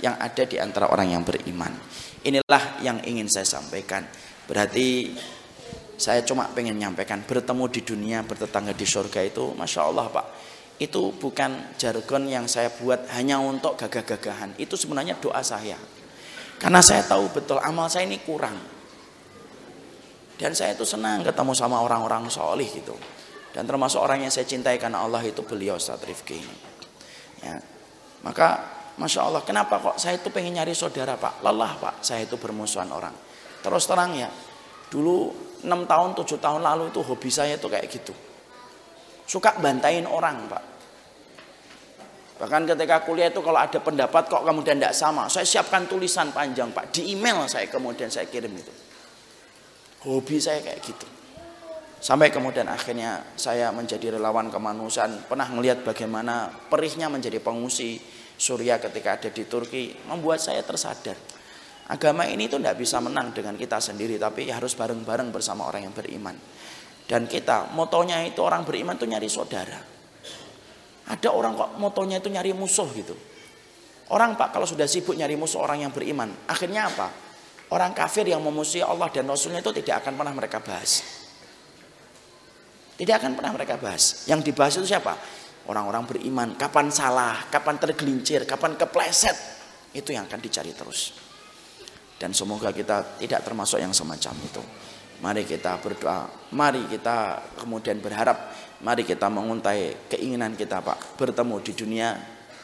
yang 0.03 0.15
ada 0.17 0.43
di 0.45 0.57
antara 0.61 0.89
orang 0.89 1.13
yang 1.13 1.23
beriman. 1.25 1.73
Inilah 2.25 2.81
yang 2.83 3.01
ingin 3.05 3.29
saya 3.29 3.47
sampaikan. 3.47 4.05
Berarti 4.47 5.15
saya 5.97 6.21
cuma 6.21 6.45
pengen 6.53 6.77
nyampaikan 6.77 7.25
bertemu 7.25 7.65
di 7.73 7.81
dunia 7.81 8.17
bertetangga 8.21 8.77
di 8.77 8.85
surga 8.85 9.25
itu 9.25 9.57
masya 9.57 9.81
Allah 9.89 10.05
pak. 10.13 10.25
Itu 10.77 11.09
bukan 11.17 11.73
jargon 11.73 12.29
yang 12.29 12.45
saya 12.45 12.69
buat 12.69 13.09
hanya 13.17 13.41
untuk 13.41 13.73
gagah-gagahan. 13.81 14.53
Itu 14.61 14.77
sebenarnya 14.77 15.17
doa 15.17 15.41
saya. 15.41 15.77
Karena 16.61 16.85
saya 16.85 17.01
tahu 17.01 17.33
betul 17.33 17.57
amal 17.57 17.89
saya 17.89 18.05
ini 18.05 18.21
kurang. 18.21 18.57
Dan 20.37 20.53
saya 20.53 20.77
itu 20.77 20.85
senang 20.85 21.25
ketemu 21.25 21.57
sama 21.57 21.81
orang-orang 21.81 22.29
solih 22.29 22.69
gitu. 22.69 22.93
Dan 23.57 23.65
termasuk 23.65 23.97
orang 23.97 24.21
yang 24.21 24.29
saya 24.29 24.45
cintai 24.45 24.77
karena 24.77 25.01
Allah 25.01 25.25
itu 25.25 25.41
beliau 25.41 25.81
Ustaz 25.81 25.97
Rifki 26.05 26.37
ya. 27.41 27.57
Maka 28.21 28.76
Masya 28.97 29.29
Allah, 29.29 29.45
kenapa 29.45 29.77
kok 29.77 30.01
saya 30.01 30.17
itu 30.17 30.33
pengen 30.33 30.57
nyari 30.57 30.73
saudara 30.73 31.13
pak? 31.13 31.45
Lelah 31.45 31.77
pak, 31.77 31.95
saya 32.01 32.25
itu 32.25 32.33
bermusuhan 32.41 32.89
orang. 32.89 33.13
Terus 33.61 33.85
terang 33.85 34.17
ya, 34.17 34.25
dulu 34.89 35.29
6 35.61 35.69
tahun, 35.85 36.09
7 36.17 36.41
tahun 36.41 36.61
lalu 36.65 36.89
itu 36.89 37.05
hobi 37.05 37.29
saya 37.29 37.61
itu 37.61 37.69
kayak 37.69 37.85
gitu. 37.93 38.13
Suka 39.29 39.53
bantain 39.61 40.01
orang 40.09 40.49
pak. 40.49 40.63
Bahkan 42.37 42.69
ketika 42.69 43.01
kuliah 43.01 43.33
itu 43.33 43.41
kalau 43.41 43.57
ada 43.57 43.77
pendapat 43.81 44.29
kok 44.29 44.41
kemudian 44.45 44.77
tidak 44.77 44.93
sama, 44.97 45.25
saya 45.29 45.45
siapkan 45.45 45.85
tulisan 45.85 46.33
panjang 46.33 46.73
pak. 46.73 46.93
Di 46.93 47.13
email 47.13 47.45
saya 47.45 47.69
kemudian 47.69 48.09
saya 48.09 48.25
kirim 48.25 48.53
itu. 48.53 48.73
Hobi 50.05 50.41
saya 50.41 50.61
kayak 50.61 50.81
gitu. 50.81 51.07
Sampai 51.97 52.29
kemudian 52.29 52.69
akhirnya 52.69 53.25
saya 53.33 53.73
menjadi 53.73 54.21
relawan 54.21 54.53
kemanusiaan, 54.53 55.25
pernah 55.25 55.49
melihat 55.49 55.81
bagaimana 55.81 56.53
perihnya 56.69 57.09
menjadi 57.09 57.41
pengungsi, 57.41 57.97
Surya 58.37 58.77
ketika 58.77 59.17
ada 59.17 59.29
di 59.33 59.43
Turki 59.49 59.97
membuat 60.05 60.37
saya 60.37 60.61
tersadar. 60.61 61.17
Agama 61.89 62.29
ini 62.29 62.45
tuh 62.45 62.61
tidak 62.61 62.77
bisa 62.77 63.01
menang 63.01 63.33
dengan 63.33 63.57
kita 63.57 63.81
sendiri 63.81 64.21
tapi 64.21 64.45
harus 64.53 64.77
bareng-bareng 64.77 65.33
bersama 65.33 65.65
orang 65.65 65.89
yang 65.89 65.95
beriman. 65.97 66.37
Dan 67.07 67.25
kita 67.25 67.73
motonya 67.73 68.21
itu 68.27 68.37
orang 68.45 68.61
beriman 68.61 68.93
tuh 68.93 69.09
nyari 69.09 69.25
saudara. 69.25 69.79
Ada 71.07 71.31
orang 71.33 71.57
kok 71.57 71.69
motonya 71.81 72.21
itu 72.21 72.29
nyari 72.29 72.53
musuh 72.53 72.85
gitu. 72.93 73.15
Orang 74.13 74.37
pak 74.37 74.53
kalau 74.53 74.69
sudah 74.69 74.85
sibuk 74.85 75.17
nyari 75.17 75.33
musuh 75.33 75.63
orang 75.63 75.87
yang 75.87 75.91
beriman 75.91 76.29
akhirnya 76.45 76.93
apa? 76.93 77.07
Orang 77.73 77.91
kafir 77.91 78.23
yang 78.27 78.39
memusuhi 78.39 78.85
Allah 78.85 79.11
dan 79.11 79.27
Rasulnya 79.27 79.59
itu 79.59 79.71
tidak 79.81 80.05
akan 80.05 80.13
pernah 80.15 80.31
mereka 80.35 80.59
bahas. 80.63 81.03
Tidak 82.95 83.15
akan 83.17 83.35
pernah 83.35 83.51
mereka 83.55 83.75
bahas. 83.79 84.27
Yang 84.27 84.51
dibahas 84.51 84.73
itu 84.79 84.87
siapa 84.87 85.15
orang-orang 85.67 86.03
beriman 86.07 86.49
kapan 86.55 86.87
salah, 86.89 87.47
kapan 87.51 87.75
tergelincir, 87.79 88.47
kapan 88.47 88.79
kepleset 88.79 89.35
itu 89.95 90.11
yang 90.11 90.27
akan 90.27 90.39
dicari 90.39 90.71
terus 90.75 91.15
dan 92.17 92.33
semoga 92.33 92.73
kita 92.73 93.21
tidak 93.21 93.45
termasuk 93.45 93.77
yang 93.77 93.93
semacam 93.93 94.33
itu 94.41 94.63
mari 95.21 95.45
kita 95.45 95.77
berdoa 95.81 96.29
mari 96.53 96.85
kita 96.89 97.41
kemudian 97.61 98.01
berharap 98.01 98.53
mari 98.85 99.05
kita 99.05 99.29
menguntai 99.29 100.09
keinginan 100.09 100.53
kita 100.53 100.81
Pak 100.81 101.17
bertemu 101.17 101.55
di 101.61 101.73
dunia 101.73 102.09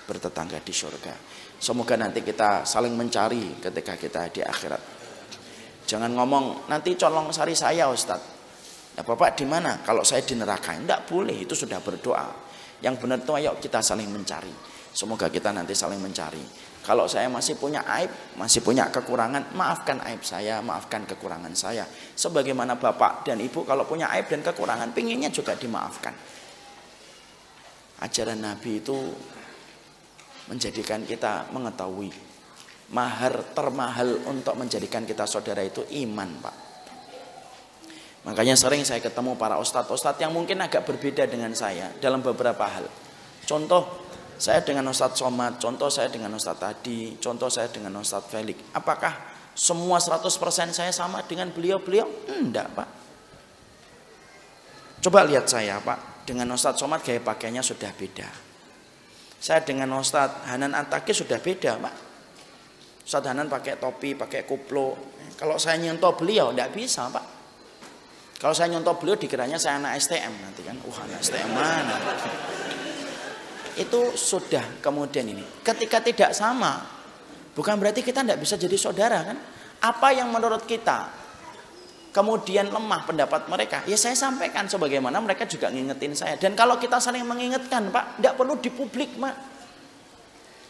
bertetangga 0.06 0.62
di 0.62 0.74
surga 0.74 1.14
semoga 1.58 1.98
nanti 1.98 2.22
kita 2.22 2.66
saling 2.66 2.94
mencari 2.94 3.62
ketika 3.62 3.94
kita 3.98 4.22
di 4.30 4.42
akhirat 4.42 4.82
jangan 5.90 6.14
ngomong 6.14 6.70
nanti 6.70 6.94
colong 6.98 7.34
sari 7.34 7.58
saya 7.58 7.90
Ustadz 7.90 8.34
Ya 8.94 9.02
Bapak 9.02 9.34
di 9.34 9.46
mana? 9.50 9.82
Kalau 9.82 10.06
saya 10.06 10.22
di 10.22 10.38
neraka, 10.38 10.78
tidak 10.78 11.10
boleh. 11.10 11.34
Itu 11.42 11.58
sudah 11.58 11.82
berdoa. 11.82 12.30
Yang 12.84 12.96
benar 13.00 13.24
itu 13.24 13.32
ayo 13.40 13.56
kita 13.64 13.80
saling 13.80 14.12
mencari. 14.12 14.52
Semoga 14.94 15.32
kita 15.32 15.50
nanti 15.56 15.72
saling 15.74 15.98
mencari. 15.98 16.44
Kalau 16.84 17.08
saya 17.08 17.32
masih 17.32 17.56
punya 17.56 17.80
aib, 17.88 18.12
masih 18.36 18.60
punya 18.60 18.92
kekurangan, 18.92 19.56
maafkan 19.56 20.04
aib 20.04 20.20
saya, 20.22 20.60
maafkan 20.60 21.08
kekurangan 21.08 21.56
saya. 21.56 21.88
Sebagaimana 22.14 22.76
bapak 22.76 23.24
dan 23.24 23.40
ibu 23.40 23.64
kalau 23.64 23.88
punya 23.88 24.12
aib 24.14 24.28
dan 24.28 24.44
kekurangan, 24.44 24.92
pinginnya 24.92 25.32
juga 25.32 25.56
dimaafkan. 25.56 26.12
Ajaran 28.04 28.44
Nabi 28.44 28.84
itu 28.84 29.00
menjadikan 30.52 31.08
kita 31.08 31.48
mengetahui 31.56 32.12
mahar 32.92 33.56
termahal 33.56 34.20
untuk 34.28 34.60
menjadikan 34.60 35.08
kita 35.08 35.24
saudara 35.24 35.64
itu 35.64 35.88
iman, 36.04 36.30
Pak. 36.44 36.56
Makanya 38.24 38.56
sering 38.56 38.88
saya 38.88 39.04
ketemu 39.04 39.36
para 39.36 39.60
ustadz-ustadz 39.60 40.24
yang 40.24 40.32
mungkin 40.32 40.56
agak 40.64 40.88
berbeda 40.88 41.28
dengan 41.28 41.52
saya 41.52 41.92
dalam 42.00 42.24
beberapa 42.24 42.64
hal. 42.64 42.88
contoh 43.44 44.04
saya 44.40 44.60
dengan 44.66 44.90
Ustadz 44.90 45.20
Somad, 45.20 45.62
contoh 45.62 45.88
saya 45.88 46.10
dengan 46.10 46.34
Ustadz 46.34 46.60
Tadi, 46.60 47.16
contoh 47.22 47.48
saya 47.48 47.70
dengan 47.70 47.96
Ustadz 48.02 48.28
Felix. 48.28 48.60
Apakah 48.74 49.14
semua 49.54 50.02
100% 50.02 50.28
saya 50.74 50.90
sama 50.90 51.22
dengan 51.24 51.54
beliau-beliau? 51.54 52.10
Enggak, 52.28 52.68
Pak. 52.74 52.90
Coba 55.04 55.24
lihat 55.28 55.46
saya, 55.46 55.78
Pak. 55.80 56.28
Dengan 56.28 56.48
Ustadz 56.56 56.80
Somad 56.80 57.04
gaya 57.04 57.20
pakainya 57.20 57.60
sudah 57.60 57.92
beda. 57.92 58.28
Saya 59.38 59.60
dengan 59.64 59.92
Ustadz 60.00 60.48
Hanan 60.48 60.72
Antaki 60.72 61.12
sudah 61.12 61.38
beda, 61.38 61.80
Pak. 61.80 61.96
Ustadz 63.04 63.28
Hanan 63.28 63.52
pakai 63.52 63.80
topi, 63.80 64.16
pakai 64.16 64.48
kuplo. 64.48 64.96
Kalau 65.36 65.60
saya 65.60 65.80
nyentuh 65.80 66.16
beliau, 66.16 66.56
enggak 66.56 66.72
bisa, 66.72 67.12
Pak. 67.12 67.43
Kalau 68.38 68.52
saya 68.52 68.72
nyontoh 68.76 69.00
beliau 69.00 69.16
dikiranya 69.16 69.56
saya 69.56 69.80
anak 69.80 70.00
STM 70.00 70.34
nanti 70.42 70.62
kan. 70.64 70.76
Wah, 70.84 71.00
anak 71.08 71.20
STM 71.24 71.52
mana? 71.54 71.96
Itu 73.80 74.14
sudah 74.14 74.84
kemudian 74.84 75.26
ini. 75.26 75.42
Ketika 75.66 76.04
tidak 76.04 76.32
sama, 76.38 76.84
bukan 77.58 77.80
berarti 77.80 78.06
kita 78.06 78.22
tidak 78.22 78.40
bisa 78.44 78.60
jadi 78.60 78.78
saudara 78.78 79.20
kan? 79.24 79.38
Apa 79.84 80.16
yang 80.16 80.32
menurut 80.32 80.64
kita 80.64 81.24
kemudian 82.14 82.70
lemah 82.70 83.10
pendapat 83.10 83.50
mereka, 83.50 83.82
ya 83.90 83.98
saya 83.98 84.14
sampaikan 84.14 84.70
sebagaimana 84.70 85.18
mereka 85.18 85.50
juga 85.50 85.74
ngingetin 85.74 86.14
saya. 86.14 86.38
Dan 86.38 86.54
kalau 86.54 86.78
kita 86.78 87.02
saling 87.02 87.26
mengingatkan, 87.26 87.90
Pak, 87.90 88.22
tidak 88.22 88.34
perlu 88.38 88.54
di 88.62 88.70
publik, 88.70 89.18
Pak. 89.18 89.36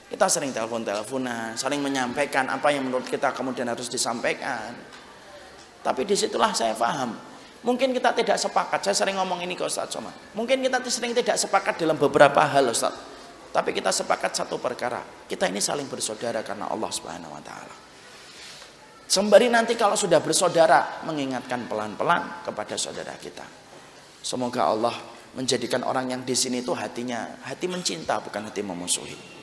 Kita 0.07 0.29
sering 0.29 0.55
telepon-teleponan, 0.55 1.59
saling 1.59 1.83
menyampaikan 1.83 2.47
apa 2.47 2.71
yang 2.71 2.87
menurut 2.87 3.03
kita 3.09 3.35
kemudian 3.35 3.67
harus 3.67 3.91
disampaikan. 3.91 4.71
Tapi 5.83 6.01
di 6.07 6.15
situlah 6.15 6.55
saya 6.55 6.71
paham. 6.79 7.32
Mungkin 7.63 7.95
kita 7.95 8.11
tidak 8.11 8.35
sepakat. 8.35 8.83
Saya 8.83 8.95
sering 8.95 9.15
ngomong 9.15 9.39
ini 9.39 9.55
ke 9.55 9.63
Ustaz 9.63 9.95
Somad. 9.95 10.11
Mungkin 10.35 10.59
kita 10.59 10.83
sering 10.91 11.15
tidak 11.15 11.39
sepakat 11.39 11.79
dalam 11.79 11.95
beberapa 11.95 12.43
hal 12.43 12.67
Ustaz. 12.67 12.91
Tapi 13.55 13.71
kita 13.71 13.93
sepakat 13.93 14.35
satu 14.35 14.59
perkara. 14.59 14.99
Kita 15.29 15.47
ini 15.47 15.63
saling 15.63 15.87
bersaudara 15.87 16.43
karena 16.43 16.67
Allah 16.67 16.91
Subhanahu 16.91 17.31
wa 17.31 17.43
taala. 17.43 17.75
Sembari 19.07 19.47
nanti 19.47 19.77
kalau 19.77 19.93
sudah 19.93 20.19
bersaudara 20.19 21.05
mengingatkan 21.05 21.69
pelan-pelan 21.69 22.43
kepada 22.43 22.75
saudara 22.75 23.13
kita. 23.15 23.45
Semoga 24.23 24.67
Allah 24.67 24.95
menjadikan 25.37 25.85
orang 25.85 26.09
yang 26.09 26.21
di 26.25 26.33
sini 26.33 26.65
itu 26.65 26.73
hatinya 26.73 27.45
hati 27.45 27.69
mencinta 27.69 28.19
bukan 28.19 28.49
hati 28.49 28.65
memusuhi. 28.65 29.42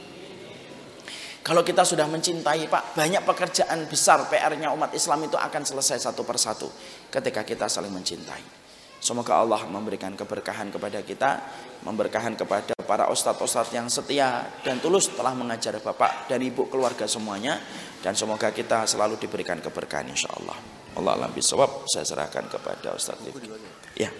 Kalau 1.40 1.64
kita 1.64 1.88
sudah 1.88 2.04
mencintai 2.04 2.68
Pak, 2.68 2.92
banyak 2.92 3.24
pekerjaan 3.24 3.88
besar 3.88 4.28
PR-nya 4.28 4.68
umat 4.76 4.92
Islam 4.92 5.24
itu 5.24 5.40
akan 5.40 5.64
selesai 5.64 5.96
satu 5.96 6.20
persatu 6.20 6.68
ketika 7.08 7.40
kita 7.48 7.64
saling 7.64 7.92
mencintai. 7.92 8.60
Semoga 9.00 9.40
Allah 9.40 9.64
memberikan 9.64 10.12
keberkahan 10.12 10.68
kepada 10.68 11.00
kita, 11.00 11.40
memberkahan 11.88 12.36
kepada 12.36 12.76
para 12.84 13.08
ustadz-ustadz 13.08 13.72
yang 13.72 13.88
setia 13.88 14.44
dan 14.60 14.76
tulus 14.76 15.08
telah 15.16 15.32
mengajar 15.32 15.80
Bapak 15.80 16.28
dan 16.28 16.44
Ibu 16.44 16.68
keluarga 16.68 17.08
semuanya 17.08 17.56
dan 18.04 18.12
semoga 18.12 18.52
kita 18.52 18.84
selalu 18.84 19.16
diberikan 19.16 19.56
keberkahan 19.64 20.12
insya 20.12 20.28
Allah. 20.36 20.58
Allah 21.00 21.24
alam 21.24 21.32
bisawab 21.32 21.88
saya 21.88 22.04
serahkan 22.04 22.52
kepada 22.52 22.92
Ustaz 22.92 23.16
Rifki. 23.24 23.48
Ya. 23.96 24.12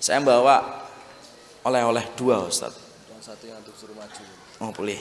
Saya 0.00 0.24
bawa 0.24 0.88
oleh-oleh 1.68 2.08
dua 2.16 2.48
Ustaz. 2.48 2.91
Yang 3.22 3.38
satu 3.38 3.44
yang 3.46 3.62
untuk 3.62 3.78
suruh 3.78 3.94
maju. 3.94 4.24
Oh 4.66 4.74
boleh. 4.74 4.98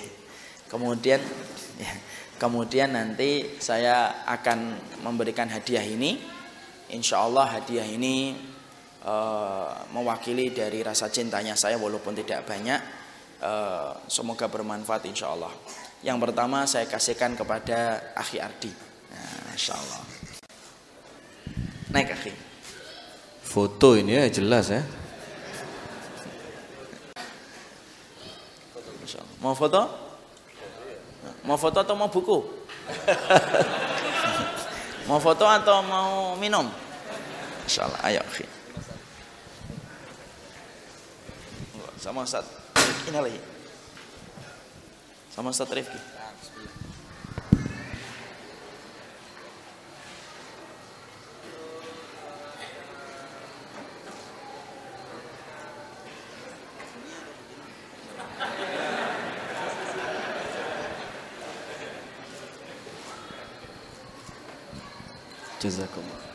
Kemudian 0.69 1.17
ya, 1.81 1.89
kemudian 2.37 2.93
nanti 2.93 3.57
saya 3.57 4.21
akan 4.29 4.77
memberikan 5.01 5.49
hadiah 5.49 5.81
ini. 5.81 6.21
Insya 6.93 7.25
Allah 7.25 7.49
hadiah 7.49 7.81
ini 7.81 8.37
uh, 9.01 9.73
mewakili 9.89 10.53
dari 10.53 10.85
rasa 10.85 11.09
cintanya 11.09 11.57
saya 11.57 11.81
walaupun 11.81 12.13
tidak 12.13 12.45
banyak. 12.45 12.77
Uh, 13.41 13.97
semoga 14.05 14.45
bermanfaat 14.45 15.01
insya 15.09 15.33
Allah. 15.33 15.49
Yang 16.05 16.29
pertama 16.29 16.69
saya 16.69 16.85
kasihkan 16.85 17.33
kepada 17.33 18.13
Akhi 18.13 18.37
Ardi. 18.37 18.69
Nah, 19.17 19.49
Masya 19.49 19.73
Allah. 19.73 20.01
Naik 21.89 22.13
Akhi. 22.13 22.33
Foto 23.41 23.97
ini 23.97 24.13
ya 24.13 24.29
jelas 24.29 24.69
ya. 24.69 24.85
Masya 29.01 29.17
Allah. 29.17 29.30
Mau 29.41 29.57
foto? 29.57 29.81
Mau 31.41 31.57
foto 31.57 31.77
atau 31.81 31.95
mau 31.97 32.07
buku? 32.07 32.37
mau 35.09 35.17
foto 35.17 35.45
atau 35.49 35.81
mau 35.81 36.37
minum? 36.37 36.69
Masya 37.65 37.81
Allah. 37.89 37.99
Ayo. 38.05 38.21
Sama 41.97 42.25
Ustaz. 42.25 42.45
Ini 43.09 43.17
lagi 43.17 43.41
sama 45.31 45.49
Ustaz 45.55 45.71
Rifki. 45.71 45.97
Jazakumullah. 65.81 66.29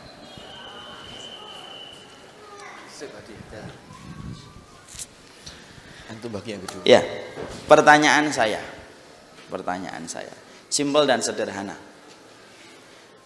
Antum 6.07 6.31
bagi 6.35 6.55
yang 6.55 6.63
kedua. 6.67 6.83
Ya, 6.87 7.03
pertanyaan 7.71 8.31
saya 8.35 8.77
pertanyaan 9.49 10.05
saya. 10.11 10.33
Simpel 10.67 11.07
dan 11.07 11.23
sederhana. 11.23 11.79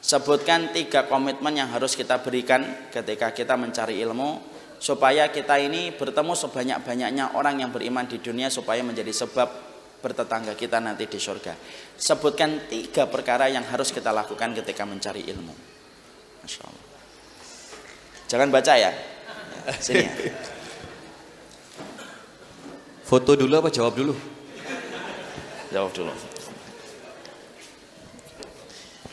Sebutkan 0.01 0.73
tiga 0.73 1.05
komitmen 1.09 1.53
yang 1.57 1.69
harus 1.69 1.93
kita 1.93 2.25
berikan 2.25 2.89
ketika 2.89 3.37
kita 3.37 3.57
mencari 3.57 4.01
ilmu 4.01 4.41
supaya 4.81 5.29
kita 5.29 5.61
ini 5.61 5.93
bertemu 5.93 6.33
sebanyak-banyaknya 6.33 7.37
orang 7.37 7.61
yang 7.61 7.69
beriman 7.69 8.09
di 8.09 8.17
dunia 8.17 8.49
supaya 8.49 8.81
menjadi 8.81 9.13
sebab 9.13 9.49
bertetangga 10.01 10.57
kita 10.57 10.81
nanti 10.81 11.05
di 11.05 11.21
surga. 11.21 11.53
Sebutkan 12.01 12.65
tiga 12.73 13.05
perkara 13.05 13.53
yang 13.53 13.65
harus 13.69 13.93
kita 13.93 14.09
lakukan 14.09 14.57
ketika 14.57 14.89
mencari 14.89 15.29
ilmu. 15.29 15.80
Masya 16.45 16.63
Allah. 16.65 16.85
Jangan 18.31 18.49
baca 18.49 18.73
ya. 18.79 18.91
Sini 19.83 20.07
ya. 20.07 20.13
Foto 23.05 23.35
dulu 23.35 23.59
apa 23.59 23.69
jawab 23.75 23.99
dulu? 23.99 24.15
Jawab 25.75 25.91
dulu. 25.91 26.15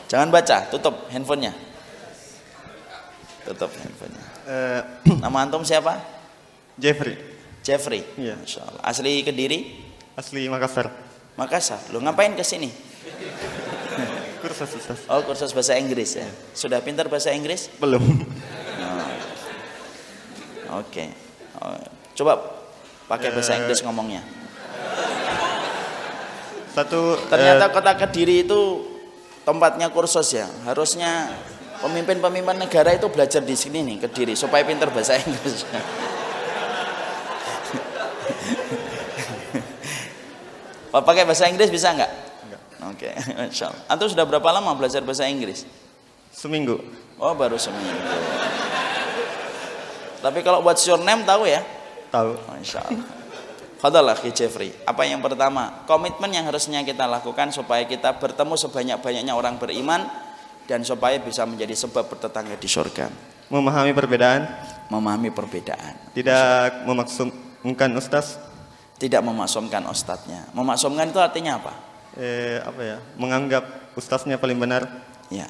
Jangan 0.08 0.32
baca, 0.32 0.56
tutup 0.72 1.10
handphonenya. 1.12 1.52
Tutup 3.44 3.68
handphonenya. 3.74 4.24
Uh, 4.48 4.80
Nama 5.26 5.38
antum 5.44 5.66
siapa? 5.66 6.00
Jeffrey, 6.78 7.18
Jeffrey. 7.60 8.06
Iya. 8.16 8.38
Masya 8.38 8.62
Allah. 8.64 8.82
Asli 8.86 9.20
Kediri? 9.26 9.88
asli 10.18 10.50
Makassar. 10.50 10.90
Makassar. 11.38 11.78
Lu 11.94 12.02
ngapain 12.02 12.34
ke 12.34 12.42
sini? 12.42 12.70
Kursus 14.48 14.80
Ustaz. 14.80 14.98
Oh, 15.12 15.20
kursus 15.28 15.52
bahasa 15.52 15.76
Inggris 15.76 16.16
ya. 16.16 16.24
Sudah 16.56 16.80
pintar 16.80 17.04
bahasa 17.12 17.28
Inggris? 17.36 17.68
Belum. 17.76 18.00
Oke. 20.80 21.12
Oh, 21.60 21.76
coba 22.16 22.32
pakai 23.12 23.28
bahasa 23.28 23.56
Eh. 23.56 23.60
Inggris 23.60 23.84
ngomongnya. 23.84 24.24
Satu 26.72 27.20
Ternyata 27.28 27.68
eh, 27.68 27.72
kota 27.76 27.92
Kediri 28.00 28.48
itu 28.48 28.88
tempatnya 29.44 29.92
kursus 29.92 30.32
ya. 30.32 30.48
Harusnya 30.64 31.28
pemimpin-pemimpin 31.84 32.56
negara 32.56 32.96
itu 32.96 33.04
belajar 33.12 33.44
di 33.44 33.52
sini 33.52 33.84
nih 33.84 34.08
Kediri 34.08 34.32
supaya 34.32 34.64
pintar 34.64 34.88
bahasa 34.88 35.20
Inggris. 35.20 35.68
Oh, 40.88 41.04
pakai 41.08 41.28
bahasa 41.28 41.48
Inggris 41.52 41.68
bisa 41.68 41.92
nggak? 41.92 42.27
Oke, 42.88 43.12
Masya 43.38 43.64
Allah. 43.68 43.82
Antum 43.88 44.08
sudah 44.08 44.24
berapa 44.24 44.48
lama 44.48 44.72
belajar 44.74 45.04
bahasa 45.04 45.28
Inggris? 45.28 45.64
seminggu. 46.28 46.78
Oh, 47.18 47.34
baru 47.34 47.58
seminggu. 47.58 47.98
Tapi 50.18 50.38
kalau 50.42 50.62
what's 50.62 50.86
your 50.86 50.98
name 50.98 51.22
tahu 51.22 51.46
ya? 51.46 51.62
Tahu. 52.10 52.34
Masya 52.50 52.78
Allah. 52.82 53.06
Fadal 53.78 54.06
akhi 54.10 54.30
Jeffrey. 54.30 54.74
Apa 54.82 55.06
yang 55.06 55.22
pertama? 55.22 55.86
Komitmen 55.86 56.30
yang 56.30 56.46
harusnya 56.46 56.82
kita 56.82 57.06
lakukan 57.06 57.54
supaya 57.54 57.86
kita 57.86 58.18
bertemu 58.18 58.54
sebanyak-banyaknya 58.58 59.34
orang 59.34 59.54
beriman 59.58 60.06
dan 60.66 60.82
supaya 60.82 61.18
bisa 61.22 61.46
menjadi 61.46 61.74
sebab 61.74 62.10
bertetangga 62.10 62.58
di 62.58 62.66
surga. 62.66 63.06
Memahami 63.48 63.94
perbedaan, 63.94 64.44
Memahami 64.90 65.30
perbedaan. 65.30 66.12
tidak 66.12 66.84
memaksumkan 66.84 67.90
Ustaz. 67.96 68.36
Tidak 68.98 69.22
memaksumkan 69.22 69.86
ustadznya. 69.86 70.50
Memaksumkan 70.58 71.06
itu 71.06 71.22
artinya 71.22 71.62
apa? 71.62 71.70
Eh, 72.18 72.58
apa 72.60 72.80
ya? 72.82 72.98
Menganggap 73.14 73.94
Ustaznya 73.94 74.38
paling 74.38 74.58
benar, 74.58 74.86
Ya. 75.30 75.46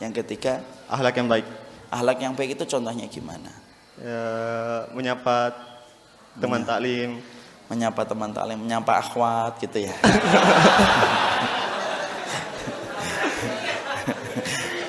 Yang 0.00 0.24
ketiga, 0.24 0.60
akhlak 0.88 1.16
yang 1.16 1.28
baik. 1.28 1.46
akhlak 1.86 2.18
yang 2.20 2.34
baik 2.36 2.58
itu 2.58 2.64
contohnya 2.68 3.06
gimana? 3.08 3.48
Ya, 3.96 4.24
menyapa 4.92 5.54
teman 6.36 6.60
taklim. 6.66 7.22
Menyapa 7.66 8.04
teman 8.04 8.30
taklim, 8.34 8.58
menyapa 8.60 9.00
akhwat 9.00 9.56
gitu 9.62 9.88
ya. 9.88 9.94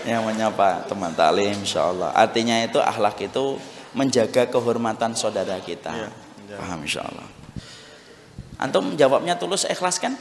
yang 0.07 0.23
menyapa 0.23 0.87
teman 0.87 1.11
taklim 1.11 1.51
insya 1.51 1.91
Allah 1.91 2.15
artinya 2.15 2.55
itu 2.63 2.79
akhlak 2.79 3.19
itu 3.27 3.59
menjaga 3.91 4.47
kehormatan 4.47 5.11
saudara 5.19 5.59
kita 5.59 5.91
Iya, 5.91 6.09
iya. 6.47 6.55
paham 6.55 6.79
insya 6.87 7.03
Allah 7.03 7.27
antum 8.55 8.95
jawabnya 8.95 9.35
tulus 9.35 9.67
ikhlas 9.67 9.99
kan 9.99 10.15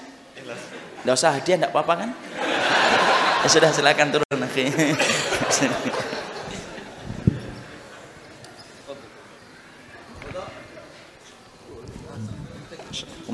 Nggak 1.02 1.16
usah 1.18 1.34
hadiah 1.36 1.56
enggak 1.58 1.72
apa-apa 1.74 1.94
kan? 2.06 2.10
Ya 3.44 3.48
sudah 3.50 3.70
silakan 3.70 4.10
turun 4.10 4.42
akhi 4.42 4.64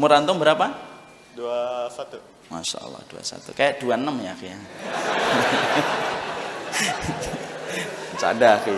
umur 0.03 0.19
antum 0.19 0.35
berapa? 0.35 0.67
Dua 1.39 1.87
satu. 1.87 2.19
Masya 2.51 2.83
Allah 2.83 2.99
21 3.07 3.55
Kayak 3.55 3.79
26 3.87 4.27
ya 4.27 4.35
Ki 4.35 4.47
ya. 4.51 4.59
Canda 8.19 8.59
Ki 8.67 8.75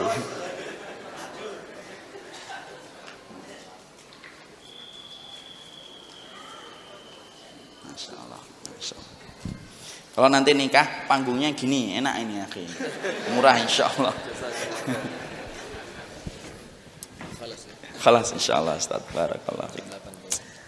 Masya 7.89 8.13
Allah, 8.21 8.43
Masya 8.69 8.95
Allah. 9.01 9.17
Kalau 10.15 10.31
nanti 10.31 10.55
nikah 10.55 11.11
panggungnya 11.11 11.51
gini 11.59 11.99
enak 11.99 12.15
ini 12.23 12.35
Ki 12.47 12.63
Murah 13.35 13.59
insya 13.59 13.91
Allah 13.91 14.15
Khalas 17.99 18.31
insya 18.31 18.63
Allah 18.63 18.79
Ustaz. 18.79 19.03
Barakallah 19.11 19.67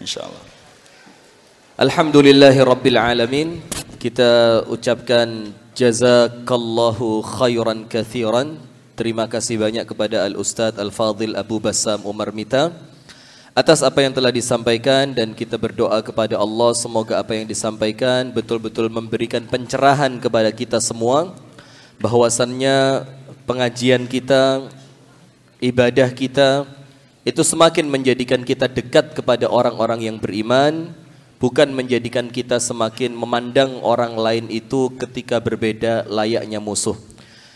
Insya 0.03 0.27
Allah 0.27 0.43
Alhamdulillahi 1.77 2.59
Rabbil 2.65 2.97
Alamin. 2.97 3.61
Kita 4.01 4.65
ucapkan 4.65 5.53
Jazakallahu 5.77 7.21
khairan 7.21 7.85
kathiran. 7.85 8.57
Terima 8.97 9.29
kasih 9.29 9.61
banyak 9.61 9.85
kepada 9.85 10.25
Al-Ustadz 10.25 10.81
Al-Fadhil 10.81 11.37
Abu 11.37 11.61
Bassam 11.61 12.01
Umar 12.01 12.33
Mita 12.33 12.73
Atas 13.57 13.81
apa 13.81 14.05
yang 14.05 14.13
telah 14.13 14.29
disampaikan 14.29 15.17
Dan 15.17 15.33
kita 15.33 15.57
berdoa 15.57 15.97
kepada 16.05 16.37
Allah 16.37 16.77
Semoga 16.77 17.17
apa 17.17 17.33
yang 17.33 17.49
disampaikan 17.49 18.29
Betul-betul 18.29 18.85
memberikan 18.85 19.41
pencerahan 19.49 20.21
kepada 20.21 20.53
kita 20.53 20.77
semua 20.77 21.33
Bahwasannya 21.97 23.09
pengajian 23.49 24.05
kita 24.05 24.69
Ibadah 25.57 26.13
kita 26.13 26.69
Itu 27.25 27.41
semakin 27.41 27.89
menjadikan 27.89 28.45
kita 28.45 28.69
dekat 28.69 29.17
kepada 29.17 29.49
orang-orang 29.49 30.05
yang 30.05 30.21
beriman 30.21 30.93
bukan 31.41 31.69
menjadikan 31.69 32.29
kita 32.33 32.57
semakin 32.57 33.13
memandang 33.13 33.77
orang 33.85 34.17
lain 34.17 34.45
itu 34.49 34.89
ketika 34.97 35.37
berbeda 35.37 36.09
layaknya 36.09 36.57
musuh. 36.57 36.97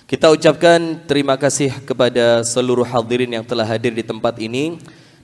Kita 0.05 0.29
ucapkan 0.29 1.01
terima 1.09 1.33
kasih 1.33 1.71
kepada 1.81 2.45
seluruh 2.45 2.85
hadirin 2.85 3.31
yang 3.31 3.45
telah 3.47 3.65
hadir 3.65 3.95
di 3.95 4.05
tempat 4.05 4.37
ini 4.37 4.77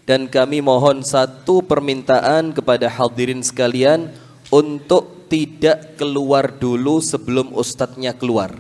dan 0.08 0.32
kami 0.32 0.64
mohon 0.64 1.04
satu 1.04 1.60
permintaan 1.60 2.56
kepada 2.56 2.88
hadirin 2.88 3.44
sekalian 3.44 4.08
untuk 4.48 5.28
tidak 5.28 6.00
keluar 6.00 6.48
dulu 6.48 7.04
sebelum 7.04 7.52
ustadznya 7.52 8.16
keluar. 8.16 8.56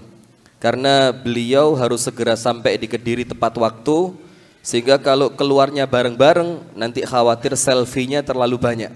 Karena 0.59 1.15
beliau 1.15 1.71
harus 1.79 2.03
segera 2.03 2.35
sampai 2.35 2.75
di 2.75 2.91
Kediri 2.91 3.23
tepat 3.23 3.55
waktu 3.55 4.11
sehingga 4.59 4.99
kalau 4.99 5.31
keluarnya 5.31 5.87
bareng-bareng 5.87 6.75
nanti 6.75 7.07
khawatir 7.07 7.55
selfie-nya 7.55 8.19
terlalu 8.27 8.59
banyak. 8.59 8.91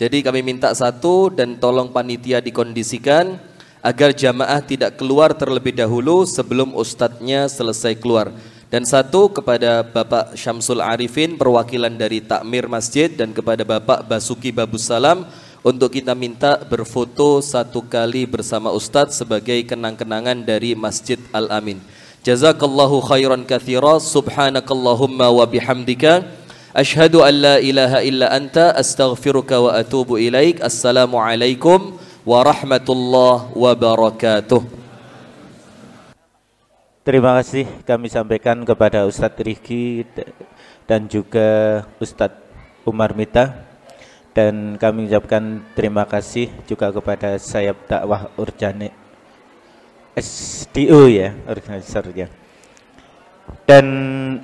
Jadi 0.00 0.24
kami 0.24 0.40
minta 0.40 0.72
satu 0.72 1.28
dan 1.28 1.60
tolong 1.60 1.92
panitia 1.92 2.40
dikondisikan 2.40 3.36
agar 3.84 4.16
jamaah 4.16 4.64
tidak 4.64 4.96
keluar 4.96 5.36
terlebih 5.36 5.76
dahulu 5.76 6.24
sebelum 6.24 6.72
ustadznya 6.72 7.44
selesai 7.52 8.00
keluar. 8.00 8.32
Dan 8.72 8.88
satu 8.88 9.28
kepada 9.28 9.84
Bapak 9.84 10.32
Syamsul 10.32 10.80
Arifin 10.80 11.36
perwakilan 11.36 11.92
dari 11.92 12.24
takmir 12.24 12.72
masjid 12.72 13.12
dan 13.12 13.36
kepada 13.36 13.68
Bapak 13.68 14.08
Basuki 14.08 14.48
Babussalam 14.48 15.28
untuk 15.60 15.92
kita 15.92 16.16
minta 16.16 16.56
berfoto 16.64 17.44
satu 17.44 17.84
kali 17.84 18.24
bersama 18.24 18.72
Ustadz 18.72 19.20
sebagai 19.20 19.60
kenang-kenangan 19.68 20.40
dari 20.40 20.72
Masjid 20.72 21.20
Al-Amin. 21.36 21.84
Jazakallahu 22.24 23.04
khairan 23.04 23.44
kathira 23.44 24.00
subhanakallahumma 24.00 25.28
wa 25.28 25.44
bihamdika 25.44 26.24
Ashhadu 26.72 27.20
an 27.20 27.44
la 27.44 27.56
ilaha 27.60 28.00
illa 28.00 28.32
anta 28.32 28.72
astaghfiruka 28.72 29.60
wa 29.60 29.76
atubu 29.76 30.16
ilaik. 30.16 30.64
Assalamualaikum 30.64 32.00
warahmatullahi 32.24 33.52
wabarakatuh. 33.52 34.81
Terima 37.02 37.34
kasih 37.34 37.66
kami 37.82 38.06
sampaikan 38.06 38.62
kepada 38.62 39.02
Ustadz 39.10 39.42
Riki 39.42 40.06
dan 40.86 41.10
juga 41.10 41.82
Ustadz 41.98 42.38
Umar 42.86 43.10
Mita 43.18 43.58
dan 44.30 44.78
kami 44.78 45.10
ucapkan 45.10 45.66
terima 45.74 46.06
kasih 46.06 46.46
juga 46.62 46.94
kepada 46.94 47.34
sayap 47.42 47.90
dakwah 47.90 48.30
Urjani 48.38 48.94
SDU 50.14 51.10
ya 51.10 51.34
organisatornya. 51.50 52.30
Dan 53.66 53.86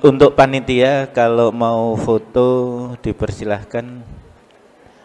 untuk 0.03 0.35
panitia 0.35 1.15
kalau 1.15 1.55
mau 1.55 1.95
foto 1.95 2.49
dipersilahkan. 3.07 4.03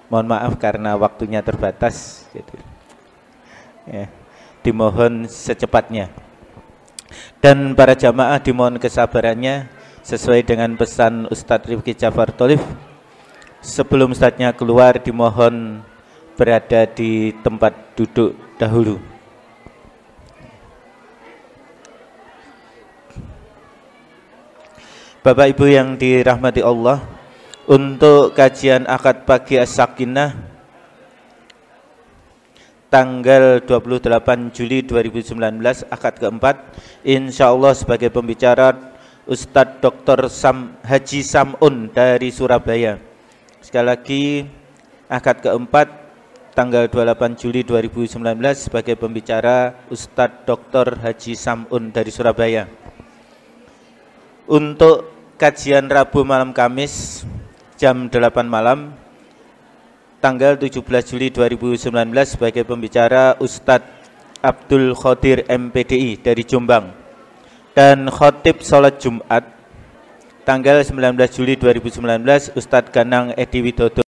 Mohon 0.09 0.27
maaf 0.30 0.53
karena 0.57 0.97
waktunya 0.97 1.45
terbatas. 1.45 2.25
Gitu. 2.34 2.57
Ya, 3.85 4.09
dimohon 4.65 5.30
secepatnya. 5.30 6.22
Dan 7.44 7.76
para 7.76 7.94
jamaah 7.98 8.40
dimohon 8.40 8.80
kesabarannya 8.80 9.68
sesuai 10.03 10.44
dengan 10.44 10.76
pesan 10.76 11.27
Ustadz 11.31 11.68
Rifki 11.68 11.95
Jafar 11.95 12.31
Tolif. 12.31 12.61
Sebelum 13.64 14.11
Ustadznya 14.11 14.52
keluar 14.52 14.99
dimohon 14.99 15.80
berada 16.35 16.84
di 16.90 17.31
tempat 17.40 17.95
duduk 17.95 18.35
dahulu. 18.60 18.99
Bapak 25.23 25.56
Ibu 25.56 25.65
yang 25.72 25.95
dirahmati 25.95 26.60
Allah, 26.60 26.99
untuk 27.64 28.35
kajian 28.35 28.84
akad 28.84 29.23
pagi 29.23 29.56
as-sakinah 29.56 30.35
tanggal 32.93 33.57
28 33.65 34.53
Juli 34.53 34.85
2019 34.85 35.33
akad 35.89 36.13
keempat 36.21 36.77
insya 37.01 37.49
Allah 37.49 37.73
sebagai 37.73 38.13
pembicara 38.13 38.93
Ustadz 39.25 39.81
Dr. 39.81 40.29
Sam, 40.29 40.77
Haji 40.85 41.25
Samun 41.25 41.89
dari 41.89 42.29
Surabaya 42.29 43.01
sekali 43.65 43.87
lagi 43.89 44.23
akad 45.09 45.41
keempat 45.41 45.89
tanggal 46.53 46.85
28 46.85 47.41
Juli 47.41 47.65
2019 47.65 48.21
sebagai 48.69 48.93
pembicara 48.93 49.73
Ustadz 49.89 50.45
Dr. 50.45 51.01
Haji 51.01 51.33
Samun 51.33 51.89
dari 51.89 52.13
Surabaya 52.13 52.69
untuk 54.45 55.09
kajian 55.41 55.89
Rabu 55.89 56.21
malam 56.21 56.53
Kamis 56.53 57.25
jam 57.73 58.05
8 58.05 58.45
malam 58.45 58.93
tanggal 60.23 60.55
17 60.55 60.79
Juli 61.03 61.27
2019 61.35 61.91
sebagai 62.23 62.63
pembicara 62.63 63.35
Ustadz 63.43 63.91
Abdul 64.39 64.95
Khodir 64.95 65.43
MPDI 65.51 66.15
dari 66.23 66.47
Jombang. 66.47 66.95
Dan 67.75 68.07
khotib 68.07 68.63
sholat 68.63 69.03
Jumat 69.03 69.43
tanggal 70.47 70.79
19 70.79 71.19
Juli 71.27 71.59
2019 71.59 72.55
Ustadz 72.55 72.95
Ganang 72.95 73.35
Edi 73.35 73.59
Widodo 73.59 73.99